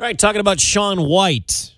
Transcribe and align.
All 0.00 0.06
right, 0.06 0.18
talking 0.18 0.40
about 0.40 0.58
Shaun 0.58 1.02
White 1.02 1.74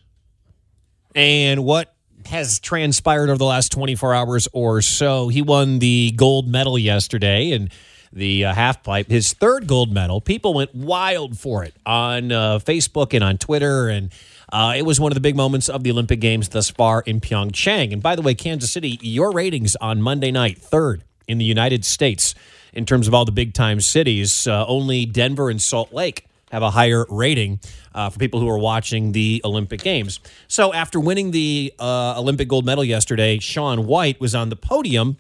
and 1.15 1.65
what 1.65 1.95
has 2.27 2.61
transpired 2.61 3.29
over 3.29 3.37
the 3.37 3.45
last 3.45 3.73
24 3.73 4.15
hours 4.15 4.49
or 4.53 4.81
so. 4.83 5.29
He 5.29 5.43
won 5.43 5.81
the 5.81 6.13
gold 6.17 6.49
medal 6.49 6.79
yesterday 6.79 7.51
and 7.51 7.71
the 8.13 8.47
uh, 8.47 8.55
half 8.55 8.85
pipe, 8.85 9.09
his 9.09 9.33
third 9.33 9.67
gold 9.67 9.93
medal. 9.93 10.21
People 10.21 10.55
went 10.55 10.75
wild 10.75 11.37
for 11.37 11.65
it 11.65 11.75
on 11.85 12.31
uh, 12.31 12.61
Facebook 12.61 13.13
and 13.13 13.25
on 13.25 13.37
Twitter. 13.37 13.89
And 13.89 14.13
uh, 14.53 14.75
it 14.77 14.83
was 14.83 15.01
one 15.01 15.11
of 15.11 15.15
the 15.15 15.21
big 15.21 15.37
moments 15.37 15.69
of 15.69 15.83
the 15.83 15.91
Olympic 15.91 16.21
Games 16.21 16.49
thus 16.49 16.71
far 16.71 17.03
in 17.03 17.21
Pyeongchang. 17.21 17.93
And 17.93 18.01
by 18.01 18.15
the 18.15 18.23
way, 18.23 18.35
Kansas 18.35 18.71
City, 18.71 18.97
your 19.03 19.33
ratings 19.33 19.75
on 19.77 20.01
Monday 20.01 20.31
night, 20.31 20.57
third 20.59 21.03
in 21.27 21.39
the 21.39 21.45
United 21.45 21.85
States 21.85 22.35
in 22.73 22.87
terms 22.87 23.09
of 23.09 23.13
all 23.13 23.25
the 23.25 23.33
big 23.33 23.55
time 23.55 23.81
cities. 23.81 24.47
Uh, 24.47 24.65
only 24.67 25.05
Denver 25.05 25.51
and 25.51 25.61
Salt 25.61 25.93
Lake 25.93 26.27
have 26.55 26.63
a 26.63 26.71
higher 26.71 27.05
rating 27.09 27.61
uh, 27.95 28.09
for 28.11 28.19
people 28.19 28.39
who 28.39 28.49
are 28.49 28.59
watching 28.59 29.13
the 29.13 29.43
Olympic 29.45 29.83
Games. 29.83 30.21
So 30.47 30.73
after 30.73 31.01
winning 31.01 31.33
the 31.33 31.75
uh, 31.79 32.15
Olympic 32.17 32.49
gold 32.49 32.65
medal 32.65 32.85
yesterday, 32.85 33.41
Shaun 33.41 33.87
White 33.87 34.21
was 34.21 34.35
on 34.35 34.49
the 34.51 34.57
podium. 34.57 35.19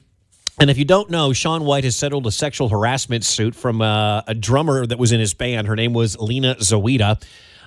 And 0.60 0.70
if 0.70 0.78
you 0.78 0.84
don't 0.84 1.10
know, 1.10 1.32
Shaun 1.32 1.64
White 1.64 1.82
has 1.82 1.96
settled 1.96 2.26
a 2.28 2.30
sexual 2.30 2.68
harassment 2.68 3.24
suit 3.24 3.56
from 3.56 3.82
uh, 3.82 4.22
a 4.28 4.34
drummer 4.34 4.86
that 4.86 4.98
was 4.98 5.10
in 5.10 5.18
his 5.18 5.34
band. 5.34 5.66
Her 5.66 5.74
name 5.74 5.92
was 5.92 6.16
Lena 6.16 6.54
Zawaideh, 6.54 7.20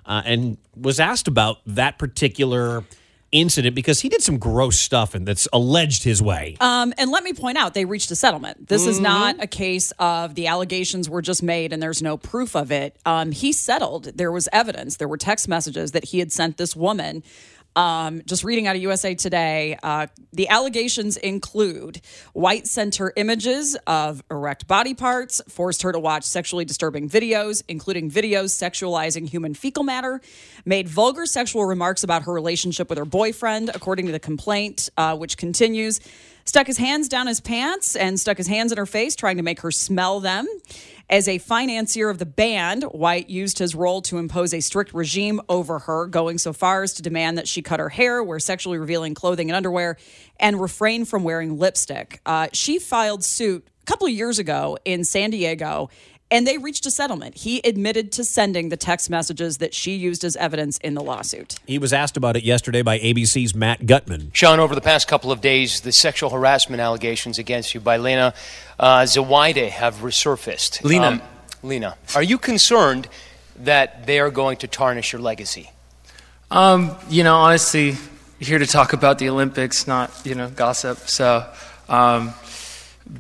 uh, 0.05 0.21
and 0.23 0.57
was 0.73 1.01
asked 1.01 1.27
about 1.27 1.57
that 1.65 1.97
particular 1.97 2.85
incident 3.31 3.75
because 3.75 4.01
he 4.01 4.09
did 4.09 4.21
some 4.21 4.37
gross 4.37 4.79
stuff 4.79 5.13
and 5.13 5.27
that's 5.27 5.47
alleged 5.51 6.03
his 6.03 6.21
way. 6.21 6.55
Um, 6.59 6.93
and 6.97 7.11
let 7.11 7.23
me 7.23 7.33
point 7.33 7.57
out, 7.57 7.73
they 7.73 7.85
reached 7.85 8.11
a 8.11 8.15
settlement. 8.15 8.67
This 8.67 8.85
is 8.85 8.99
not 8.99 9.35
a 9.39 9.47
case 9.47 9.91
of 9.99 10.35
the 10.35 10.47
allegations 10.47 11.09
were 11.09 11.21
just 11.21 11.43
made 11.43 11.73
and 11.73 11.81
there's 11.81 12.01
no 12.01 12.17
proof 12.17 12.55
of 12.55 12.71
it. 12.71 12.95
Um, 13.05 13.31
he 13.31 13.51
settled. 13.51 14.05
There 14.15 14.31
was 14.31 14.47
evidence. 14.53 14.97
There 14.97 15.07
were 15.07 15.17
text 15.17 15.47
messages 15.47 15.91
that 15.91 16.05
he 16.05 16.19
had 16.19 16.31
sent 16.31 16.57
this 16.57 16.75
woman. 16.75 17.23
Um, 17.77 18.23
just 18.25 18.43
reading 18.43 18.65
out 18.65 18.75
of 18.75 18.81
USA 18.81 19.13
Today, 19.13 19.77
uh, 19.83 20.07
the 20.33 20.49
allegations 20.49 21.15
include 21.15 22.01
White 22.33 22.65
center 22.65 23.13
images 23.15 23.77
of 23.85 24.23
erect 24.31 24.67
body 24.67 24.95
parts, 24.95 25.43
forced 25.47 25.83
her 25.83 25.91
to 25.91 25.99
watch 25.99 26.23
sexually 26.23 26.65
disturbing 26.65 27.07
videos, 27.07 27.61
including 27.67 28.09
videos 28.09 28.49
sexualizing 28.49 29.29
human 29.29 29.53
fecal 29.53 29.83
matter, 29.83 30.21
made 30.65 30.89
vulgar 30.89 31.27
sexual 31.27 31.65
remarks 31.65 32.03
about 32.03 32.23
her 32.23 32.33
relationship 32.33 32.89
with 32.89 32.97
her 32.97 33.05
boyfriend, 33.05 33.69
according 33.69 34.07
to 34.07 34.11
the 34.11 34.19
complaint, 34.19 34.89
uh, 34.97 35.15
which 35.15 35.37
continues. 35.37 35.99
Stuck 36.47 36.65
his 36.65 36.77
hands 36.77 37.09
down 37.09 37.27
his 37.27 37.41
pants 37.41 37.97
and 37.97 38.17
stuck 38.17 38.37
his 38.37 38.47
hands 38.47 38.71
in 38.71 38.77
her 38.77 38.85
face, 38.85 39.17
trying 39.17 39.35
to 39.35 39.43
make 39.43 39.59
her 39.59 39.69
smell 39.69 40.21
them. 40.21 40.47
As 41.09 41.27
a 41.27 41.39
financier 41.39 42.09
of 42.09 42.19
the 42.19 42.25
band, 42.25 42.83
White 42.83 43.29
used 43.29 43.59
his 43.59 43.75
role 43.75 44.01
to 44.03 44.17
impose 44.17 44.53
a 44.53 44.61
strict 44.61 44.93
regime 44.93 45.41
over 45.49 45.79
her, 45.79 46.07
going 46.07 46.37
so 46.37 46.53
far 46.53 46.83
as 46.83 46.93
to 46.93 47.01
demand 47.01 47.37
that 47.37 47.49
she 47.49 47.61
cut 47.61 47.81
her 47.81 47.89
hair, 47.89 48.23
wear 48.23 48.39
sexually 48.39 48.77
revealing 48.77 49.13
clothing 49.13 49.49
and 49.49 49.57
underwear, 49.57 49.97
and 50.39 50.61
refrain 50.61 51.03
from 51.03 51.25
wearing 51.25 51.59
lipstick. 51.59 52.21
Uh, 52.25 52.47
she 52.53 52.79
filed 52.79 53.25
suit 53.25 53.67
a 53.81 53.85
couple 53.85 54.07
of 54.07 54.13
years 54.13 54.39
ago 54.39 54.77
in 54.85 55.03
San 55.03 55.31
Diego. 55.31 55.89
And 56.29 56.45
they 56.45 56.57
reached 56.57 56.85
a 56.85 56.91
settlement. 56.91 57.35
He 57.35 57.61
admitted 57.63 58.11
to 58.13 58.23
sending 58.23 58.69
the 58.69 58.75
text 58.75 59.09
messages 59.09 59.59
that 59.59 59.73
she 59.73 59.95
used 59.95 60.23
as 60.25 60.35
evidence 60.35 60.77
in 60.79 60.93
the 60.93 61.01
lawsuit. 61.01 61.55
He 61.65 61.77
was 61.77 61.93
asked 61.93 62.17
about 62.17 62.35
it 62.35 62.43
yesterday 62.43 62.81
by 62.81 62.99
ABC's 62.99 63.55
Matt 63.55 63.85
Gutman. 63.85 64.31
Shaun, 64.33 64.59
over 64.59 64.75
the 64.75 64.81
past 64.81 65.07
couple 65.07 65.31
of 65.31 65.39
days, 65.39 65.81
the 65.81 65.93
sexual 65.93 66.29
harassment 66.29 66.81
allegations 66.81 67.39
against 67.39 67.73
you 67.73 67.79
by 67.79 67.97
Lena 67.97 68.33
uh, 68.77 69.01
Zawaideh 69.03 69.69
have 69.69 69.97
resurfaced. 69.97 70.83
Lena. 70.83 71.07
Um, 71.07 71.21
Lena, 71.63 71.97
are 72.15 72.23
you 72.23 72.37
concerned 72.37 73.07
that 73.59 74.05
they 74.05 74.19
are 74.19 74.29
going 74.29 74.57
to 74.57 74.67
tarnish 74.67 75.13
your 75.13 75.21
legacy? 75.21 75.71
Um, 76.51 76.95
you 77.09 77.23
know, 77.23 77.35
honestly, 77.35 77.95
here 78.39 78.59
to 78.59 78.67
talk 78.67 78.93
about 78.93 79.19
the 79.19 79.29
Olympics, 79.29 79.87
not 79.87 80.11
you 80.25 80.35
know 80.35 80.49
gossip. 80.49 80.97
So, 80.99 81.45
um, 81.89 82.33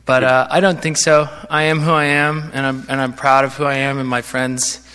but 0.05 0.23
uh, 0.23 0.47
I 0.49 0.59
don't 0.59 0.81
think 0.81 0.97
so. 0.97 1.29
I 1.49 1.63
am 1.63 1.79
who 1.79 1.91
I 1.91 2.05
am, 2.05 2.51
and 2.53 2.65
I'm 2.65 2.85
and 2.89 3.01
I'm 3.01 3.13
proud 3.13 3.45
of 3.45 3.55
who 3.55 3.63
I 3.63 3.75
am, 3.75 3.99
and 3.99 4.07
my 4.07 4.21
friends, 4.21 4.85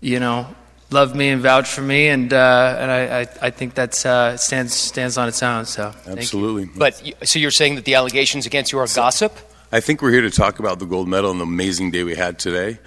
you 0.00 0.20
know, 0.20 0.46
love 0.90 1.14
me 1.14 1.28
and 1.28 1.40
vouch 1.40 1.68
for 1.68 1.82
me, 1.82 2.08
and 2.08 2.32
uh, 2.32 2.76
and 2.78 2.90
I, 2.90 3.20
I, 3.20 3.26
I 3.42 3.50
think 3.50 3.74
that's 3.74 4.04
uh, 4.04 4.36
stands 4.36 4.74
stands 4.74 5.16
on 5.16 5.28
its 5.28 5.42
own. 5.42 5.64
So 5.64 5.90
thank 5.90 6.16
you. 6.16 6.22
Absolutely. 6.22 6.64
But 6.76 7.02
so 7.24 7.38
you're 7.38 7.50
saying 7.50 7.76
that 7.76 7.84
the 7.84 7.94
allegations 7.94 8.46
against 8.46 8.72
you 8.72 8.78
are 8.78 8.86
gossip? 8.94 9.36
I 9.72 9.80
think 9.80 10.02
we're 10.02 10.12
here 10.12 10.22
to 10.22 10.30
talk 10.30 10.58
about 10.58 10.80
the 10.80 10.86
gold 10.86 11.08
medal 11.08 11.30
and 11.30 11.38
the 11.38 11.44
amazing 11.44 11.92
day 11.92 12.02
we 12.02 12.16
had 12.16 12.38
today. 12.38 12.78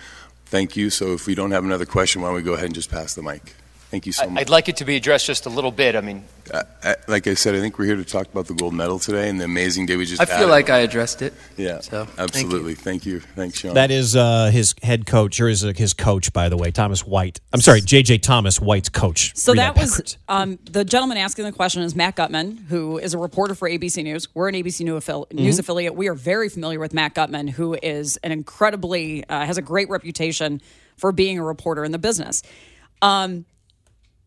Thank 0.46 0.76
you. 0.76 0.90
So 0.90 1.14
if 1.14 1.26
we 1.26 1.34
don't 1.34 1.52
have 1.52 1.64
another 1.64 1.86
question, 1.86 2.22
why 2.22 2.28
don't 2.28 2.36
we 2.36 2.42
go 2.44 2.54
ahead 2.54 2.66
and 2.66 2.76
just 2.76 2.92
pass 2.92 3.16
the 3.16 3.24
mic? 3.24 3.56
Thank 3.94 4.08
you 4.08 4.12
so 4.12 4.24
I, 4.24 4.28
much. 4.28 4.42
I'd 4.42 4.50
like 4.50 4.70
it 4.70 4.78
to 4.78 4.86
be 4.86 4.96
addressed 4.96 5.28
just 5.28 5.46
a 5.46 5.52
little 5.52 5.70
bit. 5.70 5.96
I 5.96 6.02
mean, 6.02 6.24
Uh, 6.52 6.64
uh, 6.84 6.96
like 7.08 7.28
I 7.28 7.36
said, 7.36 7.54
I 7.54 7.60
think 7.60 7.78
we're 7.78 7.86
here 7.86 7.96
to 7.96 8.04
talk 8.04 8.26
about 8.26 8.48
the 8.48 8.56
gold 8.56 8.74
medal 8.74 8.98
today 8.98 9.30
and 9.30 9.40
the 9.40 9.46
amazing 9.46 9.86
day 9.86 9.98
we 9.98 10.08
just 10.08 10.20
I 10.20 10.26
had. 10.26 10.40
feel 10.40 10.48
like 10.48 10.72
I 10.72 10.80
addressed 10.80 11.22
it. 11.22 11.32
yeah, 11.58 11.80
So, 11.80 12.06
thank 12.06 12.18
you. 12.18 12.24
absolutely. 12.24 12.74
Thank 12.74 13.06
you. 13.06 13.20
Thanks, 13.20 13.60
Shaun. 13.60 13.76
That 13.76 13.92
is 13.92 14.16
uh, 14.16 14.50
his 14.52 14.74
head 14.82 15.06
coach, 15.06 15.40
or 15.40 15.48
is 15.48 15.64
uh, 15.64 15.74
his 15.76 15.94
coach, 15.94 16.34
by 16.34 16.50
the 16.50 16.58
way, 16.58 16.72
Thomas 16.72 17.06
White. 17.06 17.40
I'm 17.54 17.62
sorry, 17.62 17.82
JJ 17.82 18.24
Thomas, 18.24 18.60
White's 18.60 18.90
coach. 18.90 19.32
So 19.36 19.52
Read 19.52 19.60
that 19.60 19.76
was 19.78 20.18
um, 20.28 20.58
the 20.64 20.84
gentleman 20.84 21.20
asking 21.20 21.46
the 21.46 21.52
question 21.52 21.84
is 21.84 21.96
Matt 21.96 22.16
Gutman, 22.16 22.66
who 22.70 22.98
is 22.98 23.14
a 23.14 23.20
reporter 23.20 23.54
for 23.54 23.70
ABC 23.70 24.04
News. 24.04 24.28
We're 24.34 24.50
an 24.50 24.56
ABC 24.56 24.86
News, 24.86 25.06
affil- 25.06 25.32
News 25.32 25.60
affiliate. 25.60 25.94
We 25.94 26.08
are 26.08 26.16
very 26.16 26.50
familiar 26.50 26.80
with 26.80 26.96
Matt 26.96 27.14
Gutman, 27.14 27.48
who 27.48 27.78
is 27.84 28.18
an 28.24 28.32
incredibly 28.32 29.24
uh, 29.30 29.46
has 29.46 29.60
a 29.60 29.62
great 29.62 29.88
reputation 29.90 30.62
for 30.98 31.12
being 31.12 31.38
a 31.38 31.44
reporter 31.44 31.86
in 31.86 31.92
the 31.92 32.00
business. 32.00 32.42
Um, 33.04 33.46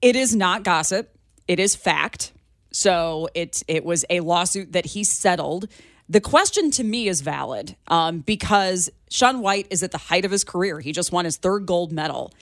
it 0.09 0.17
is 0.17 0.35
not 0.35 0.63
gossip; 0.63 1.17
it 1.49 1.59
is 1.61 1.75
fact. 1.77 2.33
So 2.73 3.29
it 3.35 3.63
it 3.69 3.85
was 3.85 4.05
a 4.11 4.21
lawsuit 4.21 4.73
that 4.73 4.87
he 4.87 5.05
settled. 5.05 5.69
The 6.09 6.21
question 6.21 6.71
to 6.73 6.85
me 6.85 7.09
is 7.09 7.21
valid 7.21 7.75
um, 7.89 8.21
because 8.21 8.91
Shaun 9.11 9.41
White 9.41 9.67
is 9.71 9.83
at 9.83 9.91
the 9.91 9.99
height 9.99 10.25
of 10.25 10.31
his 10.31 10.45
career. 10.45 10.79
He 10.79 10.93
just 10.93 11.11
won 11.11 11.25
his 11.25 11.37
third 11.37 11.67
gold 11.67 11.91
medal. 11.91 12.33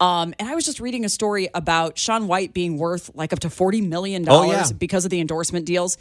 Um, 0.00 0.34
and 0.40 0.48
I 0.48 0.56
was 0.56 0.64
just 0.64 0.80
reading 0.80 1.04
a 1.04 1.08
story 1.08 1.48
about 1.54 1.96
Shaun 1.96 2.26
White 2.26 2.52
being 2.52 2.76
worth 2.78 3.12
like 3.14 3.32
up 3.32 3.38
to 3.40 3.48
$40 3.48 3.86
million 3.86 4.24
Oh, 4.28 4.50
yeah. 4.50 4.64
because 4.76 5.04
of 5.04 5.12
the 5.12 5.20
endorsement 5.20 5.66
deals. 5.66 5.96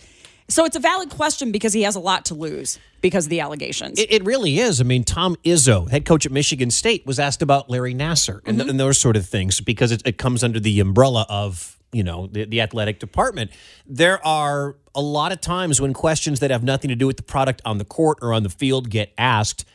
So 0.47 0.66
it's 0.66 0.75
a 0.75 0.79
valid 0.79 1.09
question 1.09 1.52
because 1.52 1.74
he 1.74 1.84
has 1.84 1.96
a 1.96 2.00
lot 2.00 2.25
to 2.25 2.34
lose 2.34 2.79
because 3.02 3.25
of 3.25 3.29
the 3.29 3.40
allegations. 3.40 4.00
It, 4.00 4.12
it 4.12 4.25
really 4.25 4.59
is. 4.59 4.81
I 4.81 4.84
mean, 4.84 5.03
Tom 5.03 5.35
Izzo, 5.44 5.90
head 5.90 6.06
coach 6.06 6.25
at 6.25 6.31
Michigan 6.31 6.72
State, 6.72 7.06
was 7.06 7.19
asked 7.19 7.41
about 7.41 7.69
Larry 7.69 7.96
Nassar 7.96 8.41
and, 8.46 8.59
mm-hmm. 8.59 8.69
and 8.69 8.80
those 8.80 8.97
sort 9.00 9.16
of 9.16 9.25
things 9.25 9.62
because 9.62 9.91
it, 9.91 10.01
it 10.06 10.18
comes 10.18 10.44
under 10.44 10.59
the 10.59 10.80
umbrella 10.80 11.25
of 11.30 11.78
you 11.91 12.03
know 12.03 12.28
the, 12.28 12.46
the 12.46 12.62
athletic 12.62 13.00
department. 13.00 13.51
There 13.85 14.25
are 14.25 14.75
a 14.96 15.01
lot 15.01 15.31
of 15.31 15.41
times 15.41 15.81
when 15.81 15.94
questions 15.94 16.40
that 16.40 16.51
have 16.51 16.63
nothing 16.63 16.90
to 16.90 16.96
do 16.96 17.07
with 17.07 17.18
the 17.18 17.24
product 17.24 17.62
on 17.66 17.78
the 17.78 17.85
court 17.85 18.19
or 18.22 18.34
on 18.34 18.44
the 18.44 18.50
field 18.50 18.90
get 18.90 19.13
asked, 19.18 19.66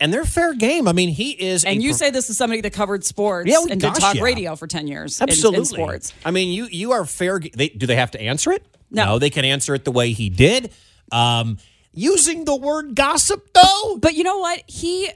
and 0.00 0.12
they're 0.12 0.24
fair 0.24 0.54
game. 0.54 0.88
I 0.88 0.92
mean, 0.92 1.10
he 1.10 1.30
is. 1.30 1.64
and 1.64 1.82
you 1.82 1.90
pro- 1.90 1.96
say 1.96 2.10
this 2.10 2.30
is 2.30 2.36
somebody 2.36 2.60
that 2.62 2.72
covered 2.72 3.04
sports 3.04 3.50
Yeah, 3.50 3.58
oh, 3.58 3.66
and 3.70 3.80
gosh, 3.80 3.94
did 3.94 4.00
talk 4.00 4.14
yeah. 4.16 4.22
radio 4.22 4.56
for 4.56 4.66
10 4.66 4.86
years 4.86 5.20
in- 5.20 5.28
Absolutely. 5.28 5.58
in, 5.60 5.64
sports. 5.64 6.12
I 6.24 6.30
mean, 6.30 6.52
you 6.52 6.66
you 6.66 6.92
are 6.92 7.04
fair. 7.04 7.40
They, 7.40 7.68
do 7.68 7.86
they 7.86 7.96
have 7.96 8.10
to 8.12 8.20
answer 8.20 8.52
it? 8.52 8.64
No. 8.90 9.18
they 9.18 9.30
can 9.30 9.44
answer 9.44 9.74
it 9.74 9.84
the 9.84 9.92
way 9.92 10.12
he 10.12 10.28
did. 10.28 10.72
Um, 11.12 11.58
using 11.92 12.44
the 12.44 12.56
word 12.56 12.94
gossip, 12.94 13.48
though. 13.52 13.98
But 13.98 14.14
you 14.14 14.24
know 14.24 14.38
what? 14.38 14.62
He 14.66 15.10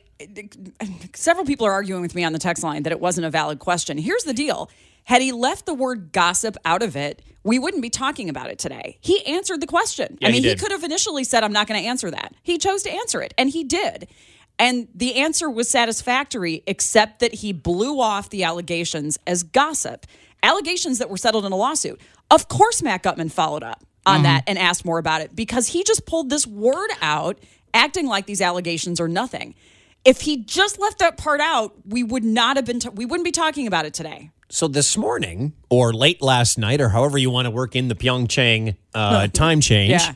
several 1.15 1.47
people 1.47 1.67
are 1.67 1.73
arguing 1.73 2.03
with 2.03 2.15
me 2.15 2.25
on 2.25 2.33
the 2.33 2.39
text 2.39 2.63
line 2.63 2.83
that 2.83 2.93
it 2.93 3.01
wasn't 3.01 3.27
a 3.27 3.31
valid 3.31 3.59
question. 3.59 3.99
Here's 3.99 4.25
the 4.25 4.35
deal. 4.35 4.71
Had 5.05 5.23
he 5.23 5.33
left 5.33 5.67
the 5.67 5.75
word 5.75 6.13
gossip 6.13 6.57
out 6.65 6.83
of 6.83 6.97
it, 6.97 7.23
we 7.43 7.59
wouldn't 7.59 7.83
be 7.83 7.91
talking 7.91 8.29
about 8.29 8.51
it 8.51 8.59
today. 8.59 8.99
He 9.01 9.25
answered 9.27 9.61
the 9.61 9.67
question. 9.67 10.19
Yeah, 10.21 10.29
I 10.29 10.31
mean, 10.31 10.43
he, 10.43 10.51
did. 10.51 10.61
could 10.61 10.73
have 10.73 10.85
initially 10.85 11.25
said, 11.25 11.43
I'm 11.43 11.53
not 11.53 11.67
going 11.67 11.81
to 11.81 11.89
answer 11.89 12.11
that. 12.11 12.35
He 12.43 12.59
chose 12.59 12.83
to 12.83 12.91
answer 12.91 13.23
it, 13.23 13.33
and 13.39 13.49
he 13.49 13.65
did. 13.65 14.09
And 14.59 14.89
the 14.95 15.17
answer 15.17 15.49
was 15.49 15.71
satisfactory, 15.71 16.63
except 16.67 17.21
that 17.21 17.33
he 17.33 17.53
blew 17.53 17.99
off 17.99 18.29
the 18.29 18.45
allegations 18.45 19.19
as 19.27 19.43
gossip. 19.43 20.07
Allegations 20.43 20.99
that 20.99 21.11
were 21.11 21.17
settled 21.17 21.45
in 21.45 21.53
a 21.53 21.57
lawsuit. 21.57 22.01
Of 22.31 22.49
course, 22.49 22.83
Matt 22.83 23.03
Gutman 23.03 23.29
followed 23.29 23.63
up 23.63 23.85
on 24.07 24.15
Mm-hmm. 24.17 24.23
that 24.25 24.45
and 24.47 24.59
asked 24.59 24.85
more 24.85 24.99
about 24.99 25.21
it 25.21 25.37
because 25.37 25.69
he 25.69 25.85
just 25.85 26.07
pulled 26.07 26.31
this 26.31 26.47
word 26.47 26.91
out, 27.03 27.39
acting 27.75 28.07
like 28.07 28.25
these 28.27 28.41
allegations 28.41 28.99
are 29.01 29.09
nothing. 29.09 29.55
If 30.05 30.23
he 30.23 30.39
just 30.39 30.79
left 30.79 31.01
that 31.01 31.19
part 31.19 31.41
out, 31.43 31.75
we 31.87 32.03
would 32.03 32.25
not 32.25 32.57
have 32.57 32.65
been. 32.65 32.81
ta- 32.81 32.91
we 32.95 33.05
wouldn't 33.05 33.25
be 33.27 33.31
talking 33.33 33.67
about 33.67 33.85
it 33.85 33.93
today. 33.93 34.31
So 34.49 34.67
this 34.67 34.97
morning, 34.97 35.53
or 35.69 35.93
late 35.93 36.23
last 36.23 36.57
night, 36.59 36.81
or 36.81 36.89
however 36.89 37.19
you 37.19 37.31
want 37.31 37.45
to 37.47 37.51
work 37.51 37.77
in 37.77 37.89
the 37.89 37.95
Pyeongchang 37.95 38.75
uh, 38.95 39.27
time 39.33 39.61
change, 39.61 39.91
Yeah. 39.91 40.15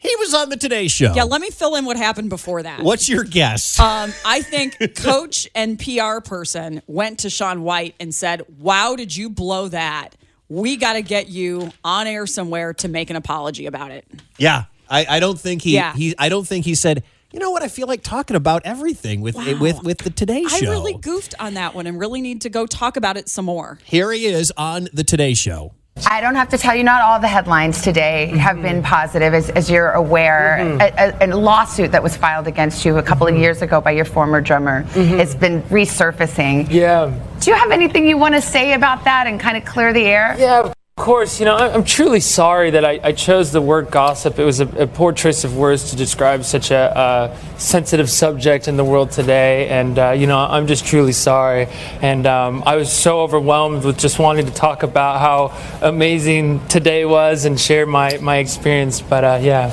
He 0.00 0.14
was 0.20 0.32
on 0.32 0.48
the 0.48 0.56
Today 0.56 0.86
Show. 0.86 1.12
Yeah, 1.12 1.24
let 1.24 1.40
me 1.40 1.50
fill 1.50 1.74
in 1.74 1.84
what 1.84 1.96
happened 1.96 2.30
before 2.30 2.62
that. 2.62 2.82
What's 2.82 3.08
your 3.08 3.24
guess? 3.24 3.78
Um, 3.80 4.12
I 4.24 4.42
think 4.42 4.94
coach 4.96 5.48
and 5.56 5.78
PR 5.78 6.20
person 6.24 6.82
went 6.86 7.18
to 7.20 7.30
Shaun 7.30 7.62
White 7.62 7.96
and 7.98 8.14
said, 8.14 8.42
Wow, 8.60 8.94
did 8.94 9.14
you 9.16 9.28
blow 9.28 9.66
that? 9.68 10.14
We 10.48 10.76
got 10.76 10.92
to 10.94 11.02
get 11.02 11.28
you 11.28 11.72
on 11.84 12.06
air 12.06 12.26
somewhere 12.26 12.72
to 12.74 12.88
make 12.88 13.10
an 13.10 13.16
apology 13.16 13.66
about 13.66 13.90
it. 13.90 14.06
yeah, 14.38 14.64
I, 14.88 15.04
I 15.08 15.20
don't 15.20 15.38
think 15.38 15.62
he, 15.62 15.74
Yeah. 15.74 15.92
he. 15.94 16.14
I 16.18 16.28
don't 16.28 16.46
think 16.46 16.64
he 16.64 16.74
said. 16.74 17.02
You 17.30 17.40
know 17.40 17.50
what? 17.50 17.62
I 17.62 17.68
feel 17.68 17.86
like 17.86 18.02
talking 18.02 18.36
about 18.36 18.62
everything 18.64 19.20
with 19.20 19.34
Wow. 19.34 19.58
with 19.60 19.82
with 19.82 19.98
the 19.98 20.08
Today 20.08 20.44
Show. 20.44 20.66
I 20.68 20.70
really 20.70 20.94
goofed 20.94 21.34
on 21.38 21.54
that 21.54 21.74
one 21.74 21.86
and 21.86 21.98
really 21.98 22.22
need 22.22 22.40
to 22.42 22.48
go 22.48 22.64
talk 22.66 22.96
about 22.96 23.18
it 23.18 23.28
some 23.28 23.44
more. 23.44 23.78
Here 23.84 24.10
he 24.12 24.24
is 24.24 24.50
on 24.56 24.88
the 24.94 25.04
Today 25.04 25.34
Show. 25.34 25.74
I 26.06 26.20
don't 26.20 26.34
have 26.34 26.48
to 26.50 26.58
tell 26.58 26.74
you, 26.74 26.84
not 26.84 27.02
all 27.02 27.18
the 27.18 27.28
headlines 27.28 27.82
today 27.82 28.26
have 28.38 28.56
mm-hmm. 28.56 28.62
been 28.62 28.82
positive, 28.82 29.34
as, 29.34 29.50
as 29.50 29.70
you're 29.70 29.92
aware. 29.92 30.58
Mm-hmm. 30.60 30.80
A, 30.80 31.26
a, 31.26 31.34
a 31.34 31.36
lawsuit 31.36 31.92
that 31.92 32.02
was 32.02 32.16
filed 32.16 32.46
against 32.46 32.84
you 32.84 32.98
a 32.98 33.02
couple 33.02 33.26
of 33.26 33.34
mm-hmm. 33.34 33.42
years 33.42 33.62
ago 33.62 33.80
by 33.80 33.92
your 33.92 34.04
former 34.04 34.40
drummer 34.40 34.82
has 34.82 35.34
been 35.34 35.62
resurfacing. 35.62 36.68
Yeah. 36.70 37.12
Do 37.40 37.50
you 37.50 37.56
have 37.56 37.70
anything 37.70 38.06
you 38.06 38.18
want 38.18 38.34
to 38.34 38.40
say 38.40 38.72
about 38.72 39.04
that 39.04 39.26
and 39.26 39.38
kind 39.38 39.56
of 39.56 39.64
clear 39.64 39.92
the 39.92 40.04
air? 40.04 40.36
Yeah, 40.38 40.72
of 40.98 41.04
course. 41.04 41.38
You 41.38 41.46
know, 41.46 41.54
I- 41.56 41.72
I'm 41.72 41.84
truly 41.84 42.18
sorry 42.18 42.70
that 42.70 42.84
I, 42.84 42.98
I 43.04 43.12
chose 43.12 43.52
the 43.52 43.60
word 43.62 43.88
gossip. 43.90 44.38
It 44.38 44.44
was 44.44 44.58
a, 44.58 44.66
a 44.82 44.86
poor 44.86 45.12
choice 45.12 45.44
of 45.44 45.56
words 45.56 45.90
to 45.90 45.96
describe 45.96 46.44
such 46.44 46.72
a 46.72 46.76
uh, 46.96 47.36
sensitive 47.56 48.10
subject 48.10 48.66
in 48.66 48.76
the 48.76 48.84
world 48.84 49.12
today. 49.12 49.68
And, 49.68 49.96
uh, 49.98 50.10
you 50.10 50.26
know, 50.26 50.38
I'm 50.38 50.66
just 50.66 50.84
truly 50.84 51.12
sorry. 51.12 51.66
And 52.02 52.26
um, 52.26 52.64
I 52.66 52.74
was 52.76 52.92
so 52.92 53.20
overwhelmed 53.20 53.84
with 53.84 53.96
just 53.96 54.18
wanting 54.18 54.46
to 54.46 54.52
talk 54.52 54.82
about 54.82 55.20
how 55.20 55.56
amazing 55.86 56.66
today 56.66 57.04
was 57.04 57.44
and 57.44 57.58
share 57.60 57.86
my, 57.86 58.18
my 58.20 58.38
experience. 58.38 59.00
But, 59.00 59.22
uh, 59.22 59.38
yeah. 59.40 59.72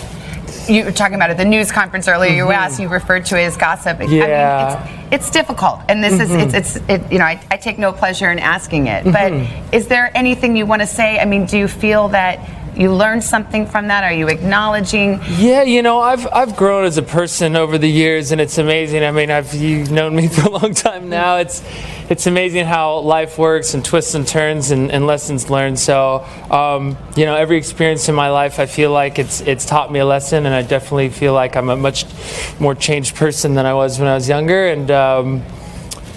You 0.69 0.85
were 0.85 0.91
talking 0.91 1.15
about 1.15 1.31
it, 1.31 1.37
the 1.37 1.45
news 1.45 1.71
conference 1.71 2.07
earlier. 2.07 2.33
You 2.33 2.51
asked, 2.51 2.79
you 2.79 2.87
referred 2.87 3.25
to 3.27 3.39
it 3.39 3.45
as 3.45 3.57
gossip. 3.57 3.99
I 3.99 4.03
Yeah. 4.03 4.85
mean, 4.87 4.94
it's, 5.11 5.29
difficult, 5.29 5.79
and 5.89 6.03
this 6.03 6.19
is 6.19 6.31
it's, 6.31 6.53
it's 6.53 6.89
it, 6.89 7.11
you 7.11 7.19
know 7.19 7.25
I, 7.25 7.41
I 7.51 7.57
take 7.57 7.77
no 7.77 7.91
pleasure 7.91 8.31
in 8.31 8.39
asking 8.39 8.87
it. 8.87 9.03
But 9.03 9.31
mm-hmm. 9.31 9.73
is 9.73 9.87
there 9.87 10.11
anything 10.15 10.55
you 10.55 10.65
want 10.65 10.81
to 10.81 10.87
say? 10.87 11.19
I 11.19 11.25
mean, 11.25 11.45
do 11.45 11.57
you 11.57 11.67
feel 11.67 12.09
that 12.09 12.39
you 12.77 12.93
learned 12.93 13.23
something 13.23 13.65
from 13.65 13.87
that? 13.87 14.03
Are 14.03 14.13
you 14.13 14.27
acknowledging? 14.27 15.19
Yeah, 15.37 15.63
you 15.63 15.81
know, 15.81 15.99
I've 15.99 16.27
I've 16.33 16.55
grown 16.55 16.85
as 16.85 16.97
a 16.97 17.03
person 17.03 17.55
over 17.55 17.77
the 17.77 17.89
years, 17.89 18.31
and 18.31 18.41
it's 18.41 18.57
amazing. 18.57 19.03
I 19.03 19.11
mean, 19.11 19.31
I've 19.31 19.53
you've 19.53 19.91
known 19.91 20.15
me 20.15 20.27
for 20.35 20.47
a 20.47 20.49
long 20.49 20.73
time 20.73 21.09
now. 21.09 21.37
It's 21.37 21.63
it's 22.09 22.27
amazing 22.27 22.65
how 22.65 22.99
life 22.99 23.37
works 23.37 23.73
and 23.73 23.83
twists 23.83 24.13
and 24.13 24.27
turns 24.27 24.71
and, 24.71 24.91
and 24.91 25.07
lessons 25.07 25.49
learned. 25.49 25.79
So, 25.79 26.23
um, 26.51 26.97
you 27.15 27.25
know, 27.25 27.35
every 27.35 27.57
experience 27.57 28.07
in 28.09 28.15
my 28.15 28.29
life, 28.29 28.59
I 28.59 28.65
feel 28.65 28.91
like 28.91 29.17
it's 29.17 29.41
it's 29.41 29.65
taught 29.65 29.91
me 29.91 29.99
a 29.99 30.05
lesson, 30.05 30.45
and 30.45 30.53
I 30.53 30.61
definitely 30.61 31.09
feel 31.09 31.33
like 31.33 31.55
I'm 31.55 31.69
a 31.69 31.75
much 31.75 32.05
more 32.59 32.75
changed 32.75 33.15
person 33.15 33.55
than 33.55 33.65
I 33.65 33.73
was 33.73 33.99
when 33.99 34.07
I 34.07 34.15
was 34.15 34.29
younger. 34.29 34.67
And 34.67 34.91
um, 34.91 35.43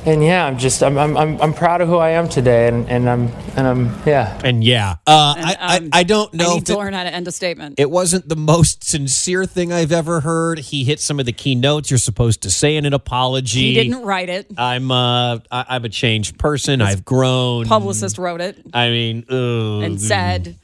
and 0.08 0.24
yeah, 0.24 0.46
I'm 0.46 0.58
just 0.58 0.82
I'm, 0.82 0.96
I'm 0.98 1.16
I'm 1.16 1.40
I'm 1.40 1.52
proud 1.54 1.80
of 1.80 1.88
who 1.88 1.96
I 1.96 2.10
am 2.10 2.28
today, 2.28 2.68
and, 2.68 2.88
and 2.88 3.08
I'm 3.08 3.28
and 3.56 3.66
I'm 3.66 3.94
yeah. 4.06 4.40
And 4.42 4.64
yeah, 4.64 4.96
uh, 5.06 5.34
And, 5.36 5.46
I, 5.46 5.52
um, 5.52 5.90
I 5.92 6.00
I 6.00 6.02
don't 6.02 6.32
know 6.34 6.52
I 6.52 6.54
need 6.54 6.66
to 6.66 6.72
it- 6.72 6.76
learn 6.78 6.92
how 6.94 7.04
to 7.04 7.12
end 7.14 7.28
a 7.28 7.32
statement. 7.32 7.78
It 7.78 7.90
wasn't 7.90 8.28
the 8.28 8.36
most 8.36 8.84
sincere 8.84 9.44
thing 9.44 9.72
I've 9.72 9.92
ever 9.92 10.20
heard. 10.20 10.58
He 10.58 10.84
hit 10.84 11.00
some 11.00 11.20
of 11.20 11.26
the 11.26 11.32
key 11.32 11.54
notes 11.54 11.90
you're 11.90 11.98
supposed 11.98 12.42
to 12.42 12.50
say 12.50 12.76
in 12.76 12.86
an 12.86 12.94
apology. 12.94 13.60
he 13.60 13.74
didn't 13.74 14.02
write 14.02 14.28
it. 14.28 14.50
I'm 14.56 14.90
uh, 14.90 15.38
I, 15.50 15.64
I'm 15.68 15.84
a 15.84 15.88
changed 15.90 16.38
person. 16.38 16.80
I've 16.80 17.04
grown. 17.04 17.66
Publicist 17.66 18.18
wrote 18.18 18.40
it 18.40 18.58
I 18.72 18.90
mean, 18.90 19.24
ugh. 19.28 19.82
and 19.82 20.00
said, 20.00 20.56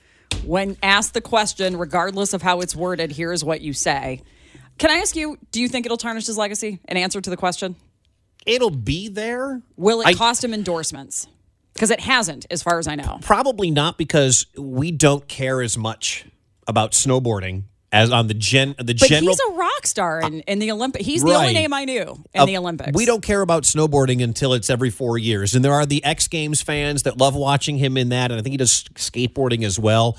when 0.44 0.76
asked 0.82 1.14
the 1.14 1.20
question, 1.20 1.76
regardless 1.76 2.32
of 2.32 2.42
how 2.42 2.60
it's 2.60 2.74
worded, 2.74 3.12
here's 3.12 3.44
what 3.44 3.60
you 3.60 3.72
say. 3.72 4.22
Can 4.78 4.90
I 4.90 4.94
ask 4.94 5.14
you, 5.14 5.38
do 5.52 5.60
you 5.60 5.68
think 5.68 5.86
it'll 5.86 5.98
tarnish 5.98 6.26
his 6.26 6.36
legacy? 6.36 6.80
An 6.86 6.96
answer 6.96 7.20
to 7.20 7.30
the 7.30 7.36
question? 7.36 7.76
It'll 8.46 8.70
be 8.70 9.08
there. 9.08 9.62
Will 9.76 10.00
it 10.00 10.06
I- 10.06 10.14
cost 10.14 10.42
him 10.44 10.52
endorsements? 10.54 11.26
Because 11.72 11.90
it 11.90 12.00
hasn't, 12.00 12.46
as 12.52 12.62
far 12.62 12.78
as 12.78 12.86
I 12.86 12.94
know. 12.94 13.18
Probably 13.22 13.70
not 13.70 13.98
because 13.98 14.46
we 14.56 14.92
don't 14.92 15.26
care 15.26 15.60
as 15.60 15.76
much 15.76 16.24
about 16.68 16.92
snowboarding 16.92 17.64
as 17.90 18.10
on 18.12 18.28
the 18.28 18.34
gen 18.34 18.76
the 18.78 18.94
But 18.94 19.08
general. 19.08 19.28
he's 19.32 19.40
a 19.40 19.52
rock 19.54 19.84
star 19.86 20.20
in, 20.20 20.40
in 20.42 20.60
the 20.60 20.70
Olympics. 20.70 21.04
He's 21.04 21.24
the 21.24 21.34
only 21.34 21.52
name 21.52 21.72
I 21.72 21.84
knew 21.84 22.22
in 22.32 22.40
Uh, 22.42 22.46
the 22.46 22.56
Olympics. 22.58 22.92
We 22.94 23.06
don't 23.06 23.22
care 23.22 23.40
about 23.40 23.64
snowboarding 23.64 24.22
until 24.22 24.52
it's 24.52 24.70
every 24.70 24.90
four 24.90 25.18
years. 25.18 25.54
And 25.56 25.64
there 25.64 25.72
are 25.72 25.84
the 25.84 26.04
X 26.04 26.28
Games 26.28 26.62
fans 26.62 27.02
that 27.02 27.18
love 27.18 27.34
watching 27.34 27.76
him 27.78 27.96
in 27.96 28.10
that. 28.10 28.30
And 28.30 28.38
I 28.38 28.42
think 28.42 28.52
he 28.52 28.56
does 28.56 28.84
skateboarding 28.94 29.64
as 29.64 29.76
well. 29.78 30.16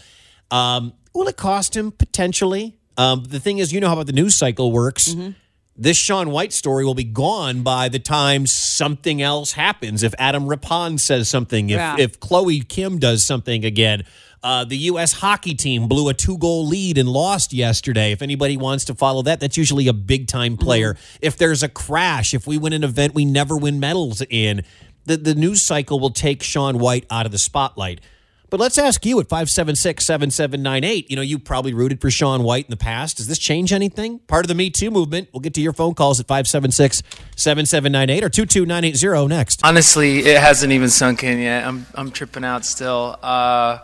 Um, 0.51 0.91
will 1.13 1.27
it 1.29 1.37
cost 1.37 1.75
him? 1.75 1.91
Potentially. 1.93 2.77
Um, 2.97 3.23
the 3.23 3.39
thing 3.39 3.59
is, 3.59 3.71
you 3.73 3.79
know 3.79 3.87
how 3.89 4.03
the 4.03 4.11
news 4.13 4.35
cycle 4.35 4.71
works. 4.73 5.09
Mm-hmm. 5.09 5.31
This 5.77 5.97
Shaun 5.97 6.31
White 6.31 6.53
story 6.53 6.85
will 6.85 6.93
be 6.95 7.03
gone 7.03 7.61
by 7.61 7.89
the 7.89 7.99
time 7.99 8.47
something 8.47 9.21
else 9.21 9.51
happens. 9.53 10.03
If 10.03 10.13
Adam 10.17 10.47
Rippon 10.47 10.97
says 10.97 11.27
something, 11.27 11.69
if, 11.69 11.77
Yeah. 11.77 11.97
if 11.99 12.19
Chloe 12.21 12.61
Kim 12.61 12.97
does 12.97 13.25
something 13.25 13.65
again. 13.65 14.03
Uh, 14.41 14.63
the 14.63 14.77
U.S. 14.77 15.11
hockey 15.11 15.53
team 15.55 15.87
blew 15.87 16.07
a 16.07 16.13
two 16.13 16.37
goal 16.37 16.65
lead 16.67 16.97
and 16.99 17.09
lost 17.09 17.51
yesterday. 17.51 18.11
If 18.11 18.21
anybody 18.21 18.55
wants 18.57 18.85
to 18.85 18.93
follow 18.93 19.23
that, 19.23 19.39
that's 19.39 19.57
usually 19.57 19.87
a 19.87 19.93
big 19.93 20.27
time 20.27 20.55
player. 20.55 20.95
If 21.19 21.35
there's 21.37 21.63
a 21.63 21.67
crash, 21.67 22.33
if 22.33 22.45
we 22.45 22.57
win 22.57 22.71
an 22.71 22.83
event 22.83 23.13
we 23.15 23.25
never 23.25 23.57
win 23.57 23.79
medals 23.79 24.21
in, 24.29 24.63
the, 25.05 25.17
the 25.17 25.33
news 25.35 25.61
cycle 25.63 25.99
will 25.99 26.11
take 26.11 26.41
Shaun 26.43 26.77
White 26.77 27.05
out 27.09 27.25
of 27.25 27.31
the 27.31 27.39
spotlight. 27.39 28.01
But 28.49 28.59
let's 28.59 28.77
ask 28.77 29.05
you 29.05 29.19
at 29.19 29.27
576 29.27 30.05
7798. 30.05 31.09
You 31.09 31.15
know, 31.15 31.21
you 31.21 31.39
probably 31.39 31.73
rooted 31.73 31.99
for 32.01 32.09
Shaun 32.11 32.43
White 32.43 32.65
in 32.65 32.71
the 32.71 32.77
past. 32.77 33.17
Does 33.17 33.27
this 33.27 33.39
change 33.39 33.73
anything? 33.73 34.19
Part 34.19 34.45
of 34.45 34.47
the 34.49 34.55
Me 34.55 34.69
Too 34.69 34.91
movement. 34.91 35.29
We'll 35.33 35.41
get 35.41 35.53
to 35.55 35.61
your 35.61 35.73
phone 35.73 35.93
calls 35.93 36.19
at 36.19 36.27
576 36.27 37.01
7798 37.35 38.23
or 38.23 38.29
22980 38.29 39.27
next. 39.27 39.61
Honestly, 39.63 40.19
it 40.19 40.39
hasn't 40.39 40.71
even 40.71 40.89
sunk 40.89 41.23
in 41.23 41.39
yet. 41.39 41.65
I'm 41.65 41.85
I'm 41.95 42.11
tripping 42.11 42.43
out 42.43 42.65
still. 42.65 43.17
Uh, 43.21 43.79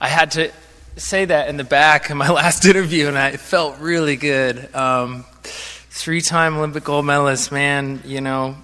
I 0.00 0.08
had 0.08 0.30
to 0.32 0.52
say 0.96 1.24
that 1.24 1.48
in 1.48 1.56
the 1.56 1.64
back 1.64 2.10
in 2.10 2.16
my 2.16 2.30
last 2.30 2.64
interview, 2.64 3.08
and 3.08 3.18
I 3.18 3.36
felt 3.36 3.78
really 3.80 4.16
good. 4.16 4.72
Um, 4.74 5.24
three-time 5.42 6.56
Olympic 6.56 6.84
gold 6.84 7.06
medalist, 7.06 7.52
man. 7.52 8.00
You 8.04 8.20
know, 8.20 8.56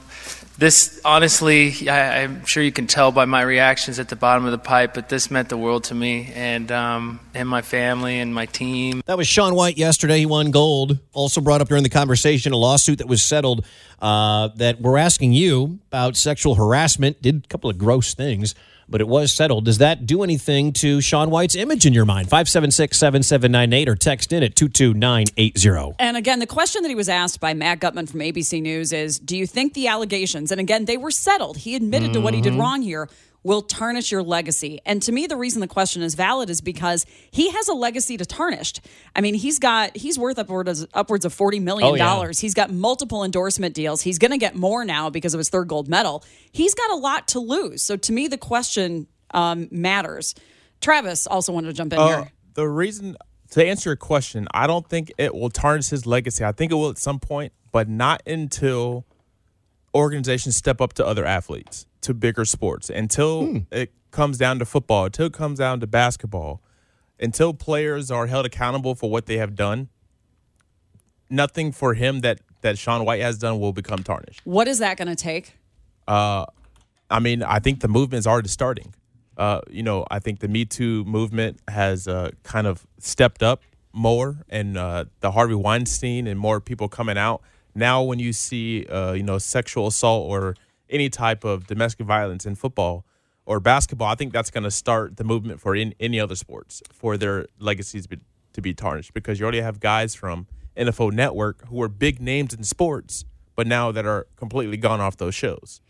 this 0.60 1.00
honestly, 1.06 1.88
I, 1.88 2.22
I'm 2.22 2.44
sure 2.44 2.62
you 2.62 2.70
can 2.70 2.86
tell 2.86 3.10
by 3.12 3.24
my 3.24 3.40
reactions 3.40 3.98
at 3.98 4.08
the 4.08 4.16
bottom 4.16 4.44
of 4.44 4.52
the 4.52 4.58
pipe, 4.58 4.92
but 4.92 5.08
this 5.08 5.30
meant 5.30 5.48
the 5.48 5.56
world 5.56 5.84
to 5.84 5.94
me 5.94 6.30
and 6.34 6.70
um, 6.70 7.18
and 7.34 7.48
my 7.48 7.62
family 7.62 8.20
and 8.20 8.34
my 8.34 8.44
team. 8.44 9.02
That 9.06 9.16
was 9.16 9.26
Shaun 9.26 9.54
White 9.54 9.78
yesterday. 9.78 10.18
He 10.18 10.26
won 10.26 10.50
gold. 10.50 10.98
Also 11.14 11.40
brought 11.40 11.62
up 11.62 11.68
during 11.68 11.82
the 11.82 11.88
conversation 11.88 12.52
a 12.52 12.56
lawsuit 12.56 12.98
that 12.98 13.08
was 13.08 13.22
settled 13.22 13.64
uh, 14.00 14.48
that 14.56 14.80
we're 14.82 14.98
asking 14.98 15.32
you 15.32 15.78
about 15.88 16.16
sexual 16.16 16.54
harassment. 16.54 17.22
Did 17.22 17.44
a 17.44 17.48
couple 17.48 17.70
of 17.70 17.78
gross 17.78 18.12
things, 18.12 18.54
but 18.90 19.00
it 19.00 19.08
was 19.08 19.32
settled. 19.32 19.64
Does 19.64 19.78
that 19.78 20.06
do 20.06 20.22
anything 20.22 20.72
to 20.74 21.00
Shaun 21.00 21.30
White's 21.30 21.54
image 21.54 21.86
in 21.86 21.92
your 21.92 22.04
mind? 22.04 22.28
576 22.28 22.98
7798 22.98 23.88
or 23.88 23.96
text 23.96 24.32
in 24.32 24.42
at 24.42 24.56
22980. 24.56 25.94
And 25.98 26.16
again, 26.16 26.38
the 26.40 26.46
question 26.46 26.82
that 26.82 26.88
he 26.88 26.94
was 26.94 27.08
asked 27.08 27.40
by 27.40 27.54
Matt 27.54 27.80
Gutman 27.80 28.06
from 28.06 28.20
ABC 28.20 28.60
News 28.60 28.92
is 28.92 29.18
Do 29.18 29.36
you 29.36 29.46
think 29.46 29.74
the 29.74 29.88
allegations, 29.88 30.50
and 30.50 30.60
again, 30.60 30.84
they 30.84 30.96
were 30.96 31.10
settled, 31.10 31.58
he 31.58 31.74
admitted 31.74 32.12
to 32.12 32.20
what 32.20 32.34
he 32.34 32.40
did 32.40 32.52
mm-hmm. 32.52 32.60
wrong 32.60 32.82
here, 32.82 33.08
will 33.42 33.62
tarnish 33.62 34.12
your 34.12 34.22
legacy? 34.22 34.80
And 34.84 35.02
to 35.02 35.12
me, 35.12 35.26
the 35.26 35.36
reason 35.36 35.60
the 35.60 35.66
question 35.68 36.02
is 36.02 36.14
valid 36.14 36.50
is 36.50 36.60
because 36.60 37.06
he 37.30 37.50
has 37.50 37.68
a 37.68 37.72
legacy 37.72 38.16
to 38.18 38.26
tarnish. 38.26 38.74
I 39.16 39.20
mean, 39.22 39.34
he's 39.34 39.58
got, 39.58 39.96
he's 39.96 40.18
worth 40.18 40.38
upwards, 40.38 40.86
upwards 40.92 41.24
of 41.24 41.34
$40 41.34 41.62
million. 41.62 41.88
Oh, 41.90 41.94
yeah. 41.94 42.30
He's 42.38 42.54
got 42.54 42.70
multiple 42.70 43.24
endorsement 43.24 43.74
deals. 43.74 44.02
He's 44.02 44.18
going 44.18 44.32
to 44.32 44.38
get 44.38 44.54
more 44.56 44.84
now 44.84 45.08
because 45.10 45.32
of 45.34 45.38
his 45.38 45.48
third 45.48 45.68
gold 45.68 45.88
medal. 45.88 46.22
He's 46.52 46.74
got 46.74 46.90
a 46.90 46.96
lot 46.96 47.28
to 47.28 47.40
lose. 47.40 47.82
So 47.82 47.96
to 47.96 48.12
me, 48.12 48.28
the 48.28 48.38
question 48.38 49.06
um, 49.32 49.68
matters. 49.70 50.34
Travis 50.80 51.26
also 51.26 51.52
wanted 51.52 51.68
to 51.68 51.72
jump 51.74 51.92
in 51.94 51.98
Uh, 51.98 52.06
here. 52.08 52.32
the 52.54 52.68
reason 52.68 53.16
to 53.52 53.66
answer 53.66 53.90
your 53.90 53.96
question, 53.96 54.46
I 54.52 54.66
don't 54.66 54.88
think 54.88 55.12
it 55.18 55.34
will 55.34 55.50
tarnish 55.50 55.88
his 55.88 56.06
legacy. 56.06 56.44
I 56.44 56.52
think 56.52 56.72
it 56.72 56.74
will 56.74 56.90
at 56.90 56.98
some 56.98 57.18
point, 57.20 57.52
but 57.72 57.88
not 57.88 58.22
until 58.26 59.06
organizations 59.94 60.56
step 60.56 60.80
up 60.80 60.92
to 60.94 61.06
other 61.06 61.24
athletes, 61.24 61.86
to 62.02 62.14
bigger 62.14 62.44
sports. 62.44 62.90
Until 62.90 63.64
it 63.70 63.92
comes 64.10 64.38
down 64.38 64.58
to 64.58 64.64
football, 64.64 65.06
until 65.06 65.26
it 65.26 65.32
comes 65.32 65.58
down 65.58 65.80
to 65.80 65.86
basketball, 65.86 66.62
until 67.18 67.52
players 67.54 68.10
are 68.10 68.26
held 68.26 68.46
accountable 68.46 68.94
for 68.94 69.10
what 69.10 69.26
they 69.26 69.36
have 69.36 69.54
done, 69.54 69.88
nothing 71.28 71.72
for 71.72 71.94
him 71.94 72.20
that 72.20 72.40
that 72.62 72.76
Shaun 72.76 73.04
White 73.04 73.22
has 73.22 73.38
done 73.38 73.58
will 73.58 73.72
become 73.72 74.02
tarnished. 74.02 74.42
What 74.44 74.68
is 74.68 74.80
that 74.80 74.98
going 74.98 75.08
to 75.08 75.16
take? 75.16 75.56
I 77.10 77.18
mean, 77.20 77.42
I 77.42 77.58
think 77.58 77.80
the 77.80 77.88
movement 77.88 78.20
is 78.20 78.26
already 78.26 78.48
starting. 78.48 78.94
Uh, 79.36 79.60
you 79.70 79.82
know, 79.82 80.04
I 80.10 80.18
think 80.18 80.40
the 80.40 80.48
Me 80.48 80.64
Too 80.64 81.04
movement 81.04 81.60
has 81.68 82.06
uh, 82.06 82.30
kind 82.42 82.66
of 82.66 82.86
stepped 82.98 83.42
up 83.42 83.62
more, 83.92 84.44
and 84.48 84.76
uh, 84.76 85.06
the 85.20 85.30
Harvey 85.32 85.54
Weinstein 85.54 86.26
and 86.26 86.38
more 86.38 86.60
people 86.60 86.88
coming 86.88 87.16
out. 87.16 87.42
Now, 87.74 88.02
when 88.02 88.18
you 88.18 88.32
see, 88.32 88.86
uh, 88.86 89.12
you 89.12 89.22
know, 89.22 89.38
sexual 89.38 89.86
assault 89.86 90.30
or 90.30 90.54
any 90.90 91.08
type 91.08 91.44
of 91.44 91.66
domestic 91.66 92.06
violence 92.06 92.44
in 92.44 92.54
football 92.54 93.04
or 93.46 93.60
basketball, 93.60 94.08
I 94.08 94.14
think 94.14 94.32
that's 94.32 94.50
going 94.50 94.64
to 94.64 94.70
start 94.70 95.16
the 95.16 95.24
movement 95.24 95.60
for 95.60 95.74
in, 95.74 95.94
any 95.98 96.20
other 96.20 96.34
sports 96.34 96.82
for 96.92 97.16
their 97.16 97.46
legacies 97.58 98.06
be, 98.06 98.18
to 98.52 98.60
be 98.60 98.74
tarnished 98.74 99.14
because 99.14 99.40
you 99.40 99.44
already 99.44 99.60
have 99.60 99.80
guys 99.80 100.14
from 100.14 100.46
NFL 100.76 101.12
Network 101.12 101.66
who 101.68 101.82
are 101.82 101.88
big 101.88 102.20
names 102.20 102.54
in 102.54 102.62
sports, 102.64 103.24
but 103.56 103.66
now 103.66 103.90
that 103.92 104.06
are 104.06 104.26
completely 104.36 104.76
gone 104.76 105.00
off 105.00 105.16
those 105.16 105.34
shows. 105.34 105.80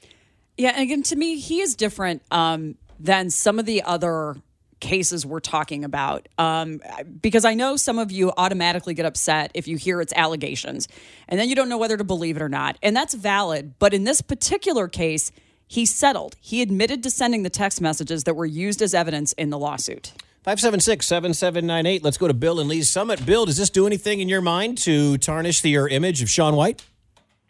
Yeah, 0.56 0.70
and 0.70 0.82
again, 0.82 1.02
to 1.04 1.16
me, 1.16 1.38
he 1.38 1.60
is 1.60 1.74
different 1.74 2.22
um, 2.30 2.76
than 2.98 3.30
some 3.30 3.58
of 3.58 3.66
the 3.66 3.82
other 3.82 4.36
cases 4.80 5.24
we're 5.24 5.40
talking 5.40 5.84
about. 5.84 6.28
Um, 6.38 6.80
because 7.20 7.44
I 7.44 7.54
know 7.54 7.76
some 7.76 7.98
of 7.98 8.10
you 8.10 8.32
automatically 8.36 8.94
get 8.94 9.06
upset 9.06 9.50
if 9.54 9.68
you 9.68 9.76
hear 9.76 10.00
it's 10.00 10.12
allegations, 10.14 10.88
and 11.28 11.38
then 11.38 11.48
you 11.48 11.54
don't 11.54 11.68
know 11.68 11.78
whether 11.78 11.96
to 11.96 12.04
believe 12.04 12.36
it 12.36 12.42
or 12.42 12.48
not. 12.48 12.78
And 12.82 12.96
that's 12.96 13.14
valid. 13.14 13.74
But 13.78 13.94
in 13.94 14.04
this 14.04 14.20
particular 14.20 14.88
case, 14.88 15.32
he 15.66 15.86
settled. 15.86 16.36
He 16.40 16.62
admitted 16.62 17.02
to 17.04 17.10
sending 17.10 17.44
the 17.44 17.50
text 17.50 17.80
messages 17.80 18.24
that 18.24 18.34
were 18.34 18.46
used 18.46 18.82
as 18.82 18.92
evidence 18.94 19.32
in 19.34 19.50
the 19.50 19.58
lawsuit. 19.58 20.12
576 20.42 21.06
7798. 21.06 22.02
Let's 22.02 22.16
go 22.16 22.26
to 22.26 22.34
Bill 22.34 22.60
and 22.60 22.68
Lee's 22.68 22.88
Summit. 22.88 23.24
Bill, 23.26 23.44
does 23.44 23.58
this 23.58 23.68
do 23.70 23.86
anything 23.86 24.20
in 24.20 24.28
your 24.28 24.40
mind 24.40 24.78
to 24.78 25.18
tarnish 25.18 25.60
the, 25.60 25.70
your 25.70 25.86
image 25.86 26.22
of 26.22 26.30
Shaun 26.30 26.56
White? 26.56 26.82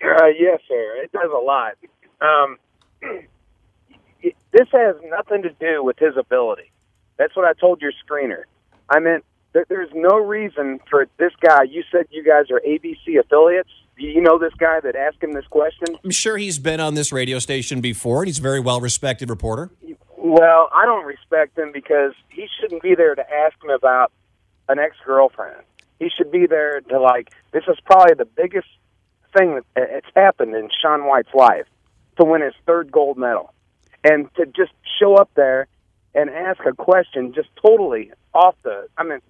Uh, 0.05 0.27
yes, 0.27 0.61
sir. 0.67 0.97
It 1.03 1.13
does 1.13 1.31
a 1.33 1.39
lot. 1.43 1.75
Um, 2.21 2.59
it- 4.23 4.35
this 4.53 4.69
has 4.73 4.97
nothing 5.05 5.43
to 5.43 5.51
do 5.61 5.85
with 5.85 5.99
his 5.99 6.17
ability. 6.19 6.73
That's 7.21 7.37
what 7.37 7.45
I 7.45 7.53
told 7.53 7.83
your 7.83 7.93
screener. 8.03 8.45
I 8.89 8.99
meant 8.99 9.27
there, 9.53 9.67
there's 9.69 9.91
no 9.93 10.17
reason 10.17 10.81
for 10.89 11.07
this 11.19 11.33
guy. 11.43 11.65
You 11.65 11.83
said 11.93 12.07
you 12.09 12.25
guys 12.25 12.51
are 12.51 12.63
ABC 12.67 13.21
affiliates. 13.21 13.69
Do 13.99 14.07
you 14.07 14.23
know 14.23 14.39
this 14.39 14.55
guy 14.55 14.81
that 14.81 14.97
asked 14.97 15.23
him 15.23 15.35
this 15.35 15.47
question? 15.51 15.89
I'm 16.03 16.13
sure 16.13 16.39
he's 16.39 16.59
been 16.59 16.81
on 16.81 16.95
this 16.95 17.13
radio 17.13 17.39
station 17.39 17.83
before, 17.83 18.23
and 18.23 18.29
he's 18.29 18.39
a 18.39 18.43
very 18.43 18.59
well 18.59 18.81
respected 18.81 19.29
reporter. 19.29 19.71
Well, 20.17 20.71
I 20.75 20.87
don't 20.87 21.05
respect 21.05 21.59
him 21.59 21.73
because 21.75 22.15
he 22.31 22.47
shouldn't 22.59 22.81
be 22.81 22.95
there 22.95 23.15
to 23.15 23.23
ask 23.31 23.63
him 23.63 23.69
about 23.69 24.13
an 24.71 24.79
ex 24.79 24.97
girlfriend. 25.05 25.61
He 25.99 26.09
should 26.09 26.33
be 26.33 26.47
there 26.47 26.81
to 26.81 26.99
like. 26.99 27.35
This 27.53 27.65
is 27.69 27.77
probably 27.85 28.15
the 28.15 28.25
biggest 28.25 28.69
thing 29.37 29.57
that 29.57 29.65
that's 29.75 30.17
happened 30.17 30.55
in 30.55 30.71
Shaun 30.81 31.05
White's 31.05 31.35
life 31.35 31.67
to 32.19 32.25
win 32.25 32.41
his 32.41 32.55
third 32.65 32.91
gold 32.91 33.19
medal, 33.19 33.53
and 34.05 34.35
to 34.37 34.47
just 34.47 34.73
show 34.99 35.17
up 35.17 35.29
there 35.35 35.69
and 36.15 36.31
ask 36.31 36.61
a 36.67 36.73
question 36.75 37.33
just 37.35 37.49
totally 37.65 38.11
off 38.35 38.55
the. 38.63 38.87
I 38.97 39.05
mean, 39.05 39.21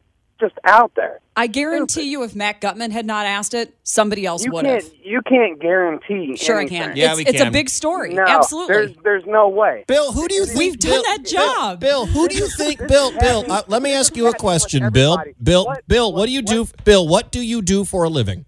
just 0.41 0.55
out 0.65 0.93
there. 0.97 1.21
I 1.37 1.47
guarantee 1.47 2.11
you, 2.11 2.23
if 2.23 2.35
Matt 2.35 2.63
Gutman 2.63 2.91
had 2.91 3.05
not 3.05 3.27
asked 3.27 3.53
it, 3.53 3.75
somebody 3.83 4.25
else 4.25 4.43
You 4.43 4.53
would 4.53 4.65
can't. 4.65 4.83
have. 4.83 4.93
You 5.05 5.21
can't 5.23 5.61
guarantee. 5.61 6.37
Sure, 6.37 6.57
I 6.57 6.61
anything. 6.63 6.79
can. 6.79 6.97
it's, 6.97 7.17
we 7.19 7.25
can. 7.25 7.35
it's 7.35 7.45
a 7.45 7.51
big 7.51 7.69
story. 7.69 8.15
No, 8.15 8.25
Absolutely. 8.27 8.75
There's, 8.75 8.91
there's 9.05 9.27
no 9.27 9.49
way. 9.51 9.85
Bill, 9.87 10.13
who 10.13 10.29
do 10.29 10.35
you 10.35 10.47
think? 10.47 10.59
We've 10.59 10.79
done 10.79 10.91
Bill- 10.93 11.03
that 11.03 11.25
job. 11.27 11.81
Bill, 11.81 12.07
who 12.07 12.27
do 12.29 12.37
you 12.37 12.49
think? 12.49 12.87
Bill, 12.89 13.13
Bill, 13.19 13.45
uh, 13.51 13.63
let 13.69 13.83
me 13.83 13.93
ask 13.93 14.17
you 14.17 14.29
a 14.29 14.35
question, 14.35 14.91
Bill. 14.91 15.19
Bill, 15.43 15.67
What- 15.67 15.87
Bill, 15.89 16.13
what 16.13 16.27
do 16.27 16.33
you 16.33 16.43
do? 16.43 16.67
Bill, 16.85 17.07
what 17.07 17.31
do 17.31 17.41
you 17.43 17.61
do 17.63 17.85
for 17.85 18.05
a 18.05 18.09
living? 18.09 18.47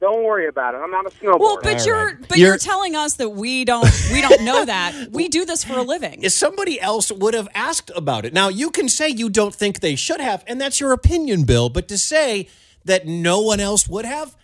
Don't 0.00 0.22
worry 0.22 0.46
about 0.46 0.74
it. 0.74 0.78
I'm 0.78 0.92
not 0.92 1.06
a 1.06 1.10
snowboarder. 1.10 1.40
Well, 1.40 1.58
but 1.62 1.80
All 1.80 1.86
you're 1.86 2.06
right. 2.06 2.28
but 2.28 2.38
You're- 2.38 2.50
you're, 2.50 2.58
telling 2.58 2.94
us 2.94 3.14
that 3.14 3.30
we 3.30 3.64
don't 3.64 3.84
we 4.12 4.20
don't 4.20 4.44
know 4.44 4.64
that. 4.64 5.08
We 5.10 5.28
do 5.28 5.44
this 5.44 5.64
for 5.64 5.74
a 5.78 5.82
living. 5.82 6.22
If 6.22 6.32
somebody 6.32 6.80
else 6.80 7.10
would 7.10 7.34
have 7.34 7.48
asked 7.54 7.90
about 7.96 8.24
it. 8.24 8.32
Now, 8.32 8.48
you 8.48 8.70
can 8.70 8.88
say 8.88 9.08
you 9.08 9.28
don't 9.28 9.54
think 9.54 9.80
they 9.80 9.96
should 9.96 10.20
have, 10.20 10.44
and 10.46 10.60
that's 10.60 10.78
your 10.78 10.92
opinion, 10.92 11.44
Bill, 11.44 11.68
but 11.68 11.88
to 11.88 11.98
say 11.98 12.48
that 12.84 13.06
no 13.06 13.40
one 13.40 13.58
else 13.58 13.88
would 13.88 14.04
have, 14.04 14.36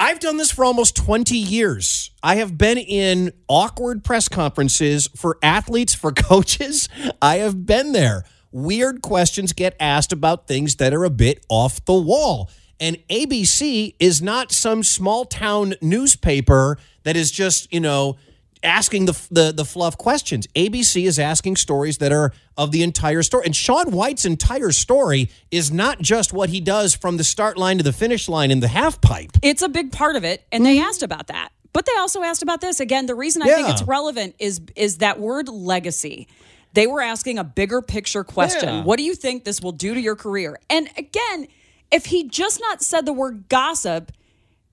I've 0.00 0.18
done 0.20 0.38
this 0.38 0.50
for 0.50 0.64
almost 0.64 0.96
20 0.96 1.36
years. 1.36 2.10
I 2.22 2.36
have 2.36 2.56
been 2.56 2.78
in 2.78 3.32
awkward 3.48 4.02
press 4.02 4.28
conferences 4.28 5.08
for 5.14 5.38
athletes, 5.42 5.94
for 5.94 6.10
coaches. 6.30 6.88
I 7.20 7.36
have 7.38 7.66
been 7.66 7.92
there. 7.92 8.24
Weird 8.50 9.02
questions 9.02 9.52
get 9.52 9.76
asked 9.78 10.12
about 10.12 10.46
things 10.48 10.76
that 10.76 10.94
are 10.94 11.04
a 11.04 11.10
bit 11.10 11.44
off 11.48 11.84
the 11.84 11.94
wall. 11.94 12.50
And 12.80 12.98
ABC 13.08 13.94
is 14.00 14.20
not 14.20 14.52
some 14.52 14.82
small 14.82 15.24
town 15.24 15.74
newspaper 15.80 16.78
that 17.04 17.16
is 17.16 17.30
just, 17.30 17.72
you 17.72 17.80
know, 17.80 18.16
asking 18.64 19.04
the, 19.04 19.26
the 19.30 19.52
the 19.52 19.64
fluff 19.64 19.96
questions. 19.96 20.46
ABC 20.56 21.06
is 21.06 21.18
asking 21.18 21.56
stories 21.56 21.98
that 21.98 22.12
are 22.12 22.32
of 22.56 22.72
the 22.72 22.82
entire 22.82 23.22
story. 23.22 23.44
And 23.46 23.54
Shaun 23.54 23.92
White's 23.92 24.24
entire 24.24 24.72
story 24.72 25.30
is 25.50 25.70
not 25.70 26.00
just 26.00 26.32
what 26.32 26.48
he 26.48 26.60
does 26.60 26.94
from 26.94 27.16
the 27.16 27.24
start 27.24 27.56
line 27.56 27.78
to 27.78 27.84
the 27.84 27.92
finish 27.92 28.28
line 28.28 28.50
in 28.50 28.60
the 28.60 28.68
half 28.68 29.00
pipe. 29.00 29.32
It's 29.42 29.62
a 29.62 29.68
big 29.68 29.92
part 29.92 30.16
of 30.16 30.24
it, 30.24 30.44
and 30.50 30.64
they 30.64 30.80
asked 30.80 31.02
about 31.02 31.28
that. 31.28 31.50
But 31.72 31.86
they 31.86 31.96
also 31.98 32.22
asked 32.22 32.42
about 32.42 32.60
this. 32.60 32.80
Again, 32.80 33.06
the 33.06 33.14
reason 33.14 33.42
I 33.42 33.46
think 33.46 33.68
it's 33.68 33.82
relevant 33.82 34.36
is 34.38 34.60
is 34.76 34.98
that 34.98 35.20
word 35.20 35.48
legacy. 35.48 36.28
They 36.72 36.86
were 36.88 37.00
asking 37.00 37.38
a 37.38 37.44
bigger 37.44 37.82
picture 37.82 38.24
question. 38.24 38.68
Yeah. 38.68 38.84
What 38.84 38.96
do 38.96 39.04
you 39.04 39.14
think 39.14 39.44
this 39.44 39.60
will 39.60 39.72
do 39.72 39.94
to 39.94 40.00
your 40.00 40.16
career? 40.16 40.58
And 40.68 40.88
again, 40.96 41.46
if 41.94 42.06
he 42.06 42.28
just 42.28 42.60
not 42.60 42.82
said 42.82 43.06
the 43.06 43.12
word 43.12 43.48
gossip, 43.48 44.12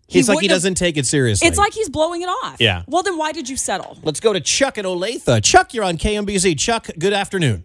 He's 0.07 0.27
like 0.27 0.39
he 0.41 0.47
have- 0.47 0.55
doesn't 0.55 0.75
take 0.75 0.97
it 0.97 1.05
seriously. 1.05 1.47
It's 1.47 1.57
like 1.57 1.71
he's 1.73 1.87
blowing 1.89 2.21
it 2.21 2.25
off. 2.27 2.57
Yeah. 2.59 2.83
Well, 2.85 3.01
then 3.01 3.17
why 3.17 3.31
did 3.31 3.47
you 3.47 3.55
settle? 3.55 3.97
Let's 4.03 4.19
go 4.19 4.33
to 4.33 4.41
Chuck 4.41 4.77
and 4.77 4.85
Olathe. 4.85 5.41
Chuck, 5.41 5.73
you're 5.73 5.85
on 5.85 5.97
KMBZ. 5.97 6.57
Chuck, 6.59 6.87
good 6.99 7.13
afternoon. 7.13 7.63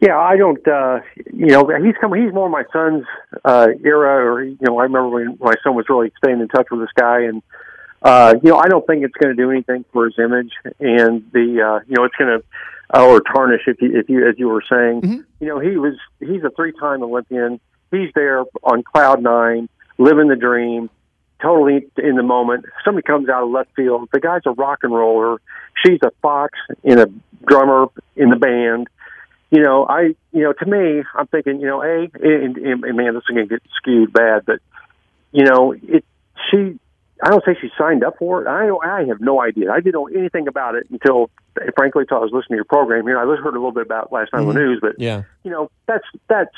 Yeah, 0.00 0.18
I 0.18 0.36
don't. 0.38 0.66
uh 0.66 1.00
You 1.32 1.46
know, 1.48 1.68
he's 1.84 1.94
come. 2.00 2.14
He's 2.14 2.32
more 2.32 2.48
my 2.48 2.64
son's 2.72 3.04
uh 3.44 3.68
era, 3.84 4.24
or 4.24 4.42
you 4.42 4.56
know, 4.62 4.78
I 4.78 4.84
remember 4.84 5.08
when 5.10 5.36
my 5.40 5.54
son 5.62 5.74
was 5.74 5.84
really 5.90 6.10
staying 6.22 6.40
in 6.40 6.48
touch 6.48 6.68
with 6.70 6.80
this 6.80 6.90
guy, 6.96 7.22
and 7.24 7.42
uh 8.02 8.34
you 8.42 8.50
know, 8.50 8.56
I 8.56 8.68
don't 8.68 8.86
think 8.86 9.04
it's 9.04 9.14
going 9.14 9.36
to 9.36 9.40
do 9.40 9.50
anything 9.50 9.84
for 9.92 10.06
his 10.06 10.14
image, 10.18 10.52
and 10.80 11.22
the 11.32 11.62
uh 11.62 11.80
you 11.86 11.96
know, 11.96 12.04
it's 12.04 12.16
going 12.16 12.38
to 12.40 12.44
uh, 12.98 13.06
or 13.06 13.20
tarnish 13.20 13.62
if 13.66 13.80
you 13.82 13.98
if 13.98 14.08
you 14.08 14.26
as 14.26 14.36
you 14.38 14.48
were 14.48 14.62
saying. 14.70 15.24
You 15.40 15.46
know, 15.46 15.58
he 15.60 15.76
was 15.76 15.94
he's 16.18 16.42
a 16.44 16.50
three 16.56 16.72
time 16.72 17.02
Olympian. 17.02 17.60
He's 17.90 18.10
there 18.14 18.44
on 18.62 18.82
cloud 18.82 19.22
nine, 19.22 19.68
living 19.98 20.28
the 20.28 20.36
dream, 20.36 20.90
totally 21.40 21.86
in 21.96 22.16
the 22.16 22.22
moment. 22.22 22.66
Somebody 22.84 23.06
comes 23.06 23.28
out 23.28 23.44
of 23.44 23.50
left 23.50 23.70
field. 23.74 24.08
The 24.12 24.20
guy's 24.20 24.42
a 24.46 24.50
rock 24.50 24.80
and 24.82 24.92
roller. 24.92 25.40
She's 25.84 26.00
a 26.02 26.10
fox 26.22 26.58
and 26.84 27.00
a 27.00 27.10
drummer 27.46 27.86
in 28.16 28.30
the 28.30 28.36
band 28.36 28.88
you 29.50 29.62
know, 29.62 29.86
I, 29.88 30.14
you 30.32 30.42
know, 30.42 30.52
to 30.52 30.66
me, 30.66 31.02
I'm 31.14 31.26
thinking, 31.28 31.60
you 31.60 31.66
know, 31.66 31.82
a, 31.82 32.10
and, 32.22 32.56
and, 32.58 32.84
and 32.84 32.96
man, 32.96 33.14
this 33.14 33.22
is 33.22 33.34
going 33.34 33.48
to 33.48 33.54
get 33.54 33.62
skewed 33.76 34.12
bad, 34.12 34.44
but 34.44 34.60
you 35.32 35.44
know, 35.44 35.72
it, 35.72 36.04
she, 36.50 36.78
I 37.22 37.30
don't 37.30 37.44
say 37.44 37.56
she 37.60 37.68
signed 37.78 38.04
up 38.04 38.16
for 38.18 38.42
it. 38.42 38.48
I 38.48 38.68
I 38.68 39.04
have 39.06 39.20
no 39.20 39.42
idea. 39.42 39.70
I 39.72 39.80
didn't 39.80 39.94
know 39.94 40.06
anything 40.06 40.48
about 40.48 40.74
it 40.74 40.86
until, 40.90 41.30
frankly, 41.76 42.02
until 42.02 42.18
I 42.18 42.20
was 42.20 42.30
listening 42.32 42.50
to 42.50 42.56
your 42.56 42.64
program 42.64 43.06
here. 43.06 43.18
I 43.18 43.24
heard 43.24 43.54
a 43.54 43.58
little 43.58 43.72
bit 43.72 43.84
about 43.86 44.12
last 44.12 44.32
night 44.32 44.40
on 44.40 44.48
the 44.48 44.54
mm-hmm. 44.54 44.62
news, 44.62 44.78
but 44.80 44.98
Yeah. 44.98 45.24
you 45.42 45.50
know, 45.50 45.70
that's 45.86 46.04
that's 46.28 46.54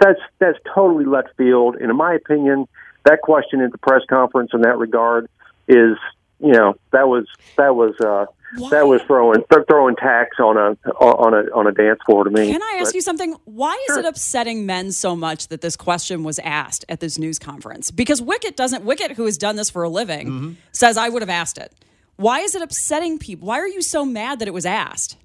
that's 0.00 0.20
that's 0.38 0.58
totally 0.74 1.04
left 1.04 1.28
field. 1.36 1.76
And 1.76 1.90
in 1.90 1.96
my 1.96 2.14
opinion, 2.14 2.66
that 3.04 3.20
question 3.22 3.60
at 3.60 3.72
the 3.72 3.78
press 3.78 4.02
conference 4.08 4.50
in 4.52 4.62
that 4.62 4.78
regard 4.78 5.28
is, 5.66 5.96
you 6.40 6.52
know, 6.52 6.74
that 6.92 7.08
was 7.08 7.26
that 7.56 7.74
was 7.74 7.94
uh, 8.00 8.26
that 8.70 8.86
was 8.86 9.02
throwing 9.02 9.42
throwing 9.68 9.96
tacks 9.96 10.38
on 10.38 10.56
a 10.56 10.76
on 11.00 11.34
a 11.34 11.50
on 11.54 11.66
a 11.66 11.72
dance 11.72 11.98
floor 12.06 12.24
to 12.24 12.30
me. 12.30 12.50
Can 12.52 12.62
I 12.62 12.78
ask 12.80 12.88
But- 12.90 12.94
you 12.94 13.00
something? 13.00 13.36
Why 13.44 13.78
is 13.90 13.96
it 13.98 14.04
upsetting 14.04 14.66
men 14.66 14.92
so 14.92 15.14
much 15.16 15.48
that 15.48 15.60
this 15.60 15.76
question 15.76 16.22
was 16.22 16.38
asked 16.40 16.84
at 16.88 17.00
this 17.00 17.18
news 17.18 17.38
conference? 17.38 17.90
Because 17.90 18.22
Wicket 18.22 18.56
doesn't. 18.56 18.84
Wicket, 18.84 19.12
who 19.12 19.24
has 19.24 19.36
done 19.36 19.56
this 19.56 19.68
for 19.70 19.82
a 19.82 19.88
living, 19.88 20.28
Mm-hmm. 20.28 20.52
says 20.72 20.96
I 20.96 21.08
would 21.08 21.22
have 21.22 21.28
asked 21.30 21.58
it. 21.58 21.72
Why 22.16 22.40
is 22.40 22.54
it 22.54 22.62
upsetting 22.62 23.18
people? 23.18 23.46
Why 23.48 23.58
are 23.60 23.68
you 23.68 23.80
so 23.82 24.04
mad 24.04 24.38
that 24.40 24.48
it 24.48 24.54
was 24.54 24.66
asked? 24.66 25.16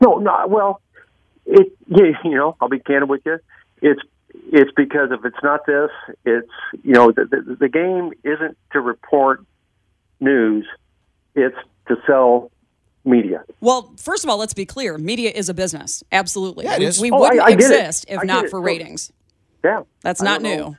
No, 0.00 0.18
no. 0.18 0.46
Well, 0.46 0.80
it 1.46 1.72
you, 1.88 2.14
you 2.24 2.34
know, 2.34 2.56
I'll 2.60 2.68
be 2.68 2.78
candid 2.78 3.08
with 3.08 3.22
you. 3.24 3.38
It's 3.82 4.00
it's 4.52 4.70
because 4.76 5.10
if 5.12 5.24
it's 5.24 5.42
not 5.42 5.66
this, 5.66 5.90
it's 6.24 6.48
you 6.82 6.92
know 6.94 7.10
the 7.12 7.24
the, 7.24 7.56
the 7.60 7.68
game 7.68 8.12
isn't 8.24 8.56
to 8.72 8.80
report 8.80 9.44
news. 10.20 10.66
It's 11.34 11.56
to 11.88 11.96
sell 12.06 12.50
media. 13.04 13.44
Well, 13.60 13.92
first 13.96 14.24
of 14.24 14.30
all, 14.30 14.36
let's 14.38 14.54
be 14.54 14.66
clear. 14.66 14.98
Media 14.98 15.30
is 15.30 15.48
a 15.48 15.54
business. 15.54 16.02
Absolutely. 16.12 16.64
Yeah, 16.66 16.76
it 16.80 16.98
we 17.00 17.10
we 17.10 17.16
Oh, 17.16 17.20
wouldn't 17.20 17.40
I 17.40 17.50
get 17.50 17.60
it. 17.60 17.64
exist 17.64 18.04
if 18.08 18.18
I 18.20 18.22
not 18.24 18.44
it. 18.46 18.50
for 18.50 18.60
Well, 18.60 18.66
ratings. 18.66 19.12
Yeah, 19.64 19.82
That's 20.02 20.22
not 20.22 20.42
new. 20.42 20.56
know. 20.56 20.76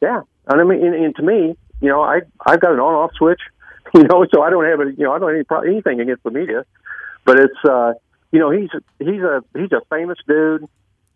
Yeah, 0.00 0.20
and 0.46 0.60
I 0.60 0.64
mean, 0.64 0.84
and, 0.84 0.94
and 0.94 1.16
to 1.16 1.22
me, 1.22 1.56
you 1.80 1.88
know, 1.88 2.00
I 2.02 2.20
I've 2.46 2.60
got 2.60 2.72
an 2.72 2.80
on-off 2.80 3.12
switch, 3.14 3.40
you 3.94 4.04
know, 4.04 4.24
so 4.32 4.42
I 4.42 4.50
don't 4.50 4.64
have 4.64 4.80
a, 4.80 4.84
you 4.92 5.04
know, 5.04 5.12
I 5.12 5.18
don't 5.18 5.28
have 5.28 5.34
any 5.36 5.44
pro- 5.44 5.60
anything 5.62 6.00
against 6.00 6.22
the 6.22 6.30
media, 6.30 6.64
but 7.24 7.38
it's, 7.40 7.58
uh, 7.68 7.94
you 8.32 8.38
know, 8.38 8.50
he's 8.50 8.70
he's 9.00 9.20
a 9.22 9.42
he's 9.56 9.72
a 9.72 9.80
famous 9.90 10.18
dude. 10.28 10.66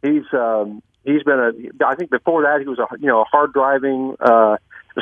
He's 0.03 0.25
um, 0.33 0.83
he's 1.05 1.23
been 1.23 1.39
a, 1.39 1.85
I 1.87 1.95
think 1.95 2.11
before 2.11 2.43
that 2.43 2.61
he 2.61 2.67
was 2.67 2.79
a 2.79 2.87
you 2.99 3.07
know 3.07 3.23
a 3.23 3.25
hard 3.25 3.53
driving 3.53 4.17
uh, 4.21 4.57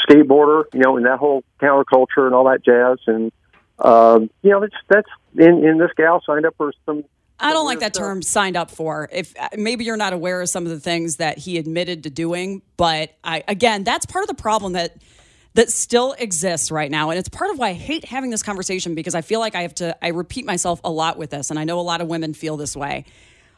skateboarder, 0.08 0.64
you 0.72 0.80
know, 0.80 0.96
in 0.96 1.04
that 1.04 1.18
whole 1.18 1.44
counterculture 1.60 2.26
and 2.26 2.34
all 2.34 2.44
that 2.44 2.64
jazz, 2.64 2.98
and 3.06 3.32
um, 3.78 4.30
you 4.42 4.50
know, 4.50 4.60
that's 4.60 4.74
that's 4.88 5.08
in 5.36 5.64
in 5.64 5.78
this 5.78 5.90
gal 5.96 6.22
signed 6.26 6.46
up 6.46 6.54
for 6.56 6.72
some 6.86 7.04
I 7.40 7.52
don't 7.52 7.64
like 7.64 7.80
that 7.80 7.94
term 7.94 8.22
signed 8.22 8.56
up 8.56 8.70
for. 8.70 9.08
If 9.12 9.34
uh, 9.38 9.48
maybe 9.56 9.84
you're 9.84 9.96
not 9.96 10.12
aware 10.12 10.40
of 10.42 10.48
some 10.48 10.64
of 10.64 10.70
the 10.70 10.80
things 10.80 11.16
that 11.16 11.38
he 11.38 11.58
admitted 11.58 12.04
to 12.04 12.10
doing, 12.10 12.62
but 12.76 13.14
I 13.24 13.42
again, 13.48 13.84
that's 13.84 14.06
part 14.06 14.22
of 14.22 14.28
the 14.28 14.40
problem 14.40 14.74
that 14.74 14.96
that 15.54 15.70
still 15.70 16.14
exists 16.18 16.70
right 16.70 16.90
now. 16.90 17.10
And 17.10 17.18
it's 17.18 17.28
part 17.28 17.50
of 17.50 17.58
why 17.58 17.70
I 17.70 17.72
hate 17.72 18.04
having 18.04 18.30
this 18.30 18.42
conversation 18.42 18.94
because 18.94 19.14
I 19.14 19.20
feel 19.20 19.40
like 19.40 19.54
I 19.54 19.62
have 19.62 19.74
to, 19.76 19.96
I 20.04 20.08
repeat 20.08 20.44
myself 20.44 20.80
a 20.84 20.90
lot 20.90 21.18
with 21.18 21.30
this. 21.30 21.50
And 21.50 21.58
I 21.58 21.64
know 21.64 21.80
a 21.80 21.82
lot 21.82 22.00
of 22.00 22.06
women 22.06 22.34
feel 22.34 22.56
this 22.56 22.76
way. 22.76 23.04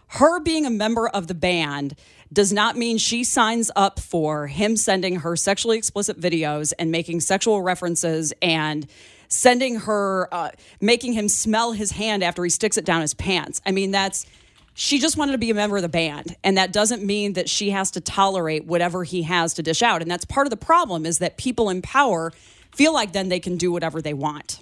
Her 0.06 0.40
being 0.40 0.64
a 0.64 0.70
member 0.70 1.06
of 1.06 1.26
the 1.26 1.34
band 1.34 1.94
does 2.32 2.52
not 2.52 2.76
mean 2.76 2.98
she 2.98 3.24
signs 3.24 3.70
up 3.76 4.00
for 4.00 4.46
him 4.46 4.76
sending 4.76 5.16
her 5.16 5.36
sexually 5.36 5.76
explicit 5.76 6.18
videos 6.18 6.72
and 6.78 6.90
making 6.90 7.20
sexual 7.20 7.62
references 7.62 8.32
and 8.40 8.86
sending 9.28 9.80
her, 9.80 10.28
uh, 10.32 10.50
making 10.80 11.12
him 11.12 11.28
smell 11.28 11.72
his 11.72 11.92
hand 11.92 12.22
after 12.22 12.42
he 12.44 12.50
sticks 12.50 12.76
it 12.76 12.84
down 12.84 13.00
his 13.00 13.14
pants. 13.14 13.60
I 13.66 13.72
mean, 13.72 13.90
that's, 13.90 14.26
she 14.74 14.98
just 14.98 15.16
wanted 15.16 15.32
to 15.32 15.38
be 15.38 15.50
a 15.50 15.54
member 15.54 15.76
of 15.76 15.82
the 15.82 15.88
band 15.88 16.36
and 16.42 16.56
that 16.56 16.72
doesn't 16.72 17.04
mean 17.04 17.34
that 17.34 17.48
she 17.48 17.70
has 17.70 17.90
to 17.92 18.00
tolerate 18.00 18.64
whatever 18.64 19.04
he 19.04 19.22
has 19.22 19.54
to 19.54 19.62
dish 19.62 19.82
out 19.82 20.00
and 20.00 20.10
that's 20.10 20.24
part 20.24 20.46
of 20.46 20.50
the 20.50 20.56
problem 20.56 21.04
is 21.04 21.18
that 21.18 21.36
people 21.36 21.68
in 21.68 21.82
power 21.82 22.32
feel 22.74 22.94
like 22.94 23.12
then 23.12 23.28
they 23.28 23.40
can 23.40 23.58
do 23.58 23.70
whatever 23.70 24.00
they 24.00 24.14
want 24.14 24.60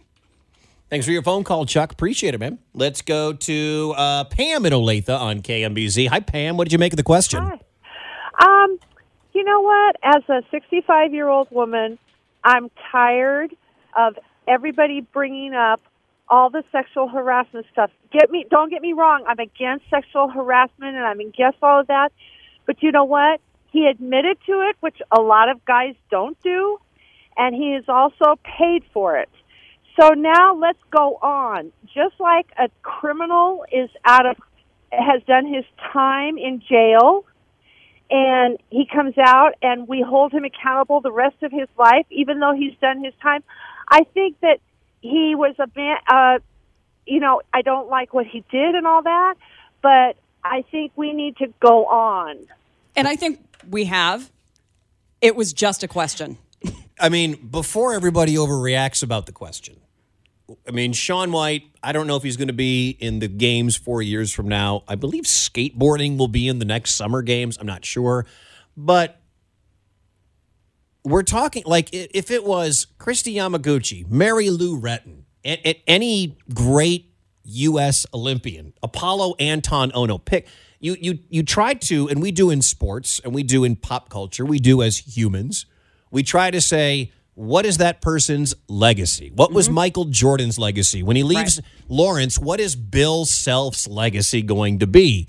Thanks 0.90 1.06
for 1.06 1.12
your 1.12 1.22
phone 1.22 1.44
call, 1.44 1.66
Chuck. 1.66 1.92
Appreciate 1.92 2.34
it, 2.34 2.38
man. 2.38 2.58
Let's 2.74 3.00
go 3.00 3.32
to 3.32 3.94
uh, 3.96 4.24
Pam 4.24 4.66
in 4.66 4.72
Olathe 4.72 5.08
on 5.08 5.40
KMBZ. 5.40 6.08
Hi, 6.08 6.18
Pam. 6.18 6.56
What 6.56 6.64
did 6.64 6.72
you 6.72 6.80
make 6.80 6.92
of 6.92 6.96
the 6.96 7.04
question? 7.04 7.38
Um, 7.38 8.78
you 9.32 9.44
know 9.44 9.60
what? 9.60 9.96
As 10.02 10.28
a 10.28 10.42
65 10.50 11.14
year 11.14 11.28
old 11.28 11.46
woman, 11.52 11.96
I'm 12.42 12.72
tired 12.90 13.54
of 13.96 14.18
everybody 14.48 15.00
bringing 15.00 15.54
up 15.54 15.80
all 16.28 16.50
the 16.50 16.64
sexual 16.72 17.06
harassment 17.06 17.66
stuff. 17.72 17.92
Get 18.10 18.32
me, 18.32 18.44
don't 18.50 18.68
get 18.68 18.82
me 18.82 18.92
wrong. 18.92 19.24
I'm 19.28 19.38
against 19.38 19.88
sexual 19.90 20.28
harassment 20.28 20.96
and 20.96 21.04
I'm 21.04 21.20
against 21.20 21.58
all 21.62 21.80
of 21.80 21.86
that. 21.86 22.10
But 22.66 22.82
you 22.82 22.90
know 22.90 23.04
what? 23.04 23.40
He 23.70 23.86
admitted 23.86 24.38
to 24.46 24.68
it, 24.68 24.76
which 24.80 24.98
a 25.16 25.20
lot 25.20 25.50
of 25.50 25.64
guys 25.64 25.94
don't 26.10 26.36
do, 26.42 26.78
and 27.36 27.54
he 27.54 27.74
is 27.74 27.84
also 27.86 28.40
paid 28.42 28.82
for 28.92 29.16
it. 29.16 29.28
So 29.98 30.10
now 30.10 30.54
let's 30.54 30.78
go 30.90 31.16
on. 31.22 31.72
Just 31.86 32.18
like 32.18 32.46
a 32.58 32.68
criminal 32.82 33.64
is 33.72 33.90
out 34.04 34.26
of 34.26 34.36
has 34.92 35.22
done 35.24 35.46
his 35.46 35.64
time 35.92 36.36
in 36.36 36.60
jail 36.68 37.24
and 38.10 38.58
he 38.70 38.86
comes 38.92 39.14
out 39.16 39.52
and 39.62 39.86
we 39.86 40.02
hold 40.02 40.32
him 40.32 40.44
accountable 40.44 41.00
the 41.00 41.12
rest 41.12 41.36
of 41.42 41.52
his 41.52 41.68
life 41.78 42.06
even 42.10 42.40
though 42.40 42.54
he's 42.54 42.76
done 42.80 43.02
his 43.04 43.14
time. 43.22 43.42
I 43.88 44.02
think 44.14 44.40
that 44.40 44.58
he 45.00 45.34
was 45.36 45.54
a 45.58 45.68
man 45.76 45.96
uh 46.08 46.38
you 47.06 47.20
know, 47.20 47.42
I 47.52 47.62
don't 47.62 47.88
like 47.88 48.12
what 48.14 48.26
he 48.26 48.44
did 48.50 48.74
and 48.74 48.86
all 48.86 49.02
that, 49.02 49.34
but 49.82 50.16
I 50.44 50.62
think 50.70 50.92
we 50.96 51.12
need 51.12 51.36
to 51.38 51.48
go 51.60 51.86
on. 51.86 52.36
and 52.96 53.06
i 53.08 53.16
think 53.16 53.38
we 53.68 53.84
have 53.84 54.30
it 55.20 55.36
was 55.36 55.52
just 55.52 55.82
a 55.82 55.88
question 55.88 56.38
I 57.00 57.08
mean, 57.08 57.48
before 57.50 57.94
everybody 57.94 58.34
overreacts 58.34 59.02
about 59.02 59.26
the 59.26 59.32
question, 59.32 59.76
I 60.66 60.70
mean, 60.72 60.92
Shaun 60.92 61.32
White, 61.32 61.64
I 61.82 61.92
don't 61.92 62.06
know 62.06 62.16
if 62.16 62.22
he's 62.22 62.36
going 62.36 62.48
to 62.48 62.54
be 62.54 62.90
in 62.90 63.20
the 63.20 63.28
games 63.28 63.76
four 63.76 64.02
years 64.02 64.32
from 64.32 64.48
now. 64.48 64.82
I 64.88 64.96
believe 64.96 65.24
skateboarding 65.24 66.18
will 66.18 66.28
be 66.28 66.48
in 66.48 66.58
the 66.58 66.64
next 66.64 66.94
summer 66.94 67.22
games. 67.22 67.56
I'm 67.58 67.66
not 67.66 67.84
sure. 67.84 68.26
But 68.76 69.20
we're 71.04 71.22
talking 71.22 71.62
like 71.66 71.88
if 71.92 72.30
it 72.30 72.44
was 72.44 72.86
Kristi 72.98 73.34
Yamaguchi, 73.34 74.08
Mary 74.10 74.50
Lou 74.50 74.78
Retton, 74.78 75.22
any 75.44 76.36
great 76.52 77.12
U.S. 77.44 78.06
Olympian, 78.12 78.74
Apolo 78.82 79.34
Anton 79.38 79.90
Ohno, 79.92 80.22
pick. 80.22 80.46
You, 80.82 80.96
you, 80.98 81.18
you 81.28 81.42
try 81.42 81.74
to, 81.74 82.08
and 82.08 82.22
we 82.22 82.32
do 82.32 82.48
in 82.48 82.62
sports 82.62 83.20
and 83.22 83.34
we 83.34 83.42
do 83.42 83.64
in 83.64 83.76
pop 83.76 84.08
culture, 84.08 84.46
we 84.46 84.58
do 84.58 84.82
as 84.82 84.96
humans. 85.16 85.66
We 86.10 86.22
try 86.22 86.50
to 86.50 86.60
say, 86.60 87.12
what 87.34 87.64
is 87.64 87.78
that 87.78 88.00
person's 88.00 88.54
legacy? 88.68 89.32
What 89.34 89.52
was 89.52 89.66
mm-hmm. 89.66 89.74
Michael 89.74 90.04
Jordan's 90.06 90.58
legacy? 90.58 91.02
When 91.02 91.16
he 91.16 91.22
leaves 91.22 91.60
Lawrence, 91.88 92.38
what 92.38 92.60
is 92.60 92.76
Bill 92.76 93.24
Self's 93.24 93.86
legacy 93.86 94.42
going 94.42 94.80
to 94.80 94.86
be? 94.86 95.28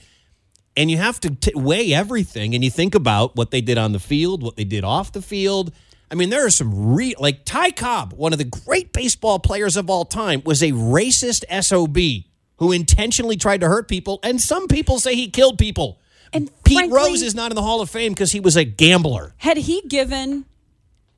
and 0.76 0.90
you 0.90 0.98
have 0.98 1.20
to 1.20 1.30
t- 1.36 1.52
weigh 1.56 1.94
everything 1.94 2.56
and 2.56 2.64
you 2.64 2.72
think 2.72 2.96
about 2.96 3.36
what 3.36 3.52
they 3.52 3.62
did 3.62 3.78
on 3.78 3.92
the 3.92 4.00
field 4.00 4.44
what 4.44 4.56
they 4.56 4.64
did 4.64 4.84
off 4.84 5.12
the 5.12 5.22
field 5.22 5.72
i 6.10 6.16
mean 6.16 6.30
there 6.30 6.46
are 6.46 6.52
some 6.52 6.94
re 6.94 7.14
like 7.20 7.44
ty 7.46 7.72
cobb 7.72 8.14
one 8.14 8.32
of 8.32 8.40
the 8.40 8.46
great 8.46 8.94
baseball 8.94 9.40
players 9.40 9.78
of 9.78 9.90
all 9.90 10.06
time 10.06 10.42
was 10.46 10.62
a 10.64 10.72
racist 10.72 11.44
sob 11.64 11.98
who 12.58 12.72
intentionally 12.72 13.36
tried 13.36 13.62
to 13.62 13.68
hurt 13.68 13.88
people 13.88 14.20
and 14.24 14.40
some 14.40 14.68
people 14.68 15.00
say 15.00 15.16
he 15.16 15.30
killed 15.30 15.58
people 15.58 16.00
and 16.34 16.50
pete 16.64 16.78
frankly- 16.78 16.96
rose 16.96 17.22
is 17.22 17.36
not 17.36 17.52
in 17.52 17.56
the 17.56 17.62
hall 17.62 17.82
of 17.82 17.90
fame 17.90 18.14
because 18.14 18.32
he 18.32 18.40
was 18.40 18.56
a 18.56 18.64
gambler 18.64 19.34
Had 19.38 19.58
he 19.58 19.82
given 19.88 20.46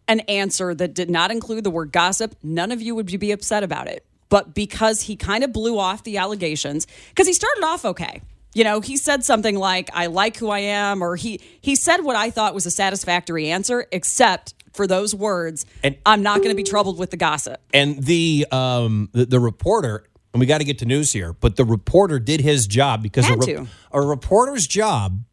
an 0.08 0.20
answer 0.22 0.74
that 0.76 0.94
did 0.94 1.10
not 1.10 1.32
include 1.32 1.63
the 1.63 1.72
word 1.72 1.92
gossip, 1.92 2.36
none 2.44 2.72
of 2.72 2.82
you 2.82 2.96
would 2.96 3.06
be 3.20 3.32
upset 3.32 3.63
about 3.63 3.88
it. 3.88 4.06
But 4.30 4.54
because 4.54 5.02
he 5.04 5.16
kind 5.16 5.44
of 5.44 5.54
blew 5.54 5.78
off 5.78 6.04
the 6.04 6.18
allegations, 6.18 6.88
because 7.10 7.28
he 7.28 7.34
started 7.34 7.63
off 7.63 7.86
okay. 7.86 8.22
You 8.56 8.63
know, 8.63 8.82
he 8.82 8.98
said 8.98 9.24
something 9.24 9.56
like, 9.58 9.89
I 9.94 10.08
like 10.08 10.38
who 10.38 10.50
I 10.50 10.60
am, 10.60 11.02
or 11.04 11.16
he 11.16 11.39
he 11.62 11.76
said 11.76 11.98
what 12.02 12.16
I 12.16 12.30
thought 12.30 12.54
was 12.54 12.66
a 12.66 12.72
satisfactory 12.72 13.50
answer, 13.50 13.86
except 13.92 14.54
for 14.74 14.88
those 14.88 15.13
words, 15.13 15.66
And- 15.84 15.98
I'm 16.06 16.24
not 16.24 16.38
going 16.38 16.50
to 16.50 16.56
be 16.56 16.63
troubled 16.63 16.98
with 16.98 17.12
the 17.12 17.18
gossip. 17.18 17.60
and 17.74 18.02
the 18.04 18.48
um 18.52 19.10
the, 19.13 19.26
the 19.26 19.39
reporter 19.39 20.06
and 20.34 20.39
we 20.39 20.48
got 20.48 20.60
to 20.60 20.63
get 20.63 20.80
to 20.80 20.86
news 20.86 21.12
here 21.13 21.34
but 21.34 21.56
the 21.58 21.66
reporter 21.66 22.18
did 22.20 22.42
his 22.42 22.66
job 22.66 23.04
because 23.04 23.30
a, 23.30 23.38
to. 23.38 23.68
a 23.92 24.02
reporter's 24.02 24.66
job 24.66 25.24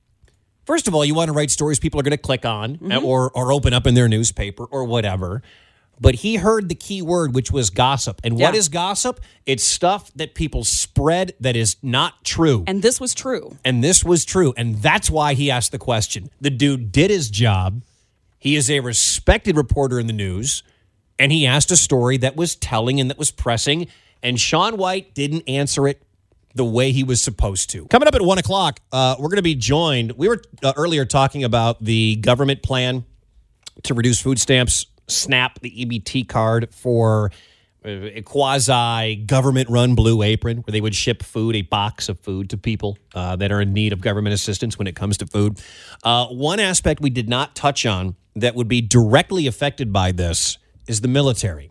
first 0.71 0.87
of 0.87 0.95
all 0.95 1.05
you 1.05 1.15
want 1.15 1.29
to 1.29 1.33
write 1.33 1.51
stories 1.51 1.81
people 1.81 1.99
are 1.99 2.07
going 2.09 2.19
to 2.23 2.27
click 2.31 2.45
on 2.47 2.75
eh, 2.75 2.77
mm-hmm. 2.77 3.05
or 3.05 3.31
or 3.35 3.53
open 3.53 3.73
up 3.73 3.87
in 3.89 3.95
their 3.95 4.09
newspaper 4.09 4.65
or 4.67 4.85
whatever 4.85 5.43
but 6.01 6.15
he 6.17 6.37
heard 6.37 6.69
the 6.69 6.75
key 6.75 7.03
word 7.03 7.35
which 7.35 7.51
was 7.51 7.69
gossip 7.71 8.21
and 8.25 8.35
what 8.35 8.55
Yeah. 8.55 8.61
is 8.61 8.69
gossip 8.69 9.21
it's 9.47 9.65
stuff 9.65 10.11
that 10.15 10.35
people 10.35 10.63
spread 10.65 11.35
that 11.41 11.57
is 11.57 11.77
not 11.83 12.25
true 12.25 12.65
And 12.67 12.83
this 12.83 13.01
was 13.01 13.15
true. 13.15 13.59
and 13.65 13.83
this 13.85 14.05
was 14.05 14.25
true. 14.25 14.55
And 14.57 14.77
that's 14.77 15.11
why 15.11 15.35
he 15.35 15.51
asked 15.51 15.73
the 15.73 15.79
question. 15.79 16.31
The 16.41 16.51
dude 16.51 16.93
did 16.93 17.11
his 17.11 17.31
job. 17.31 17.83
He 18.39 18.57
is 18.57 18.71
a 18.71 18.81
respected 18.81 19.57
reporter 19.57 19.99
in 20.01 20.07
the 20.07 20.13
news. 20.13 20.63
And 21.19 21.33
he 21.33 21.47
asked 21.47 21.71
a 21.71 21.77
story 21.77 22.17
that 22.19 22.37
was 22.37 22.57
telling 22.57 23.01
and 23.01 23.11
that 23.11 23.19
was 23.19 23.31
pressing. 23.31 23.89
And 24.23 24.41
Shaun 24.41 24.77
White 24.79 25.15
didn't 25.15 25.43
answer 25.49 25.87
it 25.87 26.03
the 26.55 26.65
way 26.65 26.93
he 26.93 27.05
was 27.05 27.23
supposed 27.23 27.71
to. 27.71 27.87
Coming 27.87 28.09
up 28.09 28.15
at 28.15 28.23
one 28.23 28.39
o'clock, 28.39 28.81
uh, 28.93 29.17
we're 29.19 29.29
going 29.29 29.37
to 29.37 29.43
be 29.43 29.55
joined. 29.55 30.13
We 30.13 30.29
were 30.29 30.43
uh, 30.63 30.73
earlier 30.77 31.05
talking 31.05 31.45
about 31.45 31.83
the 31.83 32.17
government 32.17 32.63
plan 32.63 33.05
to 33.85 33.95
reduce 33.95 34.21
food 34.21 34.39
stamps, 34.39 34.87
SNAP, 35.09 35.61
the 35.61 35.71
EBT 35.71 36.29
card 36.29 36.75
for 36.75 37.31
uh, 37.85 37.89
a 37.89 38.23
quasi 38.23 39.17
government 39.17 39.69
run 39.71 39.95
blue 39.95 40.23
apron 40.23 40.59
where 40.59 40.73
they 40.73 40.81
would 40.81 40.95
ship 40.95 41.23
food, 41.23 41.57
a 41.57 41.63
box 41.63 42.09
of 42.09 42.19
food 42.21 42.51
to 42.51 42.57
people 42.57 42.99
uh, 43.15 43.37
that 43.37 43.51
are 43.53 43.61
in 43.61 43.73
need 43.73 43.93
of 43.93 44.01
government 44.01 44.35
assistance 44.35 44.79
when 44.79 44.87
it 44.87 44.95
comes 44.95 45.17
to 45.17 45.27
food. 45.27 45.61
Uh, 46.03 46.27
one 46.27 46.61
aspect 46.61 47.01
we 47.01 47.11
did 47.11 47.29
not 47.29 47.55
touch 47.55 47.87
on 47.87 48.17
that 48.37 48.55
would 48.55 48.69
be 48.69 48.81
directly 48.81 49.47
affected 49.47 49.93
by 49.93 50.13
this 50.13 50.59
is 50.87 51.01
the 51.01 51.09
military. 51.09 51.71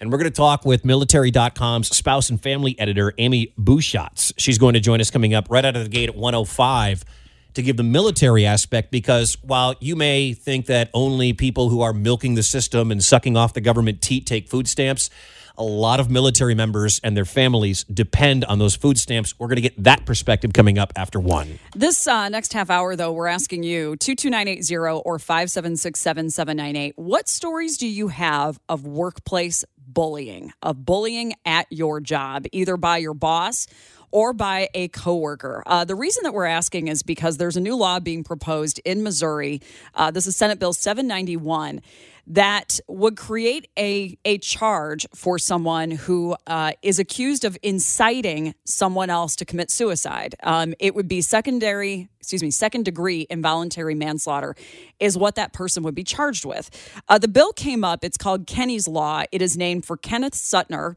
And 0.00 0.10
we're 0.10 0.16
going 0.16 0.30
to 0.30 0.36
talk 0.36 0.64
with 0.64 0.82
military.com's 0.82 1.94
spouse 1.94 2.30
and 2.30 2.42
family 2.42 2.74
editor, 2.80 3.12
Amy 3.18 3.52
Bushatz. 3.60 4.32
She's 4.38 4.56
going 4.56 4.72
to 4.72 4.80
join 4.80 4.98
us 4.98 5.10
coming 5.10 5.34
up 5.34 5.48
right 5.50 5.62
out 5.62 5.76
of 5.76 5.82
the 5.82 5.90
gate 5.90 6.08
at 6.08 6.16
105 6.16 7.04
to 7.52 7.62
give 7.62 7.76
the 7.76 7.82
military 7.82 8.46
aspect 8.46 8.90
because 8.90 9.36
while 9.42 9.74
you 9.78 9.96
may 9.96 10.32
think 10.32 10.64
that 10.66 10.88
only 10.94 11.34
people 11.34 11.68
who 11.68 11.82
are 11.82 11.92
milking 11.92 12.34
the 12.34 12.42
system 12.42 12.90
and 12.90 13.04
sucking 13.04 13.36
off 13.36 13.52
the 13.52 13.60
government 13.60 14.00
teat 14.00 14.24
take 14.24 14.48
food 14.48 14.66
stamps, 14.66 15.10
a 15.58 15.64
lot 15.64 16.00
of 16.00 16.10
military 16.10 16.54
members 16.54 16.98
and 17.04 17.14
their 17.14 17.26
families 17.26 17.84
depend 17.84 18.46
on 18.46 18.58
those 18.58 18.74
food 18.74 18.96
stamps. 18.96 19.38
We're 19.38 19.48
going 19.48 19.56
to 19.56 19.62
get 19.62 19.84
that 19.84 20.06
perspective 20.06 20.54
coming 20.54 20.78
up 20.78 20.94
after 20.96 21.20
one. 21.20 21.58
This 21.74 22.06
uh, 22.06 22.30
next 22.30 22.54
half 22.54 22.70
hour, 22.70 22.96
though, 22.96 23.12
we're 23.12 23.26
asking 23.26 23.64
you 23.64 23.96
22980 23.96 25.02
or 25.04 25.18
576 25.18 26.00
7798. 26.00 26.94
What 26.96 27.28
stories 27.28 27.76
do 27.76 27.86
you 27.86 28.08
have 28.08 28.58
of 28.70 28.86
workplace 28.86 29.64
bullying, 29.94 30.52
of 30.62 30.84
bullying 30.84 31.34
at 31.44 31.66
your 31.70 32.00
job, 32.00 32.46
either 32.52 32.76
by 32.76 32.98
your 32.98 33.14
boss 33.14 33.66
or 34.10 34.32
by 34.32 34.68
a 34.74 34.88
coworker. 34.88 35.62
Uh, 35.66 35.84
the 35.84 35.94
reason 35.94 36.24
that 36.24 36.34
we're 36.34 36.44
asking 36.44 36.88
is 36.88 37.02
because 37.02 37.36
there's 37.36 37.56
a 37.56 37.60
new 37.60 37.76
law 37.76 38.00
being 38.00 38.24
proposed 38.24 38.80
in 38.84 39.02
Missouri. 39.02 39.60
Uh, 39.94 40.10
this 40.10 40.26
is 40.26 40.36
Senate 40.36 40.58
Bill 40.58 40.72
791 40.72 41.80
that 42.26 42.78
would 42.86 43.16
create 43.16 43.68
a, 43.76 44.16
a 44.24 44.38
charge 44.38 45.04
for 45.14 45.36
someone 45.36 45.90
who 45.90 46.36
uh, 46.46 46.72
is 46.80 47.00
accused 47.00 47.44
of 47.44 47.58
inciting 47.62 48.54
someone 48.64 49.10
else 49.10 49.34
to 49.36 49.44
commit 49.44 49.70
suicide. 49.70 50.36
Um, 50.44 50.74
it 50.78 50.94
would 50.94 51.08
be 51.08 51.22
secondary, 51.22 52.08
excuse 52.20 52.42
me, 52.42 52.50
second 52.50 52.84
degree 52.84 53.26
involuntary 53.30 53.94
manslaughter 53.94 54.54
is 55.00 55.16
what 55.16 55.36
that 55.36 55.54
person 55.54 55.82
would 55.82 55.94
be 55.94 56.04
charged 56.04 56.44
with. 56.44 56.70
Uh, 57.08 57.16
the 57.16 57.28
bill 57.28 57.52
came 57.52 57.82
up. 57.82 58.04
It's 58.04 58.18
called 58.18 58.46
Kenny's 58.46 58.86
Law. 58.86 59.24
It 59.32 59.40
is 59.40 59.56
named 59.56 59.86
for 59.86 59.96
Kenneth 59.96 60.34
Suttner, 60.34 60.96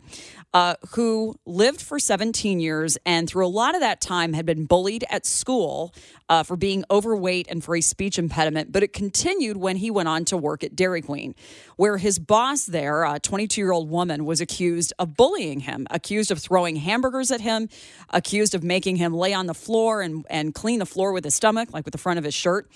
uh, 0.53 0.75
who 0.91 1.35
lived 1.45 1.81
for 1.81 1.97
17 1.97 2.59
years 2.59 2.97
and 3.05 3.27
through 3.27 3.45
a 3.45 3.47
lot 3.47 3.73
of 3.73 3.81
that 3.81 4.01
time 4.01 4.33
had 4.33 4.45
been 4.45 4.65
bullied 4.65 5.05
at 5.09 5.25
school 5.25 5.93
uh, 6.29 6.43
for 6.43 6.57
being 6.57 6.83
overweight 6.91 7.47
and 7.49 7.63
for 7.63 7.75
a 7.75 7.81
speech 7.81 8.19
impediment. 8.19 8.71
But 8.71 8.83
it 8.83 8.91
continued 8.91 9.57
when 9.57 9.77
he 9.77 9.89
went 9.89 10.09
on 10.09 10.25
to 10.25 10.37
work 10.37 10.63
at 10.63 10.75
Dairy 10.75 11.01
Queen. 11.01 11.35
Where 11.77 11.97
his 11.97 12.19
boss 12.19 12.65
there, 12.65 13.03
a 13.03 13.19
22 13.19 13.61
year 13.61 13.71
old 13.71 13.89
woman, 13.89 14.25
was 14.25 14.41
accused 14.41 14.93
of 14.99 15.15
bullying 15.15 15.61
him, 15.61 15.87
accused 15.89 16.31
of 16.31 16.39
throwing 16.39 16.75
hamburgers 16.75 17.31
at 17.31 17.41
him, 17.41 17.69
accused 18.09 18.53
of 18.53 18.63
making 18.63 18.97
him 18.97 19.13
lay 19.13 19.33
on 19.33 19.47
the 19.47 19.53
floor 19.53 20.01
and, 20.01 20.25
and 20.29 20.53
clean 20.53 20.79
the 20.79 20.85
floor 20.85 21.12
with 21.13 21.23
his 21.23 21.35
stomach, 21.35 21.73
like 21.73 21.85
with 21.85 21.93
the 21.93 21.97
front 21.97 22.19
of 22.19 22.25
his 22.25 22.33
shirt. 22.33 22.69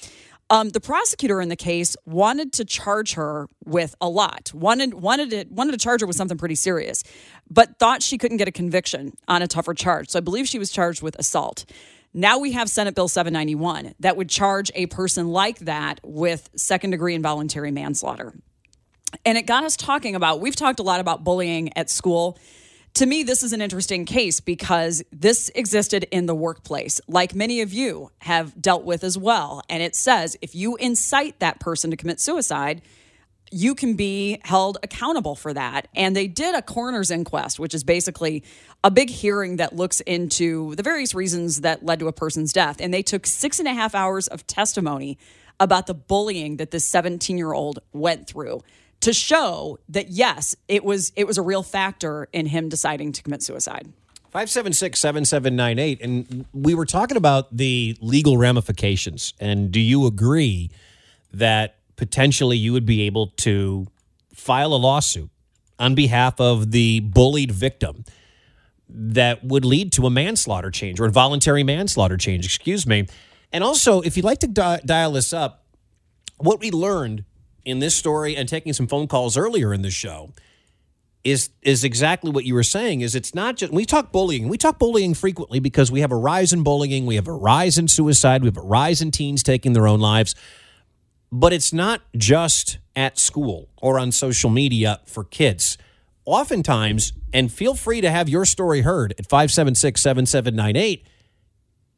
Um, 0.49 0.69
the 0.69 0.79
prosecutor 0.79 1.41
in 1.41 1.49
the 1.49 1.57
case 1.57 1.97
wanted 2.05 2.53
to 2.53 2.63
charge 2.63 3.13
her 3.13 3.49
with 3.65 3.95
a 3.99 4.07
lot. 4.07 4.51
wanted 4.53 4.93
wanted 4.93 5.51
wanted 5.51 5.73
to 5.73 5.77
charge 5.77 5.99
her 6.01 6.07
with 6.07 6.15
something 6.15 6.37
pretty 6.37 6.55
serious, 6.55 7.03
but 7.49 7.77
thought 7.79 8.01
she 8.01 8.17
couldn't 8.17 8.37
get 8.37 8.47
a 8.47 8.51
conviction 8.51 9.13
on 9.27 9.41
a 9.41 9.47
tougher 9.47 9.73
charge. 9.73 10.09
So 10.09 10.19
I 10.19 10.21
believe 10.21 10.47
she 10.47 10.57
was 10.57 10.71
charged 10.71 11.01
with 11.01 11.17
assault. 11.19 11.65
Now 12.13 12.39
we 12.39 12.53
have 12.53 12.69
Senate 12.69 12.95
Bill 12.95 13.09
791 13.09 13.93
that 13.99 14.15
would 14.15 14.29
charge 14.29 14.71
a 14.73 14.85
person 14.85 15.27
like 15.27 15.59
that 15.59 15.99
with 16.03 16.49
second 16.55 16.91
degree 16.91 17.13
involuntary 17.13 17.71
manslaughter. 17.71 18.33
And 19.25 19.37
it 19.37 19.43
got 19.43 19.63
us 19.63 19.75
talking 19.75 20.15
about, 20.15 20.39
we've 20.39 20.55
talked 20.55 20.79
a 20.79 20.83
lot 20.83 20.99
about 20.99 21.23
bullying 21.23 21.75
at 21.77 21.89
school. 21.89 22.37
To 22.97 23.05
me, 23.05 23.21
this 23.21 23.43
is 23.43 23.53
an 23.53 23.61
interesting 23.61 24.05
case 24.05 24.39
because 24.39 25.03
this 25.11 25.51
existed 25.53 26.07
in 26.09 26.25
the 26.25 26.33
workplace, 26.33 26.99
like 27.07 27.35
many 27.35 27.61
of 27.61 27.71
you 27.71 28.09
have 28.21 28.59
dealt 28.59 28.85
with 28.85 29.03
as 29.03 29.15
well. 29.15 29.61
And 29.69 29.83
it 29.83 29.95
says 29.95 30.35
if 30.41 30.55
you 30.55 30.77
incite 30.77 31.37
that 31.37 31.59
person 31.59 31.91
to 31.91 31.95
commit 31.95 32.19
suicide, 32.19 32.81
you 33.51 33.75
can 33.75 33.93
be 33.93 34.39
held 34.43 34.79
accountable 34.81 35.35
for 35.35 35.53
that. 35.53 35.87
And 35.95 36.15
they 36.15 36.25
did 36.25 36.55
a 36.55 36.63
coroner's 36.63 37.11
inquest, 37.11 37.59
which 37.59 37.75
is 37.75 37.83
basically 37.83 38.43
a 38.83 38.89
big 38.89 39.11
hearing 39.11 39.57
that 39.57 39.75
looks 39.75 39.99
into 39.99 40.73
the 40.73 40.81
various 40.81 41.13
reasons 41.13 41.61
that 41.61 41.85
led 41.85 41.99
to 41.99 42.07
a 42.07 42.13
person's 42.13 42.51
death. 42.51 42.77
And 42.79 42.91
they 42.91 43.03
took 43.03 43.27
six 43.27 43.59
and 43.59 43.67
a 43.67 43.75
half 43.75 43.93
hours 43.93 44.27
of 44.27 44.47
testimony 44.47 45.19
about 45.59 45.85
the 45.85 45.93
bullying 45.93 46.57
that 46.57 46.71
this 46.71 46.85
17 46.85 47.37
year 47.37 47.53
old 47.53 47.77
went 47.93 48.25
through 48.25 48.63
to 49.01 49.13
show 49.13 49.79
that 49.89 50.09
yes, 50.09 50.55
it 50.67 50.83
was 50.83 51.11
it 51.15 51.27
was 51.27 51.37
a 51.37 51.41
real 51.41 51.63
factor 51.63 52.27
in 52.33 52.47
him 52.47 52.69
deciding 52.69 53.11
to 53.13 53.23
commit 53.23 53.43
suicide. 53.43 53.91
576 54.31 54.99
7798. 54.99 56.01
And 56.01 56.45
we 56.53 56.75
were 56.75 56.85
talking 56.85 57.17
about 57.17 57.55
the 57.55 57.97
legal 58.01 58.37
ramifications. 58.37 59.33
And 59.39 59.71
do 59.71 59.79
you 59.79 60.05
agree 60.05 60.69
that 61.33 61.77
potentially 61.95 62.57
you 62.57 62.73
would 62.73 62.85
be 62.85 63.03
able 63.03 63.27
to 63.37 63.87
file 64.33 64.73
a 64.73 64.75
lawsuit 64.75 65.29
on 65.79 65.95
behalf 65.95 66.39
of 66.39 66.71
the 66.71 66.99
bullied 66.99 67.51
victim 67.51 68.03
that 68.89 69.43
would 69.43 69.65
lead 69.65 69.91
to 69.93 70.05
a 70.05 70.09
manslaughter 70.09 70.71
change 70.71 70.99
or 70.99 71.05
involuntary 71.05 71.63
manslaughter 71.63 72.17
change, 72.17 72.45
excuse 72.45 72.85
me? 72.85 73.07
And 73.51 73.63
also, 73.63 74.01
if 74.01 74.15
you'd 74.15 74.25
like 74.25 74.39
to 74.39 74.47
di- 74.47 74.81
dial 74.85 75.11
this 75.11 75.33
up, 75.33 75.65
what 76.37 76.59
we 76.59 76.71
learned 76.71 77.25
in 77.67 77.79
this 77.79 77.95
story 77.95 78.35
and 78.35 78.47
taking 78.47 78.73
some 78.73 78.87
phone 78.87 79.07
calls 79.07 79.37
earlier 79.37 79.73
in 79.73 79.81
the 79.81 79.91
show 79.91 80.31
is 81.23 81.49
is 81.61 81.83
exactly 81.83 82.31
what 82.31 82.45
you 82.45 82.53
were 82.53 82.63
saying 82.63 83.01
is 83.01 83.13
it's 83.13 83.35
not 83.35 83.57
just 83.57 83.73
we 83.73 83.85
talk 83.85 84.11
bullying 84.11 84.47
we 84.47 84.57
talk 84.57 84.79
bullying 84.79 85.13
frequently 85.13 85.59
because 85.59 85.91
we 85.91 85.99
have 85.99 86.11
a 86.11 86.15
rise 86.15 86.53
in 86.53 86.63
bullying 86.63 87.05
we 87.05 87.15
have 87.15 87.27
a 87.27 87.33
rise 87.33 87.77
in 87.77 87.87
suicide 87.87 88.41
we 88.41 88.47
have 88.47 88.57
a 88.57 88.61
rise 88.61 89.01
in 89.01 89.11
teens 89.11 89.43
taking 89.43 89.73
their 89.73 89.87
own 89.87 89.99
lives 89.99 90.33
but 91.31 91.51
it's 91.51 91.73
not 91.73 92.01
just 92.15 92.79
at 92.95 93.19
school 93.19 93.69
or 93.77 93.99
on 93.99 94.11
social 94.11 94.49
media 94.49 95.01
for 95.05 95.23
kids. 95.23 95.77
Oftentimes 96.25 97.13
and 97.33 97.51
feel 97.51 97.75
free 97.75 98.01
to 98.01 98.09
have 98.09 98.29
your 98.29 98.45
story 98.45 98.81
heard 98.81 99.13
at 99.19 99.27
576 99.27 100.01
7798 100.01 101.05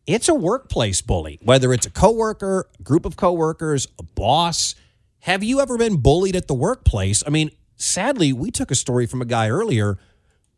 it's 0.07 0.27
a 0.27 0.33
workplace 0.33 1.01
bully 1.01 1.39
whether 1.43 1.73
it's 1.73 1.85
a 1.85 1.89
coworker 1.89 2.67
a 2.79 2.83
group 2.83 3.05
of 3.05 3.15
coworkers 3.15 3.87
a 3.99 4.03
boss 4.03 4.75
have 5.21 5.43
you 5.43 5.59
ever 5.59 5.77
been 5.77 5.97
bullied 5.97 6.35
at 6.35 6.47
the 6.47 6.53
workplace 6.53 7.23
i 7.25 7.29
mean 7.29 7.51
sadly, 7.79 8.31
we 8.33 8.51
took 8.51 8.69
a 8.69 8.75
story 8.75 9.07
from 9.07 9.21
a 9.21 9.25
guy 9.25 9.49
earlier 9.49 9.97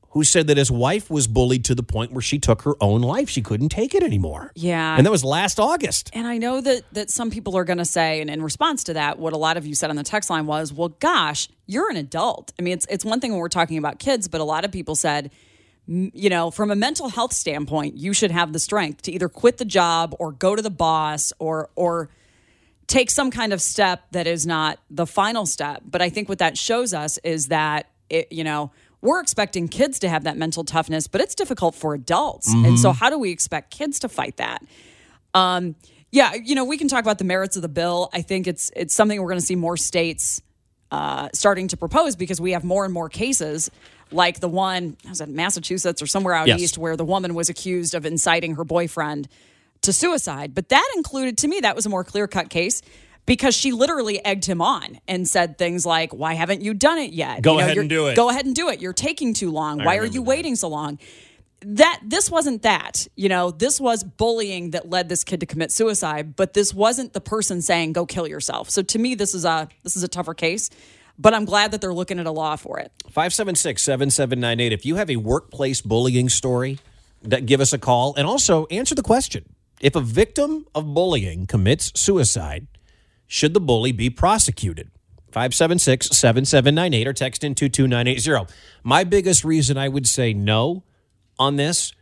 who 0.09 0.25
said 0.25 0.47
that 0.47 0.57
his 0.57 0.69
wife 0.69 1.09
was 1.09 1.25
bullied 1.25 1.63
to 1.63 1.73
the 1.73 1.83
point 1.83 2.11
where 2.11 2.21
she 2.21 2.37
took 2.37 2.63
her 2.63 2.73
own 2.81 2.99
life. 2.99 3.29
She 3.29 3.41
couldn't 3.41 3.69
take 3.69 3.95
it 3.95 4.03
anymore. 4.03 4.51
Yeah. 4.55 4.97
And 4.97 5.05
that 5.05 5.11
was 5.11 5.23
last 5.23 5.57
August. 5.57 6.09
And 6.13 6.27
I 6.27 6.37
know 6.37 6.59
that 6.59 6.83
that 6.91 7.09
some 7.09 7.31
people 7.31 7.55
are 7.55 7.63
going 7.63 7.77
to 7.77 7.85
say 7.85 8.19
and 8.19 8.29
in 8.29 8.43
response 8.43 8.83
to 8.85 8.93
that 8.93 9.19
what 9.19 9.31
a 9.31 9.37
lot 9.37 9.55
of 9.55 9.65
you 9.65 9.73
said 9.73 9.89
on 9.89 9.95
the 9.95 10.03
text 10.03 10.29
line 10.29 10.47
was, 10.47 10.73
"Well, 10.73 10.89
gosh, 10.89 11.47
you're 11.65 11.89
an 11.89 11.95
adult." 11.95 12.51
I 12.59 12.61
mean, 12.61 12.73
it's 12.73 12.85
it's 12.89 13.05
one 13.05 13.21
thing 13.21 13.31
when 13.31 13.39
we're 13.39 13.47
talking 13.47 13.77
about 13.77 13.99
kids, 13.99 14.27
but 14.27 14.41
a 14.41 14.43
lot 14.43 14.65
of 14.65 14.71
people 14.71 14.95
said 14.95 15.31
you 15.87 16.29
know, 16.29 16.51
from 16.51 16.71
a 16.71 16.75
mental 16.75 17.09
health 17.09 17.33
standpoint, 17.33 17.97
you 17.97 18.13
should 18.13 18.31
have 18.31 18.53
the 18.53 18.59
strength 18.59 19.01
to 19.01 19.11
either 19.11 19.27
quit 19.27 19.57
the 19.57 19.65
job 19.65 20.15
or 20.19 20.31
go 20.31 20.55
to 20.55 20.61
the 20.61 20.69
boss 20.69 21.33
or 21.39 21.69
or 21.75 22.09
take 22.91 23.09
some 23.09 23.31
kind 23.31 23.53
of 23.53 23.61
step 23.61 24.03
that 24.11 24.27
is 24.27 24.45
not 24.45 24.77
the 24.89 25.07
final 25.07 25.45
step. 25.45 25.81
But 25.85 26.01
I 26.01 26.09
think 26.09 26.27
what 26.27 26.39
that 26.39 26.57
shows 26.57 26.93
us 26.93 27.17
is 27.23 27.47
that 27.47 27.89
it, 28.09 28.29
you 28.31 28.43
know, 28.43 28.71
we're 28.99 29.21
expecting 29.21 29.69
kids 29.69 29.97
to 29.99 30.09
have 30.09 30.25
that 30.25 30.35
mental 30.35 30.65
toughness, 30.65 31.07
but 31.07 31.21
it's 31.21 31.33
difficult 31.33 31.73
for 31.73 31.93
adults. 31.93 32.53
Mm-hmm. 32.53 32.65
And 32.65 32.79
so 32.79 32.91
how 32.91 33.09
do 33.09 33.17
we 33.17 33.31
expect 33.31 33.71
kids 33.71 33.99
to 33.99 34.09
fight 34.09 34.35
that? 34.37 34.61
Um, 35.33 35.75
yeah, 36.11 36.33
you 36.33 36.53
know, 36.53 36.65
we 36.65 36.77
can 36.77 36.89
talk 36.89 37.01
about 37.01 37.17
the 37.17 37.23
merits 37.23 37.55
of 37.55 37.61
the 37.61 37.69
bill. 37.69 38.09
I 38.11 38.21
think 38.21 38.45
it's 38.45 38.69
it's 38.75 38.93
something 38.93 39.19
we're 39.21 39.29
going 39.29 39.39
to 39.39 39.45
see 39.45 39.55
more 39.55 39.77
states 39.77 40.41
uh, 40.91 41.29
starting 41.33 41.69
to 41.69 41.77
propose 41.77 42.17
because 42.17 42.41
we 42.41 42.51
have 42.51 42.65
more 42.65 42.83
and 42.83 42.93
more 42.93 43.07
cases 43.07 43.71
like 44.11 44.41
the 44.41 44.49
one 44.49 44.97
I 45.05 45.09
was 45.09 45.21
it 45.21 45.29
Massachusetts 45.29 46.01
or 46.01 46.07
somewhere 46.07 46.33
out 46.33 46.47
Yes. 46.47 46.59
east 46.59 46.77
where 46.77 46.97
the 46.97 47.05
woman 47.05 47.33
was 47.33 47.47
accused 47.47 47.95
of 47.95 48.05
inciting 48.05 48.55
her 48.55 48.65
boyfriend 48.65 49.29
to 49.81 49.93
suicide. 49.93 50.53
But 50.53 50.69
that 50.69 50.87
included, 50.95 51.37
to 51.39 51.47
me, 51.47 51.59
that 51.61 51.75
was 51.75 51.85
a 51.85 51.89
more 51.89 52.03
clear 52.03 52.27
cut 52.27 52.49
case 52.49 52.81
because 53.25 53.55
she 53.55 53.71
literally 53.71 54.23
egged 54.23 54.45
him 54.45 54.61
on 54.61 54.99
and 55.07 55.27
said 55.27 55.57
things 55.57 55.85
like, 55.85 56.13
Why 56.13 56.33
haven't 56.33 56.61
you 56.61 56.73
done 56.73 56.97
it 56.97 57.11
yet? 57.13 57.41
Go 57.41 57.53
You 57.53 57.57
know, 57.59 57.65
ahead 57.65 57.77
and 57.77 57.89
do 57.89 58.07
it. 58.07 58.15
Go 58.15 58.29
ahead 58.29 58.45
and 58.45 58.55
do 58.55 58.69
it. 58.69 58.81
You're 58.81 58.93
taking 58.93 59.33
too 59.33 59.51
long. 59.51 59.81
I 59.81 59.85
Why 59.85 59.97
are 59.97 60.05
you 60.05 60.21
waiting 60.21 60.55
so 60.55 60.67
long? 60.67 60.99
That 61.63 61.99
this 62.03 62.31
wasn't 62.31 62.63
that, 62.63 63.07
you 63.15 63.29
know, 63.29 63.51
this 63.51 63.79
was 63.79 64.03
bullying 64.03 64.71
that 64.71 64.89
led 64.89 65.09
this 65.09 65.23
kid 65.23 65.41
to 65.41 65.45
commit 65.45 65.71
suicide, 65.71 66.35
but 66.35 66.53
this 66.53 66.73
wasn't 66.73 67.13
the 67.13 67.21
person 67.21 67.61
saying 67.61 67.93
go 67.93 68.07
kill 68.07 68.27
yourself. 68.27 68.71
So 68.71 68.81
to 68.81 68.97
me, 68.97 69.13
this 69.13 69.35
is 69.35 69.45
a 69.45 69.69
this 69.83 69.95
is 69.95 70.01
a 70.01 70.07
tougher 70.07 70.33
case, 70.33 70.71
but 71.19 71.35
I'm 71.35 71.45
glad 71.45 71.71
that 71.71 71.79
they're 71.79 71.93
looking 71.93 72.17
at 72.17 72.25
a 72.25 72.31
law 72.31 72.55
for 72.55 72.79
it. 72.79 72.91
576 73.11 73.79
7798. 73.83 74.73
If 74.73 74.87
you 74.87 74.95
have 74.95 75.11
a 75.11 75.17
workplace 75.17 75.81
bullying 75.81 76.29
story, 76.29 76.79
that 77.21 77.45
give 77.45 77.61
us 77.61 77.73
a 77.73 77.77
call 77.77 78.15
and 78.15 78.25
also 78.25 78.65
answer 78.67 78.95
the 78.95 79.03
question. 79.03 79.45
If 79.81 79.95
a 79.95 80.01
victim 80.01 80.67
of 80.75 80.93
bullying 80.93 81.47
commits 81.47 81.91
suicide, 81.99 82.67
should 83.25 83.55
the 83.55 83.59
bully 83.59 83.91
be 83.91 84.11
prosecuted? 84.11 84.91
576 85.31 86.09
7798 86.09 87.07
or 87.07 87.13
text 87.13 87.43
in 87.43 87.55
22980. 87.55 88.53
My 88.83 89.03
biggest 89.03 89.43
reason 89.43 89.77
I 89.77 89.87
would 89.87 90.05
say 90.05 90.33
no 90.33 90.83
on 91.39 91.55
this 91.55 91.93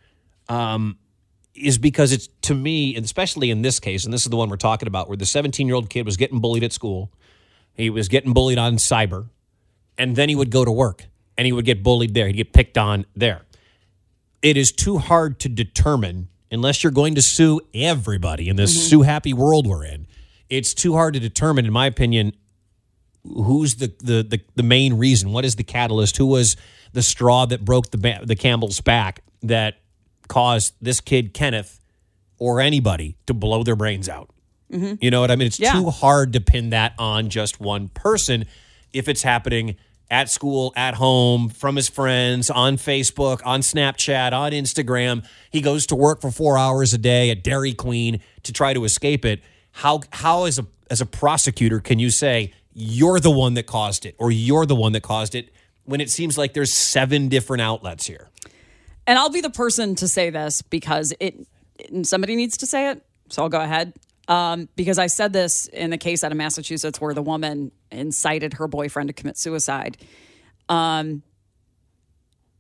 um, 0.50 0.98
is 1.56 1.78
because 1.78 2.12
it's 2.12 2.28
to 2.42 2.54
me, 2.54 2.96
and 2.96 3.06
especially 3.06 3.50
in 3.50 3.62
this 3.62 3.80
case, 3.80 4.04
and 4.04 4.14
this 4.14 4.24
is 4.24 4.30
the 4.30 4.36
one 4.36 4.50
we're 4.50 4.58
talking 4.58 4.88
about, 4.88 5.08
where 5.08 5.18
the 5.18 5.26
17 5.26 5.66
year 5.66 5.76
old 5.76 5.90
kid 5.90 6.06
was 6.06 6.18
getting 6.18 6.40
bullied 6.40 6.64
at 6.64 6.74
school, 6.74 7.12
he 7.74 7.90
was 7.90 8.10
getting 8.10 8.34
bullied 8.34 8.58
on 8.58 8.76
cyber, 8.76 9.30
and 9.98 10.18
then 10.18 10.28
he 10.28 10.36
would 10.36 10.50
go 10.52 10.66
to 10.66 10.72
work 10.72 11.06
and 11.38 11.46
he 11.46 11.54
would 11.54 11.66
get 11.66 11.82
bullied 11.82 12.14
there. 12.14 12.28
He'd 12.28 12.34
get 12.34 12.52
picked 12.52 12.78
on 12.78 13.06
there. 13.16 13.44
It 14.42 14.58
is 14.58 14.74
too 14.74 14.98
hard 14.98 15.40
to 15.42 15.50
determine 15.50 16.28
unless 16.52 16.84
you're 16.84 16.92
going 16.92 17.16
to 17.16 17.22
sue 17.22 17.62
everybody 17.74 18.50
in 18.50 18.56
this 18.56 18.76
mm-hmm. 18.76 18.88
sue 18.88 19.02
happy 19.04 19.34
world 19.34 19.68
we're 19.68 19.86
in. 19.86 20.08
It's 20.50 20.74
too 20.74 20.94
hard 20.94 21.14
to 21.14 21.20
determine, 21.20 21.66
in 21.66 21.72
my 21.72 21.86
opinion, 21.86 22.34
who's 23.24 23.76
the, 23.76 23.94
the 24.00 24.24
the 24.24 24.42
the 24.56 24.64
main 24.64 24.96
reason. 24.96 25.32
What 25.32 25.46
is 25.46 25.56
the 25.56 25.64
catalyst? 25.64 26.18
Who 26.18 26.26
was 26.26 26.56
the 26.94 27.04
straw 27.04 27.46
that 27.46 27.64
broke 27.64 27.92
the 27.92 27.98
ba- 27.98 28.22
the 28.24 28.36
Campbell's 28.36 28.82
back 28.82 29.22
that 29.44 29.76
caused 30.28 30.74
this 30.82 31.02
kid 31.02 31.34
Kenneth 31.34 31.80
or 32.40 32.62
anybody 32.62 33.18
to 33.28 33.34
blow 33.34 33.64
their 33.64 33.76
brains 33.76 34.10
out? 34.10 34.30
Mm-hmm. 34.72 34.96
You 35.02 35.12
know 35.12 35.22
what 35.22 35.32
I 35.32 35.36
mean? 35.36 35.48
It's 35.48 35.60
Yeah. 35.60 35.74
too 35.74 35.90
hard 35.90 36.34
to 36.34 36.42
pin 36.42 36.72
that 36.72 36.94
on 36.98 37.30
just 37.30 37.60
one 37.60 37.90
person 37.90 38.46
if 38.94 39.08
it's 39.08 39.24
happening 39.24 39.76
at 40.10 40.30
school, 40.30 40.74
at 40.76 40.96
home, 40.96 41.50
from 41.50 41.76
his 41.76 41.88
friends, 41.88 42.50
on 42.50 42.78
Facebook, 42.78 43.42
on 43.46 43.62
Snapchat, 43.62 44.34
on 44.34 44.52
Instagram. 44.52 45.26
He 45.52 45.62
goes 45.62 45.86
to 45.88 45.96
work 45.96 46.22
for 46.22 46.32
four 46.32 46.58
hours 46.58 46.94
a 46.94 46.98
day 46.98 47.30
at 47.30 47.44
Dairy 47.44 47.74
Queen 47.74 48.22
to 48.44 48.54
try 48.54 48.74
to 48.74 48.84
escape 48.84 49.26
it. 49.26 49.42
How 49.72 50.02
how 50.12 50.46
as 50.46 50.58
a 50.58 50.66
as 50.90 51.02
a 51.02 51.06
prosecutor 51.06 51.80
can 51.80 52.00
you 52.00 52.10
say 52.10 52.54
you're 52.74 53.20
the 53.20 53.32
one 53.32 53.54
that 53.54 53.68
caused 53.68 54.06
it 54.06 54.16
or 54.18 54.32
you're 54.32 54.66
the 54.66 54.76
one 54.76 54.94
that 54.94 55.04
caused 55.04 55.36
it 55.36 55.54
when 55.86 56.02
it 56.02 56.10
seems 56.10 56.38
like 56.38 56.54
there's 56.54 56.74
seven 56.74 57.30
different 57.30 57.62
outlets 57.62 58.08
here? 58.08 58.30
And 59.06 59.18
I'll 59.18 59.30
be 59.30 59.42
the 59.42 59.50
person 59.50 59.96
to 59.96 60.08
say 60.08 60.30
this 60.30 60.62
because 60.62 61.14
it 61.20 61.48
somebody 62.04 62.36
needs 62.36 62.58
to 62.58 62.66
say 62.66 62.90
it. 62.90 63.04
So 63.30 63.44
I'll 63.44 63.50
go 63.50 63.62
ahead. 63.62 63.94
Um, 64.30 64.70
because 64.76 65.00
I 65.00 65.08
said 65.08 65.34
this 65.34 65.66
in 65.66 65.90
the 65.90 65.98
case 65.98 66.24
out 66.24 66.32
of 66.32 66.38
Massachusetts 66.38 67.02
where 67.02 67.14
the 67.14 67.22
woman 67.22 67.72
incited 67.92 68.54
her 68.54 68.68
boyfriend 68.68 69.10
to 69.10 69.14
commit 69.14 69.38
suicide. 69.38 69.98
Um, 70.70 71.24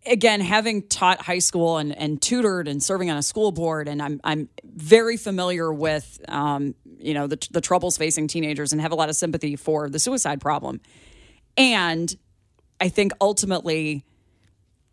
again, 0.05 0.41
having 0.41 0.87
taught 0.87 1.21
high 1.21 1.39
school 1.39 1.77
and, 1.77 1.95
and 1.95 2.19
tutored 2.19 2.67
and 2.67 2.81
serving 2.81 3.11
on 3.11 3.17
a 3.17 3.21
school 3.21 3.51
board, 3.51 3.87
and 3.87 4.01
I'm 4.01 4.19
I'm 4.23 4.49
very 4.63 5.15
familiar 5.15 5.71
with 5.71 6.19
um, 6.27 6.73
you 6.97 7.13
know 7.13 7.27
the 7.27 7.37
the 7.51 7.61
troubles 7.61 7.97
facing 7.97 8.27
teenagers 8.27 8.73
and 8.73 8.81
have 8.81 8.91
a 8.91 8.95
lot 8.95 9.09
of 9.09 9.15
sympathy 9.15 9.55
for 9.55 9.89
the 9.89 9.99
suicide 9.99 10.41
problem. 10.41 10.81
And 11.55 12.13
I 12.81 12.89
think 12.89 13.11
ultimately 13.21 14.05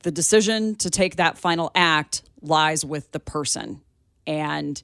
the 0.03 0.11
decision 0.11 0.77
to 0.77 0.91
take 0.91 1.17
that 1.17 1.39
final 1.39 1.71
act 1.75 2.23
lies 2.43 2.85
with 2.85 3.11
the 3.13 3.21
person. 3.21 3.81
And 4.27 4.81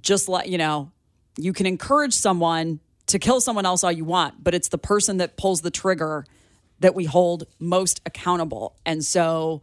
just 0.00 0.28
let 0.28 0.48
you 0.48 0.58
know, 0.58 0.92
you 1.36 1.52
can 1.52 1.66
encourage 1.66 2.14
someone 2.14 2.80
to 3.06 3.18
kill 3.18 3.40
someone 3.40 3.66
else 3.66 3.84
all 3.84 3.92
you 3.92 4.04
want, 4.04 4.42
but 4.42 4.54
it's 4.54 4.68
the 4.68 4.78
person 4.78 5.18
that 5.18 5.36
pulls 5.36 5.60
the 5.60 5.70
trigger 5.70 6.24
that 6.80 6.94
we 6.94 7.04
hold 7.04 7.44
most 7.58 8.00
accountable. 8.04 8.76
And 8.84 9.04
so 9.04 9.62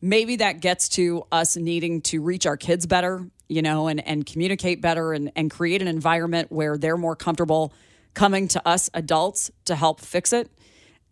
maybe 0.00 0.36
that 0.36 0.60
gets 0.60 0.88
to 0.90 1.24
us 1.30 1.56
needing 1.56 2.00
to 2.02 2.20
reach 2.20 2.46
our 2.46 2.56
kids 2.56 2.86
better, 2.86 3.28
you 3.48 3.62
know, 3.62 3.88
and, 3.88 4.04
and 4.06 4.24
communicate 4.24 4.80
better 4.80 5.12
and, 5.12 5.30
and 5.36 5.50
create 5.50 5.82
an 5.82 5.88
environment 5.88 6.50
where 6.50 6.76
they're 6.78 6.96
more 6.96 7.16
comfortable 7.16 7.72
coming 8.14 8.48
to 8.48 8.66
us 8.66 8.90
adults 8.94 9.50
to 9.66 9.76
help 9.76 10.00
fix 10.00 10.32
it. 10.32 10.50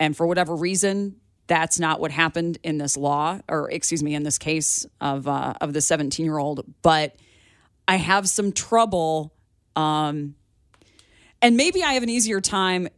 And 0.01 0.17
for 0.17 0.27
whatever 0.27 0.55
reason, 0.55 1.17
that's 1.47 1.79
not 1.79 2.01
what 2.01 2.11
happened 2.11 2.59
in 2.63 2.79
this 2.79 2.97
law, 2.97 3.39
or 3.49 3.71
excuse 3.71 4.03
me, 4.03 4.15
in 4.15 4.25
this 4.25 4.39
case 4.39 4.85
of 5.01 5.29
uh, 5.29 5.55
of 5.61 5.73
the 5.73 5.81
17 5.81 6.25
year 6.25 6.39
old. 6.39 6.65
But 6.83 7.17
I 7.87 7.97
have 7.97 8.29
some 8.29 8.53
trouble, 8.53 9.33
um, 9.77 10.35
and 11.43 11.57
maybe 11.57 11.83
I 11.83 11.93
have 11.93 12.03
an 12.03 12.09
easier 12.09 12.41
time 12.41 12.89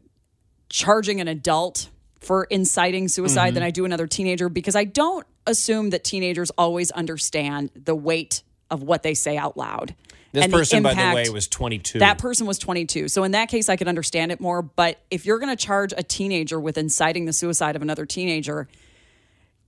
charging 0.71 1.21
an 1.21 1.29
adult 1.29 1.89
for 2.21 2.45
inciting 2.45 3.09
suicide 3.09 3.51
Mhm. 3.51 3.55
than 3.55 3.63
I 3.63 3.71
do 3.71 3.85
another 3.85 4.07
teenager 4.07 4.49
because 4.49 4.77
I 4.77 4.85
don't 4.85 5.27
assume 5.47 5.91
that 5.91 6.05
teenagers 6.05 6.51
always 6.59 6.91
understand 6.93 7.71
the 7.75 7.95
weight 7.95 8.43
of 8.71 8.83
what 8.83 9.03
they 9.03 9.15
say 9.15 9.37
out 9.37 9.57
loud. 9.57 9.95
This 10.33 10.45
and 10.45 10.53
the 10.53 10.59
person, 10.59 10.83
by 10.83 10.93
the 10.93 11.15
way, 11.15 11.29
was 11.31 11.49
22. 11.49 12.01
That 12.01 12.19
person 12.19 12.47
was 12.47 12.59
22. 12.59 13.09
So 13.09 13.25
in 13.25 13.31
that 13.33 13.49
case, 13.49 13.71
I 13.71 13.77
could 13.77 13.89
understand 13.89 14.31
it 14.31 14.41
more. 14.41 14.61
But 14.61 14.99
if 15.11 15.25
you're 15.25 15.39
going 15.39 15.57
to 15.57 15.65
charge 15.65 15.95
a 15.97 16.03
teenager 16.03 16.61
with 16.61 16.77
inciting 16.77 17.25
the 17.25 17.33
suicide 17.33 17.77
of 17.77 17.83
another 17.83 18.05
teenager, 18.05 18.69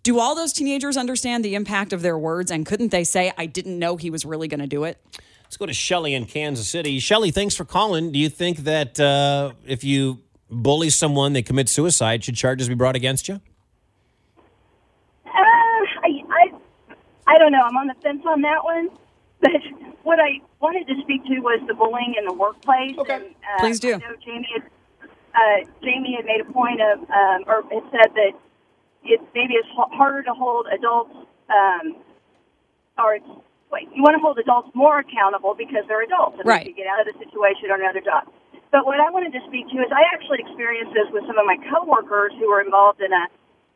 do 0.03 0.19
all 0.19 0.35
those 0.35 0.53
teenagers 0.53 0.99
understand 0.99 1.45
the 1.45 1.55
impact 1.55 1.95
of 1.95 2.03
their 2.03 2.19
words? 2.19 2.51
And 2.51 2.67
couldn't 2.67 2.91
they 2.91 3.05
say, 3.05 3.33
I 3.39 3.47
didn't 3.47 3.79
know 3.79 3.97
he 3.97 4.11
was 4.11 4.27
really 4.27 4.49
going 4.49 4.61
to 4.61 4.67
do 4.67 4.85
it? 4.85 4.99
Let's 5.51 5.57
go 5.57 5.67
to 5.67 5.75
Shelly 5.75 6.15
in 6.15 6.27
Kansas 6.27 6.69
City. 6.69 7.01
Shelly, 7.01 7.33
thanks 7.33 7.57
for 7.57 7.65
calling. 7.65 8.13
Do 8.13 8.21
you 8.21 8.29
think 8.29 8.59
that 8.59 9.01
uh, 9.01 9.51
if 9.67 9.83
you 9.83 10.21
bully 10.49 10.91
someone, 10.91 11.33
they 11.33 11.43
commit 11.43 11.69
suicide, 11.69 12.23
should 12.23 12.37
charges 12.37 12.69
be 12.69 12.77
brought 12.77 12.95
against 12.95 13.27
you? 13.27 13.41
Uh, 15.27 15.33
I, 15.35 16.23
I, 16.31 16.53
I 17.27 17.39
don't 17.39 17.51
know. 17.51 17.63
I'm 17.63 17.77
on 17.77 17.89
the 17.89 17.95
fence 18.01 18.23
on 18.29 18.43
that 18.43 18.63
one. 18.63 18.91
But 19.41 19.51
what 20.05 20.21
I 20.21 20.41
wanted 20.61 20.87
to 20.87 20.95
speak 21.03 21.25
to 21.25 21.41
was 21.41 21.61
the 21.67 21.75
bullying 21.75 22.15
in 22.17 22.27
the 22.27 22.33
workplace. 22.33 22.97
Okay. 22.97 23.15
And, 23.15 23.25
uh, 23.25 23.59
Please 23.59 23.81
do. 23.81 23.95
I 23.95 23.99
know 23.99 24.15
Jamie 24.25 24.47
had, 24.55 24.63
uh, 25.35 25.69
Jamie 25.83 26.15
had 26.15 26.27
made 26.27 26.43
a 26.43 26.53
point 26.53 26.81
of, 26.81 27.01
um, 27.11 27.43
or 27.49 27.63
had 27.63 27.83
said 27.91 28.15
that 28.15 28.33
it 29.03 29.21
maybe 29.35 29.55
it's 29.55 29.69
harder 29.75 30.23
to 30.23 30.33
hold 30.33 30.69
adults, 30.73 31.27
um, 31.49 31.97
or 32.97 33.17
it's, 33.17 33.27
you 33.95 34.03
want 34.03 34.19
to 34.19 34.23
hold 34.23 34.39
adults 34.39 34.71
more 34.75 34.99
accountable 34.99 35.55
because 35.55 35.87
they're 35.87 36.03
adults 36.03 36.39
and 36.39 36.47
Right. 36.47 36.67
they 36.67 36.75
can 36.75 36.83
get 36.83 36.89
out 36.91 37.01
of 37.01 37.07
the 37.07 37.17
situation 37.23 37.71
or 37.71 37.79
another 37.79 38.01
job. 38.03 38.27
But 38.71 38.87
what 38.87 38.99
I 39.01 39.11
wanted 39.11 39.33
to 39.35 39.43
speak 39.47 39.67
to 39.71 39.79
is 39.83 39.91
I 39.91 40.03
actually 40.15 40.43
experienced 40.43 40.95
this 40.95 41.07
with 41.11 41.27
some 41.27 41.39
of 41.39 41.47
my 41.47 41.59
coworkers 41.71 42.33
who 42.39 42.51
were 42.51 42.61
involved 42.61 43.01
in 43.01 43.13
a 43.13 43.25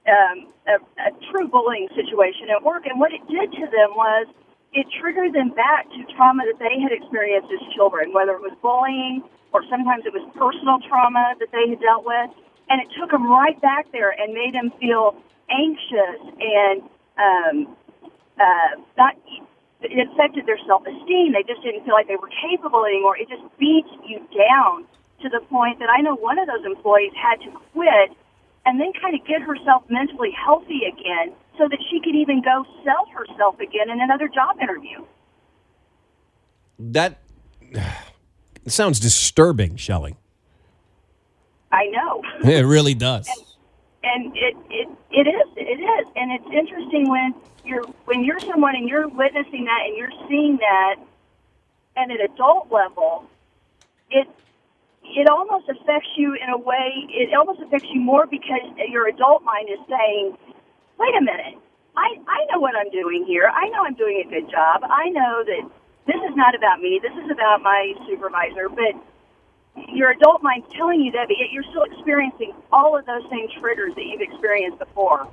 um, 0.04 0.52
a, 0.68 0.76
a 1.00 1.11
true 1.33 1.48
bullying 1.48 1.88
situation 1.96 2.52
at 2.52 2.62
work, 2.62 2.85
and 2.85 3.00
what 3.00 3.12
it 3.12 3.24
did 3.26 3.50
to 3.57 3.64
them 3.72 3.96
was 3.96 4.26
it 4.74 4.87
triggered 5.00 5.33
them 5.33 5.48
back 5.57 5.88
to 5.96 6.04
trauma 6.12 6.44
that 6.44 6.59
they 6.59 6.76
had 6.78 6.92
experienced 6.92 7.48
as 7.48 7.62
children, 7.74 8.12
whether 8.12 8.33
it 8.33 8.42
was 8.42 8.52
bullying 8.61 9.24
or 9.52 9.62
sometimes 9.70 10.04
it 10.04 10.12
was 10.12 10.26
personal 10.35 10.76
trauma 10.87 11.35
that 11.38 11.48
they 11.52 11.70
had 11.70 11.80
dealt 11.80 12.04
with, 12.04 12.30
and 12.68 12.83
it 12.83 12.88
took 13.00 13.11
them 13.11 13.24
right 13.30 13.59
back 13.62 13.87
there 13.92 14.11
and 14.11 14.35
made 14.35 14.52
them 14.52 14.70
feel 14.80 15.16
anxious 15.48 16.20
and 16.42 16.83
um, 17.16 17.76
uh, 18.37 18.83
not. 18.98 19.14
It 19.84 20.08
affected 20.12 20.46
their 20.46 20.58
self-esteem. 20.66 21.32
They 21.32 21.42
just 21.46 21.62
didn't 21.62 21.84
feel 21.84 21.94
like 21.94 22.08
they 22.08 22.16
were 22.16 22.30
capable 22.48 22.84
anymore. 22.84 23.16
It 23.16 23.28
just 23.28 23.42
beats 23.58 23.88
you 24.06 24.18
down 24.36 24.84
to 25.22 25.28
the 25.28 25.40
point 25.48 25.78
that 25.78 25.88
I 25.88 26.00
know 26.00 26.14
one 26.16 26.38
of 26.38 26.46
those 26.46 26.64
employees 26.64 27.12
had 27.16 27.40
to 27.44 27.50
quit 27.72 28.16
and 28.66 28.80
then 28.80 28.92
kind 29.00 29.14
of 29.14 29.26
get 29.26 29.42
herself 29.42 29.84
mentally 29.88 30.30
healthy 30.32 30.82
again 30.88 31.34
so 31.58 31.68
that 31.68 31.78
she 31.90 32.00
could 32.00 32.14
even 32.14 32.42
go 32.42 32.64
sell 32.84 33.06
herself 33.12 33.60
again 33.60 33.90
in 33.90 34.00
another 34.00 34.28
job 34.28 34.56
interview. 34.60 35.04
That 36.78 37.18
sounds 38.66 38.98
disturbing, 39.00 39.76
Shelly. 39.76 40.16
I 41.72 41.86
know. 41.86 42.22
It 42.44 42.64
really 42.64 42.94
does. 42.94 43.28
and 44.02 44.32
it, 44.36 44.56
it 44.70 44.88
it 45.10 45.26
is 45.26 45.48
it 45.56 45.80
is 45.80 46.06
and 46.16 46.30
it's 46.32 46.46
interesting 46.52 47.08
when 47.08 47.34
you're 47.64 47.85
when 48.05 48.24
you're 48.24 48.40
someone 48.40 48.74
and 48.77 48.88
you're 48.88 49.09
witnessing 49.09 49.64
that 49.64 49.81
and 49.87 49.96
you're 49.96 50.12
seeing 50.29 50.57
that 50.59 50.96
at 51.96 52.11
an 52.11 52.18
adult 52.20 52.70
level 52.70 53.24
it 54.11 54.29
it 55.05 55.29
almost 55.29 55.68
affects 55.68 56.09
you 56.16 56.35
in 56.35 56.48
a 56.50 56.59
way 56.59 57.07
it 57.11 57.35
almost 57.35 57.61
affects 57.61 57.88
you 57.92 58.00
more 58.00 58.27
because 58.27 58.61
your 58.88 59.09
adult 59.09 59.42
mind 59.42 59.68
is 59.70 59.79
saying 59.88 60.37
wait 60.98 61.14
a 61.16 61.20
minute. 61.20 61.59
I 61.96 62.16
i 62.27 62.44
know 62.50 62.61
what 62.61 62.74
i'm 62.77 62.90
doing 62.90 63.24
here. 63.27 63.50
I 63.53 63.68
know 63.68 63.85
i'm 63.85 63.94
doing 63.94 64.22
a 64.27 64.29
good 64.29 64.50
job. 64.50 64.83
I 64.85 65.09
know 65.11 65.44
that 65.44 65.70
this 66.07 66.16
is 66.29 66.37
not 66.37 66.55
about 66.55 66.81
me. 66.81 67.00
This 67.03 67.12
is 67.24 67.31
about 67.31 67.62
my 67.62 67.94
supervisor. 68.07 68.68
But 68.68 68.94
your 69.88 70.11
adult 70.11 70.42
mind's 70.42 70.66
telling 70.72 71.00
you 71.00 71.12
that, 71.12 71.29
but 71.29 71.37
yet 71.38 71.50
you're 71.50 71.64
still 71.64 71.85
experiencing 71.85 72.53
all 72.72 72.96
of 72.96 73.07
those 73.07 73.22
same 73.31 73.48
triggers 73.61 73.94
that 73.94 74.05
you've 74.05 74.20
experienced 74.20 74.79
before, 74.79 75.29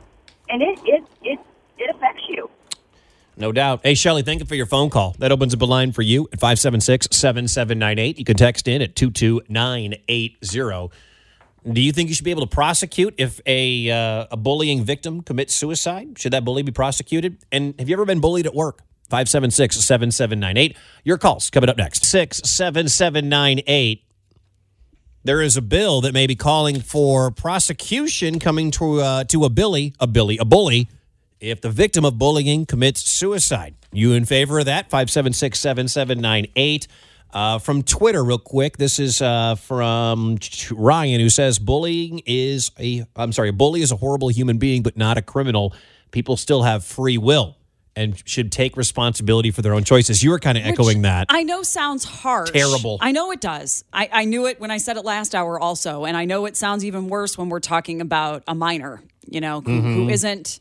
and 0.49 0.61
it 0.61 0.79
it 0.85 1.03
it 1.23 1.39
it 1.81 1.95
affects 1.95 2.23
you. 2.29 2.49
No 3.37 3.51
doubt. 3.51 3.81
Hey, 3.83 3.95
Shelly, 3.95 4.21
thank 4.23 4.39
you 4.41 4.45
for 4.45 4.55
your 4.55 4.65
phone 4.65 4.89
call. 4.89 5.15
That 5.19 5.31
opens 5.31 5.53
up 5.53 5.61
a 5.61 5.65
line 5.65 5.93
for 5.93 6.01
you 6.01 6.27
at 6.31 6.39
576 6.39 7.07
7798. 7.11 8.19
You 8.19 8.25
can 8.25 8.37
text 8.37 8.67
in 8.67 8.81
at 8.81 8.95
22980. 8.95 10.91
Do 11.71 11.79
you 11.81 11.91
think 11.91 12.09
you 12.09 12.15
should 12.15 12.25
be 12.25 12.31
able 12.31 12.41
to 12.41 12.53
prosecute 12.53 13.13
if 13.17 13.39
a, 13.45 13.89
uh, 13.89 14.25
a 14.31 14.37
bullying 14.37 14.83
victim 14.83 15.21
commits 15.21 15.53
suicide? 15.53 16.17
Should 16.19 16.33
that 16.33 16.43
bully 16.43 16.63
be 16.63 16.71
prosecuted? 16.71 17.37
And 17.51 17.75
have 17.79 17.87
you 17.87 17.95
ever 17.95 18.05
been 18.05 18.19
bullied 18.19 18.47
at 18.47 18.55
work? 18.55 18.79
576 19.09 19.77
7798. 19.77 20.75
Your 21.03 21.17
calls 21.17 21.49
coming 21.49 21.69
up 21.69 21.77
next. 21.77 22.03
67798. 22.05 24.03
There 25.23 25.41
is 25.41 25.55
a 25.55 25.61
bill 25.61 26.01
that 26.01 26.13
may 26.13 26.25
be 26.25 26.35
calling 26.35 26.81
for 26.81 27.29
prosecution 27.29 28.39
coming 28.39 28.71
to 28.71 29.01
uh, 29.01 29.23
to 29.25 29.45
a 29.45 29.49
billy, 29.49 29.93
a 29.99 30.07
billy, 30.07 30.39
a 30.39 30.45
bully, 30.45 30.87
if 31.41 31.59
the 31.59 31.69
victim 31.69 32.05
of 32.05 32.17
bullying 32.17 32.65
commits 32.65 33.01
suicide. 33.09 33.75
You 33.91 34.13
in 34.13 34.25
favor 34.25 34.59
of 34.59 34.65
that? 34.65 34.89
576 34.89 35.59
7798. 35.59 36.87
Uh, 37.33 37.57
from 37.59 37.81
Twitter, 37.81 38.23
real 38.23 38.37
quick. 38.37 38.77
This 38.77 38.99
is 38.99 39.21
uh, 39.21 39.55
from 39.55 40.37
Ryan, 40.71 41.19
who 41.21 41.29
says 41.29 41.59
bullying 41.59 42.21
is 42.25 42.71
a, 42.79 43.05
I'm 43.15 43.31
sorry, 43.31 43.49
a 43.49 43.53
bully 43.53 43.81
is 43.81 43.91
a 43.91 43.95
horrible 43.95 44.27
human 44.29 44.57
being, 44.57 44.83
but 44.83 44.97
not 44.97 45.17
a 45.17 45.21
criminal. 45.21 45.73
People 46.11 46.35
still 46.35 46.63
have 46.63 46.83
free 46.83 47.17
will 47.17 47.55
and 47.95 48.21
should 48.27 48.51
take 48.51 48.75
responsibility 48.77 49.49
for 49.51 49.61
their 49.61 49.73
own 49.73 49.83
choices. 49.85 50.21
You 50.23 50.31
were 50.31 50.39
kind 50.39 50.57
of 50.57 50.63
Which 50.65 50.73
echoing 50.73 51.01
that. 51.03 51.27
I 51.29 51.43
know 51.43 51.61
sounds 51.63 52.03
harsh. 52.03 52.51
Terrible. 52.51 52.97
I 53.01 53.11
know 53.13 53.31
it 53.31 53.39
does. 53.41 53.83
I, 53.93 54.09
I 54.11 54.25
knew 54.25 54.45
it 54.45 54.59
when 54.59 54.71
I 54.71 54.77
said 54.77 54.97
it 54.97 55.05
last 55.05 55.33
hour 55.33 55.57
also. 55.59 56.03
And 56.05 56.15
I 56.17 56.25
know 56.25 56.45
it 56.45 56.55
sounds 56.57 56.83
even 56.85 57.07
worse 57.07 57.37
when 57.37 57.47
we're 57.49 57.59
talking 57.61 57.99
about 58.01 58.43
a 58.47 58.55
minor, 58.55 59.01
you 59.29 59.39
know, 59.41 59.61
who, 59.61 59.81
who 59.81 60.05
Mhm. 60.07 60.11
isn't, 60.11 60.59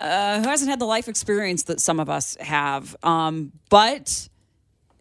uh, 0.00 0.40
who 0.40 0.48
hasn't 0.48 0.70
had 0.70 0.78
the 0.78 0.86
life 0.86 1.08
experience 1.08 1.64
that 1.64 1.80
some 1.80 2.00
of 2.00 2.10
us 2.10 2.36
have. 2.40 2.96
Um, 3.02 3.52
but 3.70 4.28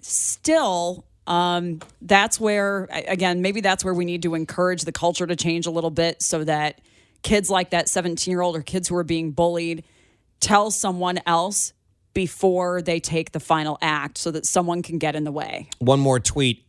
still, 0.01 1.05
um, 1.27 1.81
that's 2.01 2.39
where, 2.39 2.87
again, 2.91 3.41
maybe 3.41 3.61
that's 3.61 3.83
where 3.83 3.93
we 3.93 4.05
need 4.05 4.23
to 4.23 4.35
encourage 4.35 4.83
the 4.83 4.91
culture 4.91 5.25
to 5.27 5.35
change 5.35 5.65
a 5.65 5.71
little 5.71 5.89
bit 5.89 6.21
so 6.21 6.43
that 6.43 6.81
kids 7.23 7.49
like 7.49 7.71
that 7.71 7.89
17 7.89 8.31
year 8.31 8.41
old 8.41 8.55
or 8.55 8.61
kids 8.61 8.87
who 8.87 8.95
are 8.95 9.03
being 9.03 9.31
bullied 9.31 9.83
tell 10.39 10.69
someone 10.69 11.19
else 11.25 11.73
before 12.13 12.81
they 12.81 12.99
take 12.99 13.31
the 13.31 13.39
final 13.39 13.77
act 13.81 14.17
so 14.17 14.31
that 14.31 14.45
someone 14.45 14.81
can 14.81 14.97
get 14.97 15.15
in 15.15 15.23
the 15.23 15.31
way. 15.31 15.67
one 15.79 15.99
more 15.99 16.19
tweet, 16.19 16.65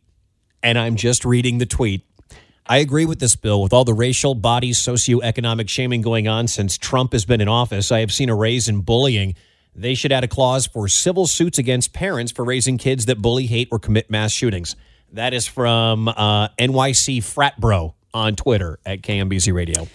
and 0.61 0.77
I'm 0.77 0.95
just 0.95 1.23
reading 1.23 1.59
the 1.59 1.65
tweet. 1.65 2.03
I 2.69 2.79
agree 2.79 3.05
with 3.05 3.19
this 3.19 3.35
bill. 3.35 3.61
With 3.61 3.71
all 3.71 3.85
the 3.85 3.93
racial, 3.93 4.35
body, 4.35 4.71
socioeconomic 4.71 5.69
shaming 5.69 6.01
going 6.01 6.27
on 6.27 6.47
since 6.47 6.77
Trump 6.77 7.13
has 7.13 7.23
been 7.23 7.39
in 7.39 7.47
office, 7.47 7.91
I 7.91 7.99
have 8.01 8.11
seen 8.11 8.29
a 8.29 8.35
raise 8.35 8.67
in 8.67 8.81
bullying. 8.81 9.35
They 9.73 9.95
should 9.95 10.11
add 10.11 10.23
a 10.23 10.27
clause 10.27 10.67
for 10.67 10.87
civil 10.87 11.27
suits 11.27 11.57
against 11.57 11.93
parents 11.93 12.31
for 12.31 12.43
raising 12.43 12.77
kids 12.77 13.05
that 13.05 13.21
bully, 13.21 13.45
hate, 13.45 13.69
or 13.71 13.79
commit 13.79 14.09
mass 14.09 14.31
shootings. 14.31 14.75
That 15.13 15.33
is 15.33 15.47
from 15.47 16.09
uh, 16.09 16.49
NYC 16.59 17.23
Frat 17.23 17.59
Bro 17.59 17.95
on 18.13 18.35
Twitter 18.35 18.79
at 18.85 19.01
KMBZ 19.01 19.53
Radio. 19.53 19.87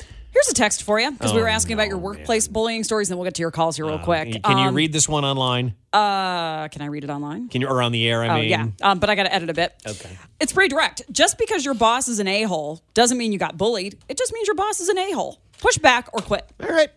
Here's 0.45 0.51
a 0.51 0.55
text 0.55 0.83
for 0.83 0.99
you 0.99 1.11
because 1.13 1.33
we 1.33 1.39
Oh, 1.39 1.43
were 1.43 1.49
asking 1.49 1.75
about 1.75 1.87
your 1.87 1.99
workplace 1.99 2.49
bullying 2.49 2.83
stories, 2.83 3.09
and 3.09 3.13
then 3.15 3.19
we'll 3.19 3.27
get 3.27 3.35
to 3.35 3.43
your 3.43 3.53
calls 3.53 3.77
here 3.77 3.87
real 3.87 4.01
quick. 4.01 4.43
Can 4.43 4.59
you 4.59 4.65
Um, 4.65 4.75
read 4.75 4.93
this 4.93 5.09
one 5.09 5.25
online? 5.25 5.75
Uh, 5.93 6.67
can 6.69 6.83
I 6.83 6.87
read 6.87 7.05
it 7.05 7.11
online? 7.11 7.49
Can 7.49 7.61
you 7.61 7.69
or 7.69 7.81
on 7.81 7.93
the 7.93 8.09
air? 8.09 8.25
I 8.25 8.29
oh 8.29 8.35
mean, 8.41 8.49
yeah, 8.49 8.67
um, 8.83 8.99
but 8.99 9.09
I 9.09 9.15
got 9.15 9.25
to 9.25 9.33
edit 9.33 9.51
a 9.51 9.55
bit. 9.55 9.73
Okay. 9.87 10.11
It's 10.41 10.53
pretty 10.53 10.69
direct. 10.71 11.03
Just 11.13 11.39
because 11.39 11.65
your 11.65 11.75
boss 11.75 12.09
is 12.09 12.19
an 12.19 12.27
a 12.27 12.43
hole 12.43 12.83
doesn't 12.95 13.19
mean 13.19 13.33
you 13.33 13.39
got 13.39 13.57
bullied. 13.57 13.99
It 14.09 14.19
just 14.19 14.33
means 14.33 14.49
your 14.49 14.57
boss 14.57 14.81
is 14.81 14.89
an 14.89 14.99
a 14.99 15.13
hole. 15.13 15.41
Push 15.61 15.79
back 15.79 16.09
or 16.13 16.21
quit. 16.21 16.45
All 16.61 16.69
right. 16.71 16.91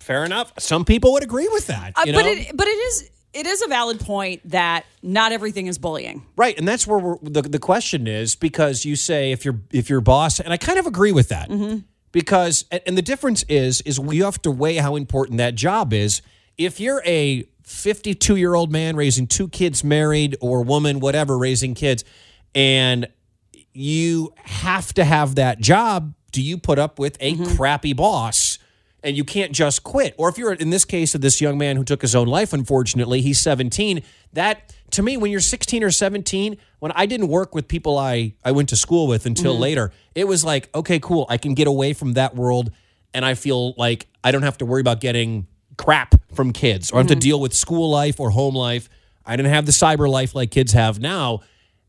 Fair 0.00 0.24
enough. 0.24 0.52
Some 0.58 0.86
people 0.86 1.12
would 1.12 1.22
agree 1.22 1.48
with 1.52 1.66
that. 1.66 1.92
Uh, 1.94 2.06
but 2.06 2.24
it 2.24 2.56
but 2.56 2.66
it 2.66 2.70
is 2.70 3.10
it 3.34 3.46
is 3.46 3.62
a 3.62 3.68
valid 3.68 4.00
point 4.00 4.40
that 4.50 4.84
not 5.02 5.32
everything 5.32 5.66
is 5.66 5.76
bullying. 5.78 6.24
Right, 6.36 6.56
and 6.58 6.66
that's 6.66 6.86
where 6.86 6.98
we're, 6.98 7.16
the 7.22 7.42
the 7.42 7.58
question 7.58 8.06
is 8.06 8.34
because 8.34 8.84
you 8.86 8.96
say 8.96 9.30
if 9.32 9.44
your 9.44 9.60
if 9.72 9.90
your 9.90 10.00
boss, 10.00 10.40
and 10.40 10.52
I 10.52 10.56
kind 10.56 10.78
of 10.78 10.86
agree 10.86 11.12
with 11.12 11.28
that 11.28 11.50
because 12.12 12.66
and 12.86 12.96
the 12.96 13.02
difference 13.02 13.42
is 13.44 13.80
is 13.82 13.98
we 13.98 14.18
have 14.18 14.40
to 14.42 14.50
weigh 14.50 14.76
how 14.76 14.96
important 14.96 15.38
that 15.38 15.54
job 15.54 15.92
is. 15.92 16.22
If 16.58 16.78
you're 16.78 17.02
a 17.04 17.44
52 17.64 18.36
year 18.36 18.54
old 18.54 18.70
man 18.70 18.96
raising 18.96 19.26
two 19.26 19.48
kids, 19.48 19.82
married 19.82 20.36
or 20.40 20.62
woman, 20.62 21.00
whatever, 21.00 21.36
raising 21.38 21.74
kids, 21.74 22.04
and 22.54 23.08
you 23.72 24.34
have 24.36 24.92
to 24.94 25.04
have 25.04 25.36
that 25.36 25.58
job, 25.60 26.14
do 26.30 26.42
you 26.42 26.58
put 26.58 26.78
up 26.78 26.98
with 26.98 27.16
a 27.20 27.34
mm-hmm. 27.34 27.56
crappy 27.56 27.92
boss? 27.92 28.51
And 29.02 29.16
you 29.16 29.24
can't 29.24 29.52
just 29.52 29.82
quit. 29.82 30.14
Or 30.18 30.28
if 30.28 30.38
you're 30.38 30.52
in 30.52 30.70
this 30.70 30.84
case 30.84 31.14
of 31.14 31.20
this 31.20 31.40
young 31.40 31.58
man 31.58 31.76
who 31.76 31.84
took 31.84 32.02
his 32.02 32.14
own 32.14 32.28
life, 32.28 32.52
unfortunately, 32.52 33.20
he's 33.20 33.40
17. 33.40 34.02
That 34.32 34.72
to 34.92 35.02
me, 35.02 35.16
when 35.16 35.30
you're 35.30 35.40
16 35.40 35.82
or 35.82 35.90
17, 35.90 36.56
when 36.78 36.92
I 36.92 37.06
didn't 37.06 37.28
work 37.28 37.54
with 37.54 37.66
people 37.68 37.98
I 37.98 38.34
I 38.44 38.52
went 38.52 38.68
to 38.70 38.76
school 38.76 39.06
with 39.06 39.26
until 39.26 39.56
Mhm. 39.56 39.60
later, 39.60 39.92
it 40.14 40.28
was 40.28 40.44
like, 40.44 40.68
okay, 40.74 40.98
cool, 41.00 41.26
I 41.28 41.36
can 41.38 41.54
get 41.54 41.66
away 41.66 41.92
from 41.94 42.12
that 42.14 42.36
world, 42.36 42.70
and 43.14 43.24
I 43.24 43.34
feel 43.34 43.74
like 43.76 44.06
I 44.22 44.30
don't 44.30 44.42
have 44.42 44.58
to 44.58 44.66
worry 44.66 44.80
about 44.80 45.00
getting 45.00 45.46
crap 45.78 46.14
from 46.34 46.52
kids 46.52 46.90
or 46.90 46.98
have 46.98 47.06
to 47.08 47.16
Mhm. 47.16 47.20
deal 47.20 47.40
with 47.40 47.54
school 47.54 47.88
life 47.90 48.20
or 48.20 48.30
home 48.30 48.54
life. 48.54 48.88
I 49.24 49.36
didn't 49.36 49.52
have 49.52 49.66
the 49.66 49.72
cyber 49.72 50.08
life 50.08 50.34
like 50.34 50.50
kids 50.50 50.72
have 50.72 51.00
now. 51.00 51.40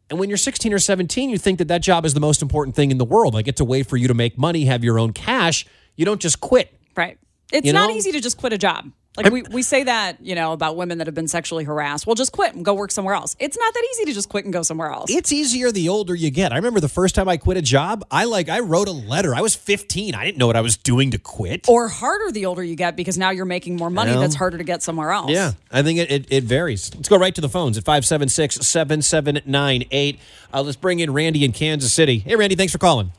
And 0.09 0.19
when 0.19 0.29
you're 0.29 0.37
16 0.37 0.73
or 0.73 0.79
17, 0.79 1.29
you 1.29 1.37
think 1.37 1.57
that 1.59 1.67
that 1.67 1.81
job 1.81 2.05
is 2.05 2.13
the 2.13 2.19
most 2.19 2.41
important 2.41 2.75
thing 2.75 2.91
in 2.91 2.97
the 2.97 3.05
world. 3.05 3.33
Like 3.33 3.47
it's 3.47 3.59
a 3.61 3.65
way 3.65 3.83
for 3.83 3.97
you 3.97 4.07
to 4.07 4.13
make 4.13 4.37
money, 4.37 4.65
have 4.65 4.83
your 4.83 4.99
own 4.99 5.11
cash. 5.13 5.65
You 5.95 6.05
don't 6.05 6.21
just 6.21 6.39
quit. 6.39 6.73
Right. 6.95 7.17
It's 7.51 7.65
You 7.67 7.73
not 7.73 7.89
know? 7.89 7.95
easy 7.95 8.11
to 8.13 8.19
just 8.21 8.37
quit 8.37 8.53
a 8.53 8.57
job. 8.57 8.91
Like 9.15 9.31
we, 9.31 9.43
we 9.43 9.61
say 9.61 9.83
that, 9.83 10.17
you 10.25 10.33
know, 10.33 10.53
about 10.53 10.75
women 10.75 10.97
that 10.97 11.05
have 11.05 11.13
been 11.13 11.27
sexually 11.27 11.63
harassed. 11.65 12.07
Well, 12.07 12.15
just 12.15 12.31
quit 12.31 12.55
and 12.55 12.65
go 12.65 12.73
work 12.73 12.89
somewhere 12.89 13.13
else. 13.13 13.35
It's 13.37 13.55
not 13.55 13.71
that 13.71 13.83
easy 13.91 14.05
to 14.05 14.11
just 14.13 14.27
quit 14.27 14.43
and 14.45 14.51
go 14.51 14.63
somewhere 14.63 14.89
else. 14.91 15.11
It's 15.11 15.31
easier 15.31 15.71
the 15.71 15.87
older 15.87 16.15
you 16.15 16.31
get. 16.31 16.51
I 16.51 16.55
remember 16.55 16.79
the 16.79 16.89
first 16.89 17.13
time 17.13 17.29
I 17.29 17.37
quit 17.37 17.55
a 17.55 17.61
job, 17.61 18.03
I 18.09 18.23
like 18.25 18.49
I 18.49 18.61
wrote 18.61 18.87
a 18.87 18.91
letter. 18.91 19.35
I 19.35 19.41
was 19.41 19.53
15. 19.53 20.15
I 20.15 20.25
didn't 20.25 20.39
know 20.39 20.47
what 20.47 20.55
I 20.55 20.61
was 20.61 20.77
doing 20.77 21.11
to 21.11 21.19
quit. 21.19 21.69
or 21.69 21.89
harder 21.89 22.31
the 22.31 22.47
older 22.47 22.63
you 22.63 22.75
get 22.75 22.95
because 22.95 23.15
now 23.15 23.29
you're 23.29 23.45
making 23.45 23.75
more 23.75 23.91
money 23.91 24.09
Well, 24.13 24.21
that's 24.21 24.33
harder 24.33 24.57
to 24.57 24.63
get 24.63 24.81
somewhere 24.81 25.11
else. 25.11 25.29
Yeah, 25.29 25.51
I 25.71 25.83
think 25.83 25.99
it, 25.99 26.11
it, 26.11 26.25
it 26.31 26.43
varies. 26.45 26.91
Let's 26.95 27.07
go 27.07 27.17
right 27.19 27.35
to 27.35 27.41
the 27.41 27.49
phones 27.49 27.77
at 27.77 27.83
576 27.83 28.55
7798. 28.67 30.19
Uh, 30.51 30.61
Let's 30.63 30.75
bring 30.75 31.01
in 31.01 31.13
Randy 31.13 31.45
in 31.45 31.51
Kansas 31.51 31.93
City. 31.93 32.17
Hey, 32.17 32.35
Randy, 32.35 32.55
thanks 32.55 32.71
for 32.73 32.79
calling. 32.79 33.11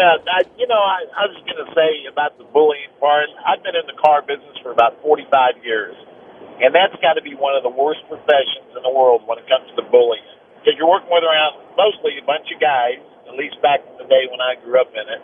Yeah, 0.00 0.16
I, 0.32 0.48
you 0.56 0.64
know, 0.64 0.80
I, 0.80 1.04
I 1.12 1.24
was 1.28 1.36
going 1.44 1.60
to 1.60 1.68
say 1.76 2.08
about 2.08 2.40
the 2.40 2.48
bullying 2.56 2.88
part. 2.96 3.28
I've 3.44 3.60
been 3.60 3.76
in 3.76 3.84
the 3.84 3.98
car 4.00 4.24
business 4.24 4.56
for 4.64 4.72
about 4.72 4.96
45 5.04 5.28
years, 5.60 5.92
and 6.64 6.72
that's 6.72 6.96
got 7.04 7.20
to 7.20 7.24
be 7.24 7.36
one 7.36 7.52
of 7.52 7.60
the 7.68 7.74
worst 7.74 8.00
professions 8.08 8.72
in 8.72 8.80
the 8.80 8.94
world 8.96 9.28
when 9.28 9.36
it 9.36 9.44
comes 9.52 9.68
to 9.76 9.84
bullying. 9.92 10.24
Because 10.64 10.80
you're 10.80 10.88
working 10.88 11.12
with 11.12 11.20
around 11.28 11.60
mostly 11.76 12.16
a 12.16 12.24
bunch 12.24 12.48
of 12.48 12.64
guys, 12.64 12.96
at 13.28 13.36
least 13.36 13.60
back 13.60 13.84
in 13.84 14.00
the 14.00 14.08
day 14.08 14.24
when 14.32 14.40
I 14.40 14.56
grew 14.64 14.80
up 14.80 14.88
in 14.96 15.04
it, 15.04 15.22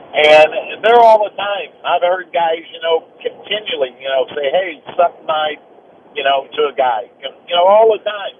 and 0.00 0.80
they're 0.80 1.00
all 1.04 1.20
the 1.20 1.34
time. 1.36 1.70
I've 1.84 2.02
heard 2.02 2.32
guys, 2.32 2.64
you 2.72 2.80
know, 2.80 3.04
continually, 3.20 3.92
you 4.00 4.08
know, 4.08 4.24
say, 4.32 4.48
"Hey, 4.48 4.80
suck 4.96 5.12
my," 5.28 5.60
you 6.16 6.24
know, 6.24 6.48
to 6.48 6.62
a 6.72 6.74
guy, 6.76 7.12
you 7.20 7.54
know, 7.56 7.66
all 7.68 7.92
the 7.92 8.00
time. 8.04 8.36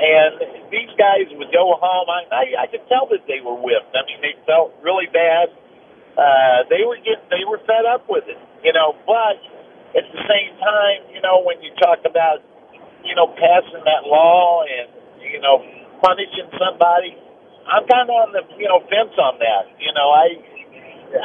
And 0.00 0.72
these 0.72 0.88
guys 0.96 1.28
would 1.36 1.52
go 1.52 1.76
home. 1.76 2.08
I, 2.08 2.24
I, 2.32 2.44
I 2.64 2.66
could 2.72 2.88
tell 2.88 3.04
that 3.12 3.28
they 3.28 3.44
were 3.44 3.52
whipped. 3.60 3.92
I 3.92 4.00
mean, 4.08 4.24
they 4.24 4.32
felt 4.48 4.72
really 4.80 5.12
bad. 5.12 5.52
Uh, 6.16 6.64
they 6.72 6.80
were 6.88 6.96
getting, 7.04 7.28
they 7.28 7.44
were 7.44 7.60
fed 7.68 7.84
up 7.84 8.08
with 8.08 8.24
it, 8.24 8.40
you 8.64 8.72
know. 8.72 8.96
But 9.04 9.36
at 9.92 10.08
the 10.08 10.22
same 10.24 10.56
time, 10.56 11.12
you 11.12 11.20
know, 11.20 11.44
when 11.44 11.60
you 11.60 11.68
talk 11.76 12.00
about, 12.08 12.40
you 13.04 13.12
know, 13.12 13.28
passing 13.36 13.84
that 13.84 14.08
law 14.08 14.64
and 14.64 14.88
you 15.20 15.40
know 15.44 15.60
punishing 16.00 16.48
somebody, 16.56 17.12
I'm 17.68 17.84
kind 17.84 18.08
of 18.08 18.16
on 18.16 18.28
the 18.32 18.42
you 18.56 18.72
know 18.72 18.80
fence 18.88 19.12
on 19.20 19.36
that. 19.36 19.68
You 19.76 19.92
know, 19.92 20.08
I 20.16 20.26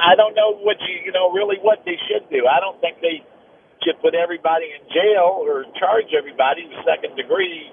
I 0.03 0.13
don't 0.19 0.35
know 0.35 0.51
what 0.67 0.77
you 0.83 0.99
you 1.07 1.13
know 1.15 1.31
really 1.31 1.63
what 1.63 1.79
they 1.87 1.95
should 2.11 2.27
do. 2.27 2.43
I 2.43 2.59
don't 2.59 2.79
think 2.83 2.99
they 2.99 3.23
should 3.87 3.99
put 4.03 4.15
everybody 4.15 4.67
in 4.67 4.83
jail 4.91 5.39
or 5.47 5.63
charge 5.79 6.11
everybody 6.11 6.67
with 6.67 6.83
second 6.83 7.15
degree 7.15 7.71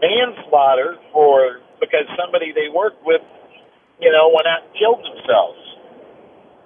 manslaughter 0.00 0.96
for 1.12 1.60
because 1.78 2.08
somebody 2.16 2.52
they 2.52 2.68
worked 2.72 3.04
with, 3.04 3.22
you 4.00 4.10
know, 4.10 4.32
went 4.32 4.48
out 4.48 4.64
and 4.64 4.72
killed 4.76 5.04
themselves. 5.04 5.60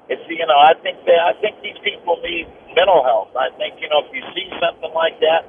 It's 0.09 0.23
you 0.29 0.47
know, 0.47 0.59
I 0.59 0.75
think 0.81 1.01
that 1.07 1.21
I 1.21 1.33
think 1.41 1.61
these 1.63 1.79
people 1.83 2.21
need 2.21 2.47
mental 2.77 3.03
health. 3.03 3.33
I 3.35 3.51
think 3.57 3.81
you 3.81 3.89
know 3.89 4.05
if 4.05 4.13
you 4.13 4.23
see 4.37 4.47
something 4.61 4.93
like 4.93 5.19
that, 5.25 5.49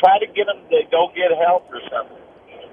try 0.00 0.18
to 0.18 0.26
get 0.26 0.48
them 0.48 0.64
to 0.72 0.78
go 0.88 1.12
get 1.12 1.30
help 1.36 1.68
or 1.68 1.80
something. 1.92 2.22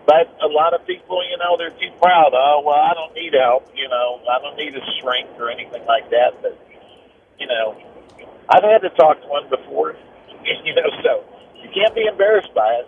But 0.07 0.31
a 0.41 0.47
lot 0.47 0.73
of 0.73 0.87
people, 0.87 1.21
you 1.27 1.37
know, 1.37 1.53
they're 1.59 1.75
too 1.75 1.91
proud. 1.99 2.31
Oh 2.31 2.63
well, 2.63 2.79
I 2.79 2.95
don't 2.95 3.13
need 3.13 3.35
help. 3.35 3.67
You 3.75 3.91
know, 3.91 4.23
I 4.25 4.39
don't 4.39 4.55
need 4.55 4.73
a 4.73 4.83
shrink 4.97 5.35
or 5.37 5.51
anything 5.51 5.83
like 5.85 6.09
that. 6.15 6.39
But 6.41 6.55
you 7.37 7.45
know, 7.45 7.75
I've 8.47 8.63
had 8.63 8.81
to 8.87 8.89
talk 8.95 9.21
to 9.21 9.27
one 9.27 9.49
before. 9.49 9.95
You 10.39 10.73
know, 10.73 10.89
so 11.03 11.23
you 11.61 11.69
can't 11.75 11.93
be 11.93 12.07
embarrassed 12.09 12.55
by 12.55 12.81
it. 12.81 12.87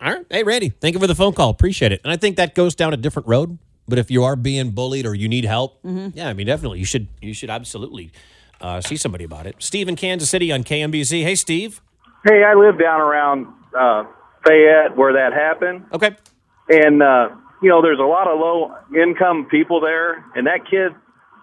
All 0.00 0.12
right. 0.12 0.26
Hey, 0.30 0.42
Randy, 0.42 0.70
thank 0.70 0.94
you 0.94 1.00
for 1.00 1.06
the 1.06 1.14
phone 1.14 1.32
call. 1.32 1.50
Appreciate 1.50 1.92
it. 1.92 2.00
And 2.04 2.12
I 2.12 2.16
think 2.16 2.36
that 2.36 2.54
goes 2.54 2.74
down 2.74 2.92
a 2.92 2.96
different 2.96 3.28
road. 3.28 3.58
But 3.86 3.98
if 3.98 4.10
you 4.10 4.24
are 4.24 4.34
being 4.36 4.70
bullied 4.70 5.04
or 5.04 5.14
you 5.14 5.28
need 5.28 5.44
help, 5.44 5.78
yeah, 5.84 6.28
I 6.28 6.32
mean, 6.32 6.46
definitely, 6.46 6.78
you 6.78 6.86
should 6.86 7.06
you 7.20 7.34
should 7.34 7.50
absolutely 7.50 8.12
uh, 8.60 8.80
see 8.80 8.96
somebody 8.96 9.24
about 9.24 9.46
it. 9.46 9.56
Steve 9.58 9.88
in 9.88 9.96
Kansas 9.96 10.30
City 10.30 10.50
on 10.50 10.64
KMBZ. 10.64 11.22
Hey, 11.22 11.34
Steve. 11.34 11.82
Hey, 12.24 12.42
I 12.42 12.54
live 12.54 12.78
down 12.78 13.00
around 13.00 13.46
uh, 13.78 14.04
Fayette 14.46 14.96
where 14.96 15.12
that 15.12 15.34
happened. 15.34 15.84
Okay. 15.92 16.16
And, 16.70 17.02
uh, 17.02 17.28
you 17.62 17.68
know, 17.68 17.82
there's 17.82 17.98
a 17.98 18.04
lot 18.04 18.26
of 18.26 18.38
low 18.38 18.74
income 18.96 19.46
people 19.50 19.80
there. 19.82 20.24
And 20.34 20.46
that 20.46 20.60
kid, 20.70 20.92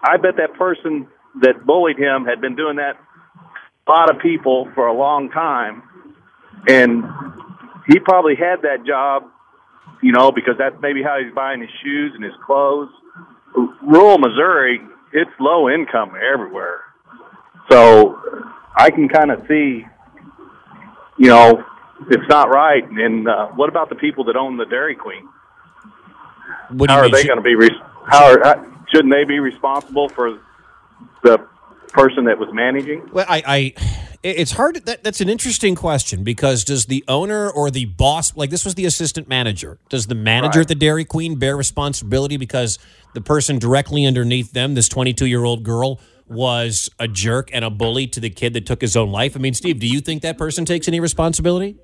I 0.04 0.18
bet 0.18 0.38
that 0.38 0.56
person 0.56 1.08
that 1.42 1.64
bullied 1.66 2.00
him 2.00 2.26
had 2.26 2.42
been 2.42 2.56
doing 2.56 2.78
that 2.78 2.98
a 3.88 3.92
lot 3.92 4.10
of 4.14 4.22
people 4.22 4.70
for 4.74 4.88
a 4.88 4.94
long 4.94 5.30
time. 5.30 5.84
And 6.68 7.04
he 7.88 8.00
probably 8.00 8.36
had 8.36 8.62
that 8.64 8.86
job, 8.86 9.24
you 10.02 10.12
know, 10.12 10.32
because 10.32 10.56
that's 10.58 10.76
maybe 10.82 11.02
how 11.04 11.18
he's 11.24 11.34
buying 11.34 11.62
his 11.62 11.70
shoes 11.84 12.12
and 12.16 12.24
his 12.24 12.34
clothes. 12.46 12.90
Rural 13.82 14.18
Missouri, 14.18 14.80
it's 15.14 15.32
low 15.40 15.70
income 15.70 16.14
everywhere. 16.16 16.82
So 17.70 18.20
I 18.76 18.90
can 18.92 19.10
kind 19.10 19.32
of 19.32 19.46
see, 19.48 19.86
you 21.18 21.28
know, 21.28 21.64
it's 22.10 22.28
not 22.30 22.50
right. 22.50 22.84
And 22.90 23.28
uh, 23.28 23.48
what 23.50 23.70
about 23.70 23.90
the 23.90 23.96
people 23.96 24.26
that 24.26 24.36
own 24.36 24.58
the 24.58 24.66
Dairy 24.66 24.96
Queen? 24.96 25.28
What 26.72 26.90
how 26.90 27.00
are 27.00 27.04
mean? 27.04 27.12
they 27.12 27.24
going 27.26 27.38
to 27.38 27.44
be? 27.44 27.56
Re- 27.56 27.82
how, 28.06 28.32
are, 28.32 28.40
how 28.44 28.66
shouldn't 28.94 29.14
they 29.14 29.26
be 29.26 29.40
responsible 29.40 30.10
for 30.10 30.40
the 31.24 31.46
person 31.90 32.26
that 32.26 32.40
was 32.40 32.50
managing? 32.54 33.10
Well, 33.12 33.26
I, 33.28 33.44
I 33.46 33.74
it's 34.24 34.52
hard. 34.52 34.86
That, 34.86 35.04
that's 35.04 35.22
an 35.22 35.30
interesting 35.30 35.76
question 35.76 36.24
because 36.24 36.64
does 36.64 36.86
the 36.86 37.04
owner 37.08 37.50
or 37.50 37.72
the 37.72 37.86
boss, 37.86 38.36
like 38.36 38.50
this 38.50 38.66
was 38.66 38.76
the 38.76 38.86
assistant 38.86 39.28
manager, 39.28 39.80
does 39.90 40.08
the 40.08 40.16
manager 40.16 40.60
Right. 40.60 40.64
at 40.64 40.68
the 40.68 40.76
Dairy 40.76 41.06
Queen 41.06 41.38
bear 41.38 41.58
responsibility 41.58 42.38
because 42.38 42.78
the 43.14 43.22
person 43.22 43.60
directly 43.60 44.06
underneath 44.06 44.52
them, 44.54 44.76
this 44.76 44.88
22 44.88 45.26
year 45.26 45.44
old 45.44 45.64
girl, 45.64 46.00
was 46.28 46.90
a 47.00 47.08
jerk 47.08 47.50
and 47.52 47.66
a 47.66 47.70
bully 47.70 48.08
to 48.08 48.20
the 48.20 48.30
kid 48.30 48.54
that 48.54 48.66
took 48.66 48.82
his 48.82 48.96
own 48.96 49.12
life? 49.12 49.36
I 49.36 49.40
mean, 49.40 49.54
Steve, 49.54 49.80
do 49.80 49.88
you 49.88 50.00
think 50.00 50.22
that 50.22 50.38
person 50.38 50.64
takes 50.66 50.88
any 50.88 51.00
responsibility? 51.00 51.78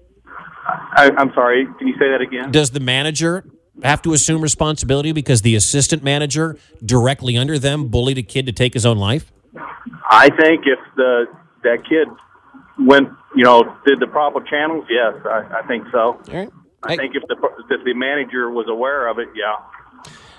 I, 0.95 1.11
I'm 1.17 1.33
sorry. 1.33 1.65
Can 1.77 1.87
you 1.87 1.93
say 1.99 2.09
that 2.11 2.21
again? 2.21 2.51
Does 2.51 2.71
the 2.71 2.79
manager 2.79 3.43
have 3.83 4.01
to 4.03 4.13
assume 4.13 4.41
responsibility 4.41 5.11
because 5.11 5.41
the 5.41 5.55
assistant 5.55 6.03
manager 6.03 6.57
directly 6.83 7.37
under 7.37 7.59
them 7.59 7.89
bullied 7.89 8.17
a 8.17 8.23
kid 8.23 8.45
to 8.45 8.51
take 8.51 8.73
his 8.73 8.85
own 8.85 8.97
life? 8.97 9.31
I 10.09 10.29
think 10.29 10.65
if 10.65 10.79
the 10.95 11.25
that 11.63 11.79
kid 11.87 12.07
went, 12.79 13.09
you 13.35 13.43
know, 13.43 13.75
did 13.85 13.99
the 13.99 14.07
proper 14.07 14.41
channels, 14.41 14.85
yes, 14.89 15.13
I, 15.25 15.59
I 15.61 15.67
think 15.67 15.85
so. 15.91 16.19
I 16.83 16.95
think 16.95 17.15
if 17.15 17.23
the 17.27 17.35
if 17.69 17.83
the 17.83 17.93
manager 17.93 18.49
was 18.51 18.67
aware 18.69 19.07
of 19.07 19.19
it, 19.19 19.29
yeah. 19.35 19.55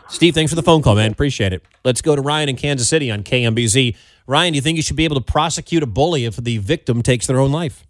Steve, 0.08 0.34
thanks 0.34 0.50
for 0.50 0.56
the 0.56 0.62
phone 0.62 0.80
call, 0.80 0.94
man. 0.94 1.12
Appreciate 1.12 1.52
it. 1.52 1.62
Let's 1.84 2.00
go 2.00 2.16
to 2.16 2.22
Ryan 2.22 2.48
in 2.48 2.56
Kansas 2.56 2.88
City 2.88 3.10
on 3.10 3.22
KMBZ. 3.22 3.94
Ryan, 4.26 4.52
do 4.52 4.56
you 4.56 4.62
think 4.62 4.76
you 4.76 4.82
should 4.82 4.96
be 4.96 5.04
able 5.04 5.16
to 5.16 5.22
prosecute 5.22 5.82
a 5.82 5.86
bully 5.86 6.24
if 6.24 6.36
the 6.36 6.58
victim 6.58 7.02
takes 7.02 7.26
their 7.26 7.38
own 7.38 7.52
life? 7.52 7.86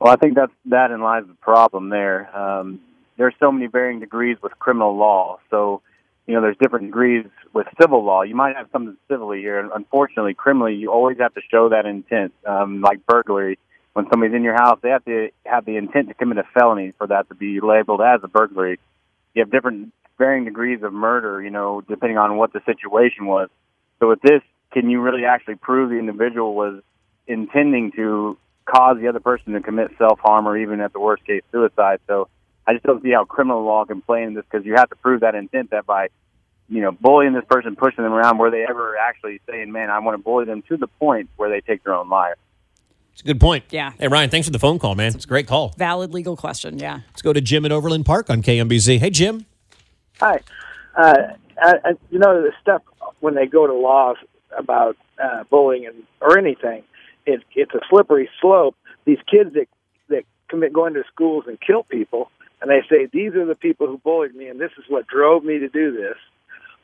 Well, 0.00 0.12
I 0.12 0.16
think 0.16 0.36
that's 0.36 0.52
that 0.66 0.90
in 0.90 1.00
lies 1.00 1.24
the 1.26 1.34
problem 1.34 1.88
there. 1.88 2.34
Um, 2.36 2.80
there 3.16 3.26
are 3.26 3.34
so 3.40 3.50
many 3.50 3.66
varying 3.66 3.98
degrees 3.98 4.36
with 4.42 4.56
criminal 4.60 4.96
law. 4.96 5.40
So, 5.50 5.82
you 6.26 6.34
know, 6.34 6.40
there's 6.40 6.56
different 6.58 6.86
degrees 6.86 7.26
with 7.52 7.66
civil 7.80 8.04
law. 8.04 8.22
You 8.22 8.34
might 8.34 8.56
have 8.56 8.68
something 8.72 8.96
civilly 9.08 9.40
here. 9.40 9.68
Unfortunately, 9.74 10.34
criminally, 10.34 10.74
you 10.74 10.92
always 10.92 11.18
have 11.18 11.34
to 11.34 11.40
show 11.50 11.70
that 11.70 11.86
intent. 11.86 12.32
Um, 12.46 12.80
like 12.80 13.04
burglary, 13.06 13.58
when 13.92 14.06
somebody's 14.10 14.34
in 14.34 14.42
your 14.42 14.54
house, 14.54 14.78
they 14.82 14.90
have 14.90 15.04
to 15.06 15.30
have 15.44 15.64
the 15.64 15.76
intent 15.76 16.08
to 16.08 16.14
commit 16.14 16.38
a 16.38 16.44
felony 16.54 16.92
for 16.98 17.06
that 17.06 17.28
to 17.28 17.34
be 17.34 17.60
labeled 17.60 18.00
as 18.00 18.20
a 18.22 18.28
burglary. 18.28 18.78
You 19.34 19.42
have 19.42 19.50
different 19.50 19.92
varying 20.18 20.44
degrees 20.44 20.82
of 20.82 20.92
murder, 20.92 21.42
you 21.42 21.50
know, 21.50 21.80
depending 21.80 22.18
on 22.18 22.36
what 22.36 22.52
the 22.52 22.60
situation 22.66 23.26
was. 23.26 23.48
So 24.00 24.08
with 24.08 24.20
this, 24.20 24.42
can 24.72 24.90
you 24.90 25.00
really 25.00 25.24
actually 25.24 25.56
prove 25.56 25.90
the 25.90 25.98
individual 25.98 26.54
was 26.54 26.82
intending 27.26 27.92
to 27.92 28.36
cause 28.64 28.98
the 29.00 29.08
other 29.08 29.20
person 29.20 29.54
to 29.54 29.60
commit 29.60 29.90
self 29.98 30.18
harm 30.18 30.46
or 30.46 30.56
even 30.56 30.80
at 30.80 30.92
the 30.92 31.00
worst 31.00 31.24
case 31.24 31.42
suicide? 31.50 32.00
So 32.06 32.28
I 32.66 32.74
just 32.74 32.84
don't 32.84 33.02
see 33.02 33.12
how 33.12 33.24
criminal 33.24 33.64
law 33.64 33.84
can 33.84 34.02
play 34.02 34.24
in 34.24 34.34
this 34.34 34.44
because 34.50 34.66
you 34.66 34.74
have 34.74 34.90
to 34.90 34.96
prove 34.96 35.20
that 35.20 35.34
intent 35.34 35.70
that 35.70 35.86
by 35.86 36.08
you 36.68 36.82
know 36.82 36.92
bullying 36.92 37.32
this 37.32 37.44
person, 37.48 37.76
pushing 37.76 38.04
them 38.04 38.12
around, 38.12 38.38
were 38.38 38.50
they 38.50 38.64
ever 38.68 38.96
actually 38.96 39.40
saying, 39.48 39.72
"Man, 39.72 39.90
I 39.90 39.98
want 40.00 40.16
to 40.16 40.22
bully 40.22 40.44
them" 40.44 40.62
to 40.68 40.76
the 40.76 40.86
point 40.86 41.28
where 41.36 41.50
they 41.50 41.60
take 41.60 41.84
their 41.84 41.94
own 41.94 42.08
life. 42.08 42.36
It's 43.12 43.22
a 43.22 43.24
good 43.24 43.40
point. 43.40 43.64
Yeah. 43.70 43.92
Hey, 43.98 44.06
Ryan, 44.06 44.30
thanks 44.30 44.46
for 44.46 44.52
the 44.52 44.60
phone 44.60 44.78
call, 44.78 44.94
man. 44.94 45.12
It's 45.12 45.24
a 45.24 45.28
great 45.28 45.48
call. 45.48 45.74
Valid 45.76 46.14
legal 46.14 46.36
question. 46.36 46.78
Yeah. 46.78 47.00
Let's 47.08 47.20
go 47.20 47.32
to 47.32 47.40
Jim 47.40 47.64
at 47.64 47.72
Overland 47.72 48.06
Park 48.06 48.30
on 48.30 48.42
KMBZ. 48.42 49.00
Hey, 49.00 49.10
Jim. 49.10 49.44
Hi. 50.20 50.38
Uh, 50.94 51.14
I, 51.60 51.74
I, 51.84 51.90
you 52.10 52.20
know, 52.20 52.42
the 52.42 52.52
stuff 52.62 52.82
when 53.18 53.34
they 53.34 53.46
go 53.46 53.66
to 53.66 53.72
laws 53.72 54.18
about 54.56 54.96
uh, 55.22 55.44
bullying 55.50 55.86
and 55.86 56.04
or 56.20 56.38
anything, 56.38 56.84
it, 57.26 57.42
it's 57.54 57.74
a 57.74 57.80
slippery 57.90 58.28
slope. 58.40 58.76
These 59.04 59.18
kids 59.30 59.54
that 59.54 59.66
that 60.08 60.24
commit 60.48 60.72
going 60.72 60.94
to 60.94 61.02
schools 61.12 61.44
and 61.46 61.60
kill 61.60 61.82
people, 61.82 62.30
and 62.62 62.70
they 62.70 62.82
say 62.88 63.06
these 63.12 63.34
are 63.34 63.46
the 63.46 63.54
people 63.54 63.86
who 63.86 63.98
bullied 63.98 64.34
me, 64.34 64.46
and 64.46 64.60
this 64.60 64.72
is 64.78 64.84
what 64.88 65.06
drove 65.06 65.44
me 65.44 65.58
to 65.58 65.68
do 65.68 65.92
this. 65.92 66.16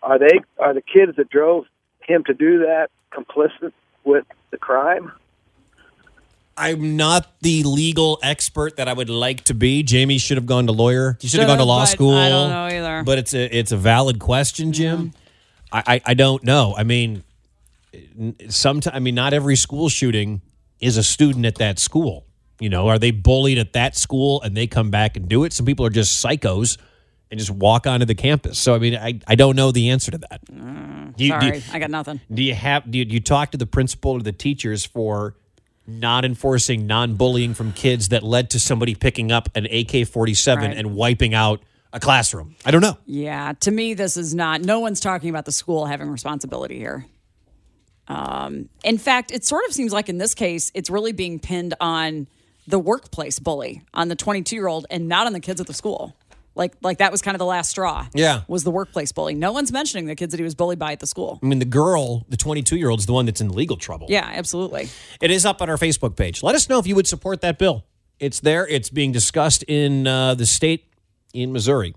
Are 0.05 0.19
they 0.19 0.41
are 0.59 0.75
the 0.75 0.83
kids 0.83 1.17
that 1.17 1.31
drove 1.31 1.65
him 2.07 2.25
to 2.25 2.35
do 2.35 2.59
that 2.59 2.91
complicit 3.11 3.73
with 4.05 4.27
the 4.51 4.59
crime? 4.59 5.11
I'm 6.57 6.97
not 6.97 7.27
the 7.41 7.65
legal 7.65 8.19
expert 8.23 8.77
that 8.77 8.87
I 8.87 8.93
would 8.93 9.09
like 9.09 9.45
to 9.45 9.55
be. 9.55 9.83
Jamie 9.83 10.19
should 10.19 10.37
have 10.37 10.47
gone 10.47 10.67
to 10.67 10.73
lawyer. 10.73 11.17
He 11.21 11.27
should 11.27 11.41
have 11.41 11.49
gone 11.49 11.59
to 11.59 11.65
law 11.65 11.85
school. 11.87 12.15
I 12.15 12.29
don't 12.29 12.51
know 12.51 12.67
either. 12.67 13.03
But 13.03 13.19
it's 13.19 13.35
a 13.35 13.57
it's 13.57 13.73
a 13.73 13.77
valid 13.79 14.19
question, 14.21 14.67
mm-hmm. 14.67 14.73
Jim. 14.73 15.13
I, 15.73 15.83
I 15.87 16.01
I 16.07 16.15
don't 16.15 16.45
know. 16.45 16.75
I 16.77 16.85
mean, 16.85 17.25
sometimes 18.49 18.95
I 18.95 18.99
mean, 18.99 19.15
not 19.15 19.33
every 19.33 19.57
school 19.57 19.89
shooting 19.89 20.43
is 20.81 20.99
a 20.99 21.03
student 21.03 21.47
at 21.47 21.57
that 21.57 21.79
school. 21.79 22.27
You 22.61 22.69
know, 22.69 22.89
are 22.89 22.99
they 22.99 23.11
bullied 23.11 23.59
at 23.59 23.73
that 23.73 23.97
school 23.97 24.41
and 24.43 24.55
they 24.55 24.67
come 24.67 24.91
back 24.91 25.17
and 25.17 25.29
do 25.29 25.45
it? 25.45 25.53
Some 25.55 25.67
people 25.67 25.87
are 25.87 25.91
just 25.91 26.25
psychos 26.25 26.77
and 27.35 27.39
just 27.41 27.51
walk 27.51 27.87
onto 27.87 28.07
the 28.07 28.15
campus. 28.15 28.59
So 28.61 28.75
I 28.75 28.79
mean, 28.79 28.95
I, 28.95 29.19
I 29.27 29.35
don't 29.35 29.57
know 29.57 29.73
the 29.73 29.91
answer 29.91 30.13
to 30.13 30.19
that. 30.19 30.41
Do 31.17 31.25
you- 31.25 31.31
Sorry, 31.31 31.57
you- 31.59 31.63
I 31.73 31.79
got 31.81 31.91
nothing. 31.91 32.21
do 32.33 32.43
you 32.45 32.55
have 32.55 32.89
do 32.91 32.99
you, 32.99 33.05
do 33.05 33.13
you 33.15 33.21
talk 33.21 33.51
to 33.51 33.59
the 33.59 33.67
principal 33.67 34.13
or 34.13 34.21
the 34.23 34.31
teachers 34.33 34.85
for 34.85 35.35
not 35.87 36.25
enforcing 36.25 36.87
non-bullying 36.87 37.53
from 37.55 37.73
kids 37.73 38.09
that 38.11 38.23
led 38.23 38.51
to 38.51 38.61
somebody 38.61 38.95
picking 38.95 39.33
up 39.33 39.49
an 39.57 39.65
AK-47 39.67 40.57
Right. 40.57 40.77
and 40.77 40.95
wiping 40.95 41.35
out 41.35 41.61
a 41.93 41.99
classroom? 42.01 42.55
I 42.65 42.71
don't 42.71 42.81
know. 42.81 42.97
Yeah, 43.05 43.53
to 43.61 43.71
me, 43.73 43.95
this 43.95 44.17
is 44.17 44.33
not. 44.35 44.61
No 44.63 44.79
one's 44.81 45.01
talking 45.01 45.29
about 45.29 45.45
the 45.45 45.53
school 45.53 45.87
having 45.87 46.09
responsibility 46.09 46.79
here. 46.79 47.05
Um, 48.07 48.69
in 48.85 48.99
fact, 48.99 49.31
it 49.33 49.45
sort 49.45 49.65
of 49.67 49.73
seems 49.75 49.93
like 49.93 50.09
in 50.09 50.19
this 50.19 50.35
case, 50.35 50.71
it's 50.75 50.89
really 50.91 51.13
being 51.13 51.39
pinned 51.39 51.75
on 51.81 52.29
the 52.67 52.79
workplace 52.79 53.39
bully, 53.39 53.83
on 53.93 54.09
the 54.09 54.17
22 54.17 54.57
year 54.57 54.67
old, 54.67 54.87
and 54.91 55.09
not 55.09 55.27
on 55.27 55.33
the 55.35 55.41
kids 55.41 55.61
at 55.61 55.67
the 55.67 55.75
school. 55.75 56.17
Like, 56.55 56.75
like 56.83 56.99
that 56.99 57.11
was 57.11 57.21
kind 57.21 57.35
of 57.35 57.41
the 57.41 57.47
last 57.47 57.71
straw. 57.71 58.07
Yeah. 58.15 58.43
was 58.47 58.65
the 58.65 58.71
workplace 58.71 59.11
bully. 59.13 59.35
No 59.35 59.53
one's 59.53 59.73
mentioning 59.73 60.07
the 60.07 60.15
kids 60.15 60.33
that 60.33 60.39
he 60.39 60.45
was 60.45 60.55
bullied 60.55 60.79
by 60.79 60.93
at 60.93 61.01
the 61.01 61.07
school. 61.07 61.41
I 61.43 61.47
mean, 61.47 61.59
the 61.59 61.65
girl, 61.65 62.25
the 62.29 62.37
22-year-old, 62.37 63.01
is 63.01 63.07
the 63.07 63.13
one 63.13 63.27
that's 63.27 63.41
in 63.41 63.49
legal 63.49 63.77
trouble. 63.77 64.07
Yeah, 64.09 64.31
absolutely. 64.33 64.89
It 65.21 65.31
is 65.31 65.45
up 65.45 65.61
on 65.61 65.69
our 65.69 65.77
Facebook 65.77 66.17
page. 66.17 66.43
Let 66.43 66.55
us 66.55 66.69
know 66.69 66.79
if 66.79 66.87
you 66.87 66.95
would 66.95 67.07
support 67.09 67.41
that 67.41 67.59
bill. 67.59 67.85
It's 68.21 68.41
there. 68.41 68.67
It's 68.69 68.91
being 68.91 69.11
discussed 69.11 69.65
in 69.65 70.07
uh, 70.07 70.35
the 70.35 70.47
state 70.47 70.93
in 71.33 71.53
Missouri. 71.53 71.95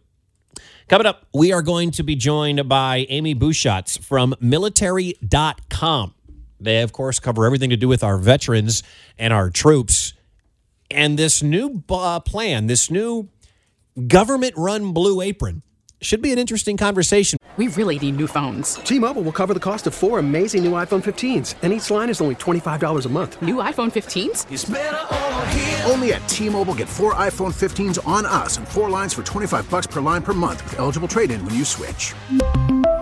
Coming 0.89 1.05
up, 1.05 1.27
we 1.33 1.51
are 1.51 1.61
going 1.61 1.91
to 1.91 2.03
be 2.03 2.15
joined 2.15 2.67
by 2.67 3.05
Amy 3.09 3.35
Bushatz 3.35 4.01
from 4.01 4.33
military.com. 4.39 6.13
They, 6.59 6.81
of 6.81 6.91
course, 6.93 7.19
cover 7.19 7.45
everything 7.45 7.69
to 7.69 7.77
do 7.77 7.87
with 7.87 8.03
our 8.03 8.17
veterans 8.17 8.81
and 9.17 9.33
our 9.33 9.49
troops. 9.49 10.13
And 10.89 11.19
this 11.19 11.43
new 11.43 11.83
uh, 11.89 12.21
plan, 12.21 12.67
this 12.67 12.89
new 12.89 13.29
government 14.05 14.53
run 14.57 14.93
blue 14.93 15.21
apron, 15.21 15.63
should 16.01 16.21
be 16.21 16.31
an 16.31 16.37
interesting 16.37 16.77
conversation. 16.77 17.39
We 17.57 17.69
really 17.69 17.97
need 17.97 18.17
new 18.17 18.27
phones. 18.27 18.75
T-Mobile 18.75 19.23
will 19.23 19.31
cover 19.31 19.55
the 19.55 19.59
cost 19.59 19.87
of 19.87 19.95
four 19.95 20.19
amazing 20.19 20.63
new 20.63 20.73
iPhone 20.73 21.03
15s, 21.03 21.55
and 21.63 21.73
each 21.73 21.89
line 21.89 22.07
is 22.07 22.21
only 22.21 22.35
$25 22.35 23.05
a 23.05 23.09
month. 23.09 23.41
New 23.41 23.55
iPhone 23.55 23.91
15s? 23.91 24.45
Only 25.89 26.13
at 26.13 26.29
T-Mobile 26.29 26.75
get 26.75 26.87
four 26.87 27.15
iPhone 27.15 27.55
15s 27.55 28.07
on 28.07 28.27
us 28.27 28.57
and 28.57 28.67
four 28.67 28.91
lines 28.91 29.15
for 29.15 29.23
25 29.23 29.67
bucks 29.71 29.87
per 29.87 29.99
line 29.99 30.21
per 30.21 30.33
month 30.33 30.63
with 30.65 30.77
eligible 30.77 31.07
trade-in 31.07 31.43
when 31.43 31.55
you 31.55 31.65
switch. 31.65 32.13